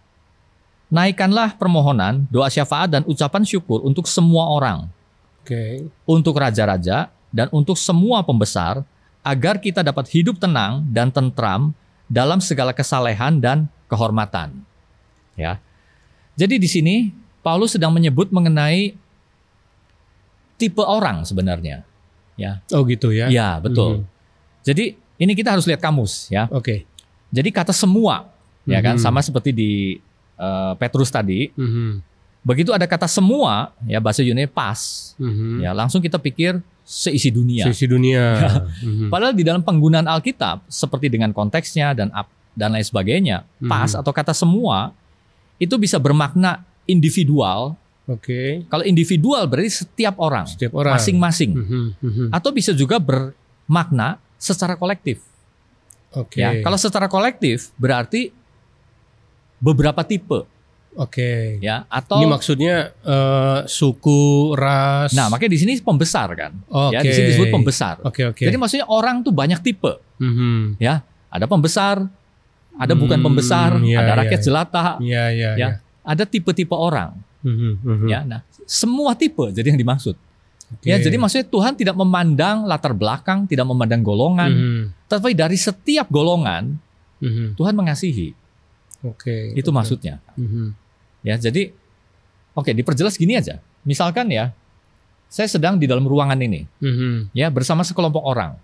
naikkanlah 0.93 1.57
permohonan, 1.57 2.27
doa 2.29 2.49
syafaat 2.49 2.91
dan 2.93 3.03
ucapan 3.05 3.43
syukur 3.43 3.81
untuk 3.83 4.05
semua 4.07 4.49
orang, 4.51 4.87
Oke. 5.43 5.89
untuk 6.05 6.37
raja-raja 6.37 7.09
dan 7.35 7.49
untuk 7.51 7.75
semua 7.75 8.23
pembesar 8.23 8.85
agar 9.25 9.59
kita 9.59 9.81
dapat 9.81 10.07
hidup 10.13 10.37
tenang 10.37 10.85
dan 10.93 11.09
tentram 11.09 11.73
dalam 12.07 12.39
segala 12.39 12.77
kesalehan 12.77 13.41
dan 13.41 13.67
kehormatan. 13.89 14.63
Ya. 15.35 15.59
Jadi 16.37 16.61
di 16.61 16.69
sini 16.69 16.95
Paulus 17.41 17.75
sedang 17.75 17.91
menyebut 17.91 18.31
mengenai 18.31 18.95
tipe 20.61 20.83
orang 20.85 21.25
sebenarnya. 21.27 21.83
Ya. 22.35 22.63
Oh 22.75 22.83
gitu 22.87 23.11
ya. 23.15 23.31
Ya, 23.31 23.59
betul. 23.59 24.03
Mhm. 24.03 24.05
Jadi 24.65 24.85
ini 25.19 25.33
kita 25.35 25.55
harus 25.55 25.67
lihat 25.67 25.83
kamus 25.83 26.31
ya. 26.31 26.47
Oke. 26.51 26.87
Jadi 27.35 27.51
kata 27.51 27.75
semua, 27.75 28.31
ya 28.63 28.79
kan, 28.79 28.95
Mhm. 28.99 29.03
sama 29.03 29.19
seperti 29.23 29.51
di 29.51 29.99
eh, 30.35 30.73
Petrus 30.77 31.09
tadi. 31.09 31.51
Mhm. 31.55 32.03
Begitu 32.45 32.71
ada 32.71 32.85
kata 32.85 33.09
semua, 33.09 33.73
ya 33.85 33.97
bahasa 33.99 34.21
Yunani 34.21 34.45
pas, 34.45 35.13
Mhm. 35.17 35.65
ya 35.65 35.73
langsung 35.73 35.99
kita 35.99 36.21
pikir 36.21 36.61
seisi 36.85 37.33
dunia. 37.33 37.65
Sisi 37.65 37.89
dunia. 37.89 38.25
Mhm. 38.85 39.09
Padahal 39.09 39.33
di 39.33 39.41
dalam 39.41 39.65
penggunaan 39.65 40.05
Alkitab, 40.05 40.61
seperti 40.69 41.09
dengan 41.09 41.33
konteksnya 41.33 41.97
dan 41.97 42.13
ap- 42.13 42.29
dan 42.53 42.71
lain 42.71 42.85
sebagainya, 42.85 43.43
pas 43.61 43.89
Mhm. 43.89 44.01
atau 44.05 44.13
kata 44.13 44.31
semua 44.31 44.93
itu 45.57 45.75
bisa 45.75 45.97
bermakna 45.97 46.63
individual. 46.85 47.75
Oke. 48.05 48.69
Kalau 48.69 48.85
individual 48.85 49.49
berarti 49.49 49.81
setiap 49.81 50.21
orang, 50.21 50.45
Setiap 50.45 50.77
orang. 50.77 50.95
masing-masing, 50.95 51.51
Mhm. 51.57 51.85
Mhm. 51.99 52.27
atau 52.29 52.53
bisa 52.53 52.71
juga 52.71 53.01
bermakna 53.01 54.21
secara 54.37 54.77
kolektif. 54.77 55.25
Oke. 56.13 56.39
Ya, 56.39 56.61
kalau 56.61 56.77
secara 56.77 57.09
kolektif 57.09 57.73
berarti 57.75 58.31
beberapa 59.65 60.05
tipe, 60.05 60.45
Oke. 60.95 61.57
ya, 61.59 61.89
atau 61.89 62.21
Ini 62.21 62.27
maksudnya 62.29 62.93
eh, 63.01 63.59
suku, 63.65 64.53
ras. 64.53 65.17
Nah, 65.17 65.33
makanya 65.33 65.57
di 65.57 65.61
sini 65.65 65.73
pembesar 65.81 66.29
kan. 66.37 66.53
Oke. 66.69 66.93
Ya, 66.93 67.01
di 67.01 67.11
sini 67.11 67.27
disebut 67.33 67.49
pembesar. 67.49 68.05
Oke, 68.05 68.29
oke. 68.29 68.45
Jadi 68.45 68.57
maksudnya 68.61 68.87
orang 68.87 69.25
tuh 69.25 69.33
banyak 69.33 69.59
tipe, 69.65 69.97
Mhm. 70.21 70.77
ya. 70.77 71.01
Ada 71.33 71.49
pembesar, 71.49 72.05
ada 72.77 72.95
bukan 72.95 73.19
Hmm, 73.19 73.27
pembesar, 73.27 73.81
iya, 73.83 74.05
ada 74.05 74.13
iya, 74.13 74.21
rakyat 74.23 74.41
iya. 74.41 74.47
jelata, 74.47 74.85
Iya, 75.01 75.25
iya, 75.33 75.51
ya. 75.51 75.51
iya. 75.57 75.69
Ada 76.05 76.29
tipe-tipe 76.29 76.77
orang, 76.77 77.17
Mhm, 77.43 77.73
mhm. 77.81 78.07
ya. 78.07 78.21
Nah, 78.23 78.41
semua 78.69 79.17
tipe 79.17 79.49
jadi 79.51 79.73
yang 79.73 79.81
dimaksud. 79.81 80.15
Oke. 80.75 80.87
Ya, 80.91 80.97
jadi 80.97 81.15
maksudnya 81.17 81.47
Tuhan 81.47 81.75
tidak 81.75 81.95
memandang 81.95 82.67
latar 82.67 82.95
belakang, 82.95 83.47
tidak 83.47 83.67
memandang 83.67 84.03
golongan, 84.03 84.51
Mhm, 84.51 84.83
tapi 85.07 85.35
dari 85.35 85.55
setiap 85.55 86.07
golongan 86.07 86.77
mhm. 87.19 87.55
Tuhan 87.55 87.75
mengasihi. 87.75 88.35
Oke. 89.05 89.53
Itu 89.53 89.69
oke. 89.69 89.77
maksudnya. 89.77 90.19
Mhm. 90.35 90.73
Ya, 91.21 91.37
jadi 91.37 91.73
oke, 92.53 92.73
diperjelas 92.73 93.15
gini 93.15 93.37
aja. 93.37 93.61
Misalkan 93.83 94.29
ya, 94.29 94.53
saya 95.27 95.47
sedang 95.47 95.77
di 95.77 95.85
dalam 95.85 96.05
ruangan 96.05 96.37
ini, 96.37 96.65
Mhm, 96.79 97.33
ya, 97.33 97.49
bersama 97.49 97.83
sekelompok 97.83 98.23
orang. 98.23 98.57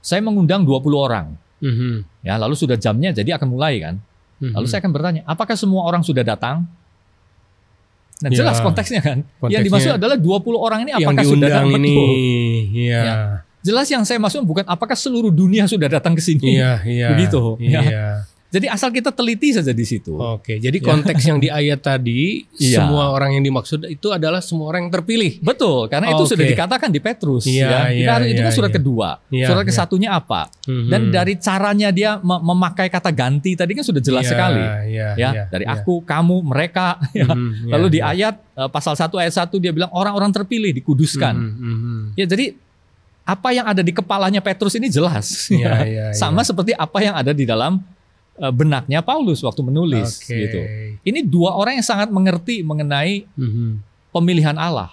Saya 0.00 0.20
mengundang 0.20 0.62
20 0.62 1.00
orang. 1.00 1.34
mhm, 1.56 2.04
Ya, 2.20 2.36
lalu 2.36 2.52
sudah 2.52 2.76
jamnya 2.76 3.10
jadi 3.10 3.34
akan 3.34 3.48
mulai 3.48 3.80
kan. 3.80 3.96
mhm. 4.38 4.52
Lalu 4.52 4.66
saya 4.66 4.84
akan 4.84 4.92
bertanya, 4.92 5.22
apakah 5.24 5.56
semua 5.56 5.82
orang 5.82 6.04
sudah 6.04 6.20
datang? 6.20 6.68
Nah, 8.16 8.28
Ya, 8.28 8.40
jelas 8.40 8.60
konteksnya 8.60 9.00
kan. 9.00 9.18
Yang 9.20 9.40
konteksnya 9.40 9.64
dimaksud 9.64 9.92
adalah 9.94 10.16
20 10.16 10.56
orang 10.56 10.84
ini 10.84 10.90
yang 10.94 11.04
apakah 11.04 11.20
sudah 11.22 11.36
diundang 11.48 11.68
datang? 11.68 11.80
ini, 11.80 11.92
Betul. 11.92 12.08
iya, 12.74 13.00
Ya. 13.00 13.14
Jelas 13.60 13.86
yang 13.90 14.04
saya 14.04 14.16
maksud 14.16 14.46
bukan 14.46 14.62
apakah 14.64 14.94
seluruh 14.94 15.28
dunia 15.28 15.66
sudah 15.66 15.90
datang 15.90 16.14
ke 16.14 16.22
sini. 16.22 16.54
iya, 16.54 16.78
iya, 16.86 17.08
Begitu, 17.12 17.58
iya. 17.58 17.80
ya. 17.82 18.06
Jadi 18.46 18.66
asal 18.66 18.88
kita 18.88 19.10
teliti 19.10 19.50
saja 19.50 19.74
di 19.74 19.82
situ. 19.82 20.14
Oke, 20.14 20.56
jadi 20.56 20.78
konteks 20.78 21.18
yang 21.22 21.36
di 21.36 21.50
ayat 21.50 21.82
tadi 21.82 22.46
Iya. 22.56 22.80
semua 22.80 23.10
orang 23.10 23.34
yang 23.34 23.42
dimaksud 23.42 23.84
itu 23.84 24.08
adalah 24.08 24.38
semua 24.38 24.70
orang 24.70 24.86
yang 24.86 24.94
terpilih. 24.94 25.42
Betul, 25.42 25.90
karena 25.90 26.10
itu 26.10 26.22
Oke. 26.22 26.30
sudah 26.32 26.46
dikatakan 26.46 26.88
di 26.88 27.00
Petrus. 27.02 27.44
Iya, 27.44 27.66
ya. 27.66 27.80
iya, 27.90 27.98
Kita 27.98 28.12
harus- 28.14 28.28
itu 28.28 28.38
iya, 28.38 28.46
kan 28.46 28.54
surat 28.54 28.70
iya. 28.70 28.76
kedua. 28.78 29.08
Iya, 29.28 29.46
surat 29.46 29.64
iya. 29.64 29.68
kesatunya 29.68 30.08
apa? 30.14 30.40
Dan 30.64 31.00
Mhm. 31.06 31.12
dari 31.12 31.34
caranya 31.36 31.88
dia 31.90 32.10
me- 32.18 32.42
memakai 32.44 32.86
kata 32.86 33.10
ganti 33.10 33.52
tadi 33.52 33.74
kan 33.74 33.82
sudah 33.82 34.00
jelas 34.00 34.24
Iya, 34.24 34.30
sekali. 34.30 34.62
iya, 34.88 35.08
Ya, 35.16 35.30
iya, 35.34 35.42
dari 35.50 35.66
iya. 35.66 35.74
aku, 35.74 36.00
kamu, 36.00 36.36
mereka. 36.42 37.02
ya. 37.12 37.26
Mhm, 37.26 37.50
iya, 37.66 37.72
Lalu 37.76 37.86
di 37.90 38.00
iya. 38.00 38.10
ayat 38.14 38.34
eh, 38.54 38.70
pasal 38.70 38.94
1 38.94 39.18
ayat 39.18 39.34
1 39.36 39.58
dia 39.58 39.68
bilang 39.68 39.90
orang-orang 39.90 40.30
terpilih 40.30 40.70
dikuduskan. 40.72 41.34
Mhm, 41.34 41.66
mhm. 41.66 41.98
Ya, 42.14 42.24
jadi 42.24 42.54
apa 43.26 43.50
yang 43.50 43.66
ada 43.66 43.82
di 43.82 43.90
kepalanya 43.90 44.38
Petrus 44.38 44.78
ini 44.78 44.86
jelas. 44.86 45.50
Iya, 45.50 45.66
ya. 45.66 45.74
iya, 45.90 46.04
Sama 46.14 46.40
iya. 46.40 46.46
seperti 46.46 46.72
apa 46.72 46.98
yang 47.02 47.12
ada 47.12 47.34
di 47.34 47.42
dalam 47.42 47.82
benaknya 48.52 49.00
Paulus 49.00 49.40
waktu 49.40 49.60
menulis 49.60 50.20
Oke. 50.20 50.36
gitu. 50.36 50.60
Ini 51.02 51.24
dua 51.24 51.54
orang 51.54 51.80
yang 51.80 51.86
sangat 51.86 52.08
mengerti 52.08 52.60
mengenai 52.60 53.24
Mhm. 53.32 53.80
pemilihan 54.10 54.56
Allah. 54.56 54.92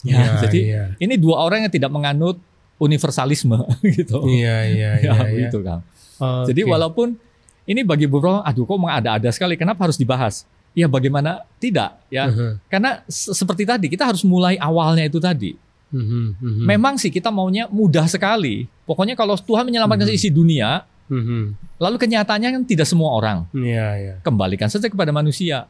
Ya, 0.00 0.14
Iya, 0.14 0.32
jadi 0.42 0.60
iya. 0.62 0.84
ini 0.96 1.14
dua 1.16 1.42
orang 1.42 1.66
yang 1.66 1.72
tidak 1.72 1.90
menganut 1.90 2.38
universalisme 2.78 3.58
gitu. 3.98 4.22
Iya, 4.24 4.56
iya, 4.68 4.90
ya, 5.02 5.10
iya, 5.10 5.12
iya. 5.12 5.24
begitu 5.26 5.58
Kang. 5.60 5.82
Oke. 6.18 6.50
Jadi 6.50 6.60
walaupun 6.62 7.18
ini 7.64 7.80
bagi 7.82 8.06
beberapa, 8.06 8.40
aduh 8.40 8.64
kok 8.64 8.78
mengada-ada 8.78 9.28
sekali, 9.28 9.54
kenapa 9.54 9.84
harus 9.84 9.98
dibahas? 9.98 10.46
Ya 10.72 10.86
bagaimana 10.86 11.42
tidak 11.58 11.98
ya? 12.08 12.30
Mhm, 12.30 12.50
Karena 12.66 13.02
se- 13.04 13.34
seperti 13.34 13.66
tadi 13.66 13.86
kita 13.88 14.06
harus 14.06 14.22
mulai 14.22 14.54
awalnya 14.56 15.04
itu 15.04 15.18
tadi. 15.18 15.52
mhm, 15.88 16.36
mhm. 16.36 16.64
Memang 16.64 16.94
sih 16.94 17.08
kita 17.08 17.32
maunya 17.32 17.64
mudah 17.66 18.04
sekali. 18.04 18.68
Pokoknya 18.84 19.16
kalau 19.16 19.34
Tuhan 19.34 19.64
menyelamatkan 19.64 20.04
Mhm. 20.06 20.14
isi 20.14 20.28
dunia, 20.28 20.84
Mhm. 21.08 21.56
lalu 21.80 21.96
kenyataannya 21.96 22.48
kan 22.52 22.62
tidak 22.68 22.84
semua 22.84 23.16
orang. 23.16 23.48
Iya, 23.50 23.86
iya. 23.96 24.14
Kembalikan 24.20 24.68
saja 24.68 24.88
kepada 24.88 25.08
manusia. 25.08 25.64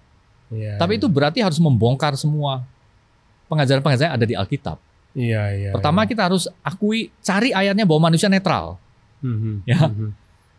Iya, 0.51 0.75
Tapi 0.81 0.97
itu 0.99 1.07
berarti 1.07 1.39
harus 1.45 1.61
membongkar 1.61 2.17
semua 2.19 2.65
pengajaran-pengajaran 3.47 4.09
yang 4.13 4.17
ada 4.19 4.27
di 4.27 4.35
Alkitab. 4.35 4.77
Iya, 5.15 5.43
iya. 5.55 5.71
Pertama 5.73 6.05
iya. 6.05 6.09
kita 6.11 6.23
harus 6.29 6.51
akui 6.61 7.09
cari 7.21 7.53
ayatnya 7.53 7.85
bahwa 7.89 8.11
manusia 8.13 8.29
netral. 8.29 8.77
Mhm, 9.25 9.63
Ya. 9.67 9.89
mhm, 9.89 10.15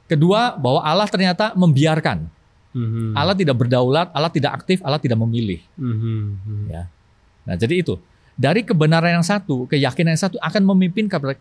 Kedua 0.09 0.57
bahwa 0.57 0.81
Allah 0.81 1.05
ternyata 1.05 1.53
membiarkan. 1.53 2.25
mhm, 2.69 3.17
Allah 3.17 3.33
tidak 3.33 3.57
berdaulat, 3.57 4.13
Allah 4.13 4.29
tidak 4.29 4.61
aktif, 4.61 4.77
Allah 4.85 5.01
tidak 5.01 5.17
memilih. 5.17 5.61
mhm, 5.77 6.37
mhm. 6.45 6.65
Ya. 6.69 6.85
Nah, 7.45 7.57
jadi 7.57 7.81
itu. 7.81 7.97
Dari 8.39 8.63
kebenaran 8.63 9.19
yang 9.19 9.25
satu, 9.25 9.67
keyakinan 9.67 10.15
yang 10.15 10.23
satu 10.29 10.37
akan 10.39 10.63
memimpin 10.63 11.11
kepada 11.11 11.35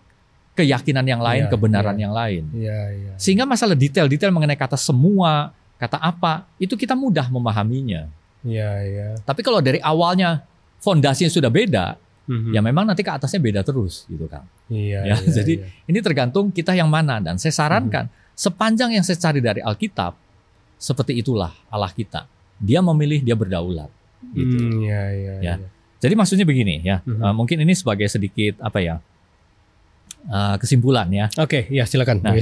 keyakinan 0.59 1.07
yang 1.07 1.23
lain, 1.23 1.47
Iya, 1.47 1.53
kebenaran 1.55 1.95
iya. 1.95 2.03
yang 2.03 2.13
lain. 2.13 2.43
Iya, 2.51 2.81
iya. 2.91 3.13
Sehingga 3.15 3.47
masalah 3.47 3.79
detail-detail 3.79 4.35
mengenai 4.35 4.59
kata 4.59 4.75
semua, 4.75 5.55
kata 5.79 5.95
apa, 5.97 6.43
itu 6.59 6.75
kita 6.75 6.99
mudah 6.99 7.31
memahaminya. 7.31 8.11
Iya, 8.43 8.71
iya. 8.83 9.09
Tapi 9.23 9.41
kalau 9.41 9.63
dari 9.63 9.79
awalnya 9.79 10.43
fondasinya 10.79 11.31
sudah 11.31 11.49
beda, 11.49 11.95
Mhm. 12.29 12.53
ya 12.53 12.61
memang 12.61 12.85
nanti 12.85 13.01
ke 13.01 13.09
atasnya 13.09 13.41
beda 13.41 13.63
terus 13.63 14.05
gitu 14.05 14.27
kan. 14.27 14.45
Iya, 14.69 15.01
Ya, 15.01 15.17
iya, 15.17 15.33
jadi 15.33 15.53
iya. 15.65 15.67
ini 15.89 15.99
tergantung 16.03 16.51
kita 16.51 16.77
yang 16.77 16.91
mana 16.91 17.19
dan 17.19 17.41
saya 17.41 17.55
sarankan 17.55 18.11
sepanjang 18.35 18.93
yang 18.93 19.03
saya 19.03 19.17
cari 19.17 19.41
dari 19.41 19.65
Alkitab 19.65 20.13
seperti 20.77 21.17
itulah 21.17 21.51
Allah 21.67 21.89
kita. 21.89 22.29
Dia 22.61 22.85
memilih, 22.85 23.23
dia 23.23 23.33
berdaulat. 23.33 23.89
Gitu. 24.35 24.55
Hmm, 24.61 24.83
iya, 24.83 25.03
iya, 25.11 25.33
Ya. 25.41 25.55
iya. 25.57 25.69
Jadi 25.99 26.15
maksudnya 26.15 26.47
begini 26.47 26.79
ya, 26.85 27.03
Mhm. 27.03 27.23
eh, 27.23 27.35
mungkin 27.35 27.59
ini 27.59 27.75
sebagai 27.75 28.07
sedikit 28.07 28.61
apa 28.61 28.79
ya 28.79 29.01
eh, 30.25 30.57
kesimpulan 30.59 31.07
ya. 31.09 31.27
Oke, 31.39 31.71
ya 31.71 31.85
silakan. 31.85 32.19
Nah. 32.21 32.35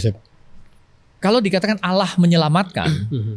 Kalau 1.16 1.41
dikatakan 1.41 1.81
Allah 1.81 2.12
menyelamatkan, 2.16 2.89
Mhm, 3.09 3.35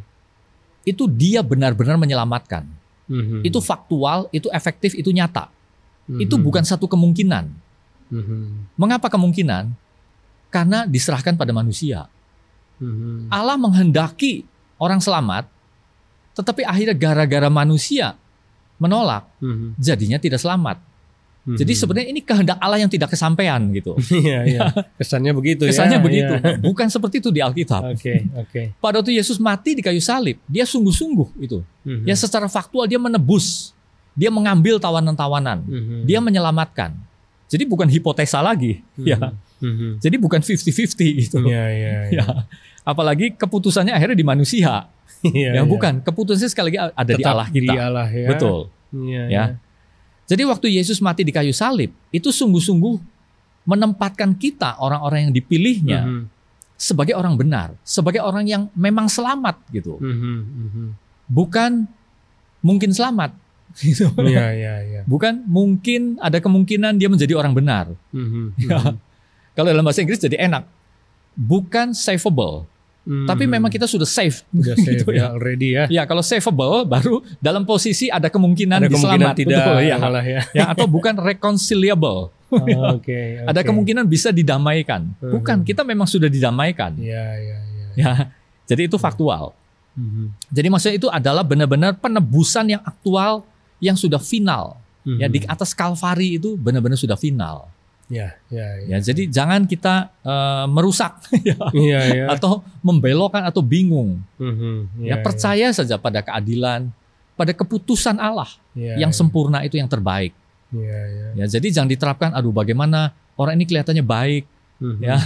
itu 0.84 1.04
dia 1.08 1.40
benar-benar 1.42 1.96
menyelamatkan. 1.96 2.64
mhm, 3.08 3.42
Itu 3.42 3.60
faktual, 3.60 4.30
itu 4.30 4.48
efektif, 4.52 4.94
itu 4.94 5.10
nyata. 5.10 5.50
mhm, 6.06 6.20
Itu 6.22 6.36
bukan 6.38 6.62
satu 6.64 6.86
kemungkinan. 6.86 7.46
Mengapa 8.74 9.06
kemungkinan? 9.08 9.70
Karena 10.50 10.90
diserahkan 10.90 11.38
pada 11.38 11.54
manusia. 11.54 12.10
Allah 13.30 13.54
menghendaki 13.54 14.48
orang 14.82 14.98
selamat, 14.98 15.46
tetapi 16.34 16.66
akhirnya 16.66 16.96
gara-gara 16.96 17.50
manusia 17.52 18.16
menolak, 18.78 19.28
jadinya 19.78 20.18
tidak 20.18 20.42
selamat. 20.42 20.80
Mhm. 21.50 21.58
Jadi 21.58 21.74
sebenarnya 21.74 22.08
ini 22.08 22.22
kehendak 22.22 22.62
Allah 22.62 22.78
yang 22.78 22.88
tidak 22.88 23.10
kesampaian 23.10 23.58
gitu. 23.74 23.98
Iya, 24.22 24.40
iya. 24.46 24.60
Kesannya 24.96 25.34
begitu 25.34 25.66
ya. 25.66 25.74
Kesannya 25.74 25.98
begitu. 25.98 26.34
Iya. 26.38 26.62
Bukan 26.62 26.88
seperti 26.88 27.18
itu 27.18 27.34
di 27.34 27.42
Alkitab. 27.42 27.82
Oke, 27.90 28.30
oke. 28.38 28.62
Pada 28.78 29.02
waktu 29.02 29.18
Yesus 29.18 29.42
mati 29.42 29.74
di 29.74 29.82
kayu 29.82 29.98
salib, 29.98 30.38
dia 30.46 30.64
sungguh-sungguh 30.64 31.42
itu. 31.42 31.66
Mhm, 31.84 32.06
Ya 32.06 32.14
secara 32.14 32.46
faktual 32.46 32.86
dia 32.86 33.02
menebus. 33.02 33.74
Dia 34.14 34.30
mengambil 34.30 34.78
tawanan-tawanan. 34.78 35.66
mhm, 35.66 35.98
Dia 36.06 36.20
menyelamatkan. 36.20 36.94
Jadi 37.50 37.66
bukan 37.66 37.90
hipotesa 37.90 38.40
lagi. 38.40 38.86
mhm, 38.94 39.08
Ya. 39.10 39.18
mhm. 39.58 39.98
Jadi 39.98 40.16
bukan 40.22 40.40
50-50 40.40 41.18
gitu. 41.18 41.42
Iya, 41.48 41.66
iya, 41.74 41.92
iya. 42.14 42.22
Ya. 42.22 42.26
Apalagi 42.86 43.34
keputusannya 43.34 43.92
akhirnya 43.92 44.14
di 44.14 44.28
manusia. 44.28 44.86
Iya, 45.20 45.58
yang 45.58 45.68
iya. 45.68 45.74
bukan. 45.74 45.94
Keputusannya 46.00 46.48
sekali 46.48 46.72
lagi 46.72 46.80
ada 46.80 47.12
di 47.12 47.20
Tetap 47.20 47.32
Allah 47.34 47.48
kita. 47.50 47.74
Di 47.74 47.80
Allah 47.80 48.08
ya. 48.08 48.28
Betul. 48.30 48.60
Iya, 48.90 49.08
Ya. 49.10 49.24
iya. 49.30 49.44
Jadi 50.30 50.46
waktu 50.46 50.70
Yesus 50.70 51.02
mati 51.02 51.26
di 51.26 51.34
kayu 51.34 51.50
salib, 51.50 51.90
itu 52.14 52.30
sungguh-sungguh 52.30 53.02
menempatkan 53.66 54.38
kita 54.38 54.78
orang-orang 54.78 55.30
yang 55.30 55.34
dipilihnya 55.34 56.02
Mhm, 56.06 56.24
sebagai 56.78 57.18
orang 57.18 57.34
benar, 57.34 57.74
sebagai 57.82 58.22
orang 58.22 58.46
yang 58.46 58.70
memang 58.78 59.10
selamat 59.10 59.58
gitu. 59.74 59.98
mhm, 59.98 60.38
mhm. 60.46 60.86
Bukan 61.26 61.90
mungkin 62.62 62.94
selamat 62.94 63.34
gitu. 63.86 64.10
Iya, 64.22 64.48
iya, 64.54 64.74
iya. 64.86 65.02
Bukan 65.06 65.46
mungkin 65.46 66.18
ada 66.18 66.38
kemungkinan 66.38 66.98
dia 66.98 67.10
menjadi 67.10 67.34
orang 67.34 67.54
benar. 67.54 67.90
Mhm, 68.14 68.54
Ya. 68.70 68.78
mhm, 68.82 68.96
Kalau 69.54 69.68
dalam 69.68 69.84
bahasa 69.84 70.00
Inggris 70.00 70.22
jadi 70.22 70.46
enak. 70.46 70.64
Bukan 71.36 71.92
savable, 71.94 72.70
mhm. 73.04 73.28
tapi 73.28 73.44
memang 73.46 73.68
kita 73.68 73.86
sudah 73.86 74.08
safe. 74.08 74.44
udah 74.50 74.76
save 74.76 75.00
Gitu 75.04 75.12
ya 75.14 75.32
already 75.32 75.76
ya. 75.76 75.86
Ya, 75.88 76.04
kalau 76.04 76.20
savable 76.20 76.84
baru 76.84 77.20
dalam 77.38 77.64
posisi 77.64 78.08
ada 78.08 78.28
kemungkinan 78.28 78.84
Ada 78.84 78.90
kemungkinan 78.90 79.30
diselamat. 79.30 79.36
tidak 79.40 79.60
Betul, 79.62 79.78
ya. 79.84 79.96
malah 79.98 80.26
ya. 80.26 80.42
ya. 80.52 80.64
Atau 80.72 80.86
bukan 80.88 81.16
reconciliable. 81.18 82.32
Oh, 82.50 82.98
Oke. 82.98 83.38
Ada 83.50 83.62
oke. 83.62 83.70
kemungkinan 83.70 84.10
bisa 84.10 84.34
didamaikan. 84.34 85.14
Bukan, 85.22 85.62
Mhm. 85.62 85.66
kita 85.70 85.86
memang 85.86 86.10
sudah 86.10 86.26
didamaikan. 86.26 86.98
Iya, 86.98 87.26
iya, 87.38 87.58
iya. 87.62 87.86
Ya. 87.94 88.12
Jadi 88.66 88.90
itu 88.90 88.98
faktual. 88.98 89.54
Mhm, 89.94 90.34
Jadi 90.50 90.68
maksudnya 90.74 90.96
itu 90.98 91.08
adalah 91.14 91.46
benar-benar 91.46 92.02
penebusan 92.02 92.74
yang 92.74 92.82
aktual 92.82 93.46
yang 93.78 93.94
sudah 93.94 94.18
final. 94.18 94.82
Ya 95.06 95.30
mhm. 95.30 95.34
di 95.34 95.40
atas 95.46 95.78
Kalvari 95.78 96.42
itu 96.42 96.58
benar-benar 96.58 96.98
sudah 96.98 97.14
final. 97.22 97.70
Ya, 98.10 98.34
ya, 98.50 98.66
ya. 98.82 98.86
Ya, 98.90 98.98
jadi 99.06 99.30
jangan 99.30 99.70
kita 99.70 100.10
eh, 100.26 100.66
merusak 100.66 101.22
ya, 101.46 101.58
iya. 101.78 102.26
atau 102.26 102.66
membelokkan 102.82 103.46
atau 103.46 103.62
bingung. 103.62 104.18
Mhm, 104.42 105.06
Ya, 105.06 105.14
iya, 105.14 105.16
percaya 105.22 105.70
saja 105.70 106.02
pada 106.02 106.26
keadilan, 106.26 106.90
pada 107.38 107.54
keputusan 107.54 108.18
Allah 108.18 108.50
iya, 108.74 108.98
yang 108.98 109.14
iya. 109.14 109.18
sempurna 109.18 109.62
itu 109.62 109.78
yang 109.78 109.86
terbaik. 109.86 110.34
Iya, 110.74 111.00
iya. 111.06 111.28
Ya, 111.38 111.46
jadi 111.46 111.70
jangan 111.70 111.90
diterapkan 111.90 112.30
aduh 112.34 112.50
bagaimana 112.50 113.14
orang 113.38 113.62
ini 113.62 113.70
kelihatannya 113.70 114.02
baik 114.04 114.44
Mhm. 114.82 115.00
ya. 115.06 115.18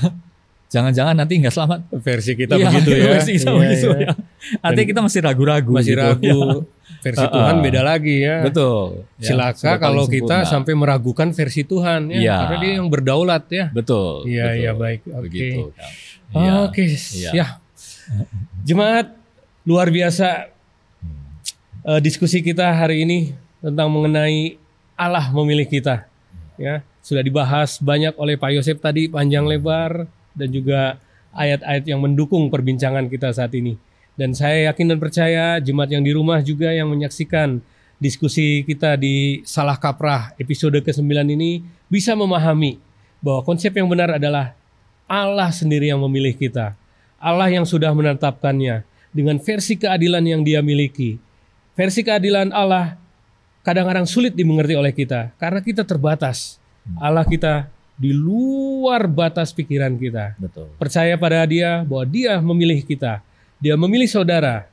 Jangan-jangan 0.74 1.14
nanti 1.14 1.34
nggak 1.38 1.54
selamat. 1.54 1.80
Versi 2.02 2.34
kita 2.34 2.58
Iya, 2.58 2.68
begitu 2.68 2.90
ya. 2.98 3.06
versi 3.14 3.32
kita 3.38 3.46
Iya, 3.46 3.60
begitu 3.62 3.88
iya. 3.92 4.00
ya. 4.02 4.14
Artinya 4.60 4.88
kita 4.90 5.02
masih 5.02 5.20
ragu-ragu. 5.22 5.72
Masih 5.72 5.94
gitu. 5.94 6.02
ragu. 6.02 6.34
Ya, 6.34 6.82
Versi 7.04 7.20
Uh-uh. 7.22 7.36
Tuhan 7.36 7.56
beda 7.60 7.82
lagi 7.84 8.16
ya. 8.20 8.36
betul. 8.42 9.04
Ya, 9.20 9.26
Silaka 9.28 9.76
kalau 9.76 10.08
kita 10.08 10.42
sempurna. 10.42 10.50
sampai 10.50 10.74
meragukan 10.74 11.30
versi 11.30 11.62
Tuhan 11.62 12.02
ya. 12.10 12.18
Iya. 12.18 12.38
Karena 12.40 12.58
dia 12.58 12.72
yang 12.74 12.88
berdaulat 12.88 13.44
ya. 13.48 13.66
betul. 13.70 14.24
Iya, 14.26 14.48
iya 14.56 14.72
baik. 14.74 15.06
Oke. 15.06 15.22
Begitu. 15.24 15.62
Kang. 15.70 15.94
Iya. 16.34 16.52
Oke, 16.64 16.84
Iya. 16.90 17.30
ya. 17.34 17.48
Jemaat 18.64 19.14
luar 19.64 19.88
biasa 19.88 20.48
eh, 21.84 22.00
diskusi 22.00 22.40
kita 22.40 22.72
hari 22.72 23.04
ini 23.04 23.20
tentang 23.60 23.88
mengenai 23.88 24.56
Allah 24.96 25.28
memilih 25.30 25.68
kita. 25.68 26.08
Ya, 26.56 26.82
sudah 27.00 27.20
dibahas 27.20 27.78
banyak 27.78 28.14
oleh 28.16 28.36
Pak 28.36 28.52
Yosef 28.54 28.78
tadi 28.78 29.08
panjang 29.08 29.44
lebar 29.44 30.06
dan 30.34 30.50
juga 30.54 31.02
ayat-ayat 31.34 31.90
yang 31.90 32.02
mendukung 32.02 32.50
perbincangan 32.54 33.10
kita 33.10 33.34
saat 33.34 33.54
ini. 33.58 33.78
Dan 34.14 34.38
saya 34.38 34.70
yakin 34.70 34.94
dan 34.94 35.00
percaya 35.02 35.58
jemaat 35.58 35.90
yang 35.90 36.06
di 36.06 36.14
rumah 36.14 36.38
juga 36.46 36.70
yang 36.70 36.86
menyaksikan 36.94 37.58
diskusi 37.98 38.62
kita 38.62 38.94
di 38.94 39.42
Salah 39.42 39.80
Kaprah 39.80 40.38
episode 40.38 40.78
ke-9 40.86 41.10
ini 41.34 41.66
bisa 41.90 42.14
memahami 42.14 42.78
bahwa 43.24 43.42
konsep 43.42 43.74
yang 43.74 43.90
benar 43.90 44.22
adalah 44.22 44.54
Allah 45.10 45.50
sendiri 45.50 45.90
yang 45.90 45.98
memilih 46.06 46.38
kita. 46.38 46.78
Allah 47.18 47.50
yang 47.50 47.66
sudah 47.66 47.90
menetapkannya 47.96 48.86
dengan 49.10 49.42
versi 49.42 49.80
keadilan 49.80 50.22
yang 50.22 50.42
dia 50.46 50.62
miliki. 50.62 51.18
Versi 51.74 52.06
keadilan 52.06 52.54
Allah 52.54 53.02
kadang-kadang 53.66 54.06
sulit 54.06 54.38
dimengerti 54.38 54.78
oleh 54.78 54.94
kita 54.94 55.34
karena 55.42 55.64
kita 55.64 55.82
terbatas. 55.82 56.62
Allah 57.02 57.24
kita 57.26 57.73
di 57.94 58.12
luar 58.12 59.06
batas 59.06 59.54
pikiran 59.54 59.94
kita. 59.96 60.34
Betul. 60.36 60.70
Percaya 60.76 61.14
pada 61.16 61.46
dia 61.46 61.86
bahwa 61.86 62.06
dia 62.06 62.42
memilih 62.42 62.82
kita. 62.82 63.22
Dia 63.58 63.80
memilih 63.80 64.10
saudara, 64.10 64.68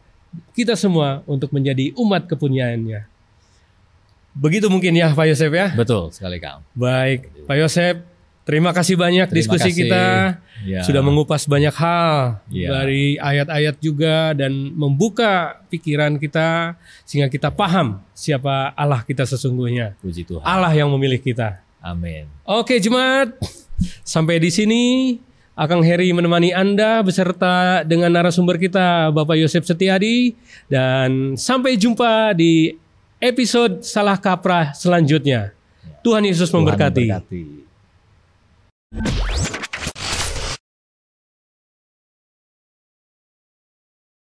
kita 0.51 0.75
semua 0.75 1.23
untuk 1.25 1.53
menjadi 1.55 1.95
umat 1.95 2.27
kepunyaannya. 2.27 3.07
Begitu 4.31 4.67
mungkin 4.71 4.95
ya 4.95 5.11
Pak 5.11 5.27
Yosef 5.27 5.51
ya. 5.51 5.75
Betul 5.75 6.11
sekali 6.15 6.39
Kang. 6.39 6.63
Baik, 6.73 7.29
Pak 7.47 7.57
Yosef, 7.59 7.95
terima 8.43 8.71
kasih 8.71 8.95
banyak 8.95 9.27
Terima 9.27 9.39
diskusi 9.43 9.71
kasih. 9.71 9.79
kita. 9.87 10.05
Ya. 10.61 10.83
Sudah 10.85 11.01
mengupas 11.01 11.49
banyak 11.49 11.73
hal 11.73 12.39
Ya. 12.53 12.69
dari 12.71 13.17
ayat-ayat 13.17 13.81
juga 13.81 14.37
dan 14.37 14.53
membuka 14.75 15.59
pikiran 15.73 16.21
kita 16.21 16.77
sehingga 17.03 17.27
kita 17.27 17.49
paham 17.51 17.99
siapa 18.13 18.71
Allah 18.75 19.03
kita 19.03 19.23
sesungguhnya. 19.25 19.97
Puji 19.99 20.23
Tuhan. 20.27 20.43
Allah 20.43 20.71
yang 20.75 20.91
memilih 20.91 21.19
kita. 21.19 21.59
Amin. 21.81 22.29
Oke, 22.45 22.77
jemaat. 22.79 23.35
Sampai 24.05 24.37
di 24.37 24.53
sini 24.53 25.17
Akang 25.57 25.81
Heri 25.85 26.13
menemani 26.13 26.53
Anda 26.53 27.01
beserta 27.01 27.85
dengan 27.85 28.13
narasumber 28.13 28.61
kita 28.61 29.13
Bapak 29.13 29.37
Yosef 29.41 29.65
Setiadi 29.65 30.37
dan 30.69 31.37
sampai 31.37 31.77
jumpa 31.81 32.37
di 32.37 32.77
episode 33.21 33.85
Salah 33.85 34.17
Kaprah 34.17 34.73
selanjutnya. 34.73 35.53
Tuhan 36.01 36.25
Yesus 36.25 36.49
Tuhan 36.49 36.65
memberkati. 36.65 37.05
memberkati. 37.09 37.45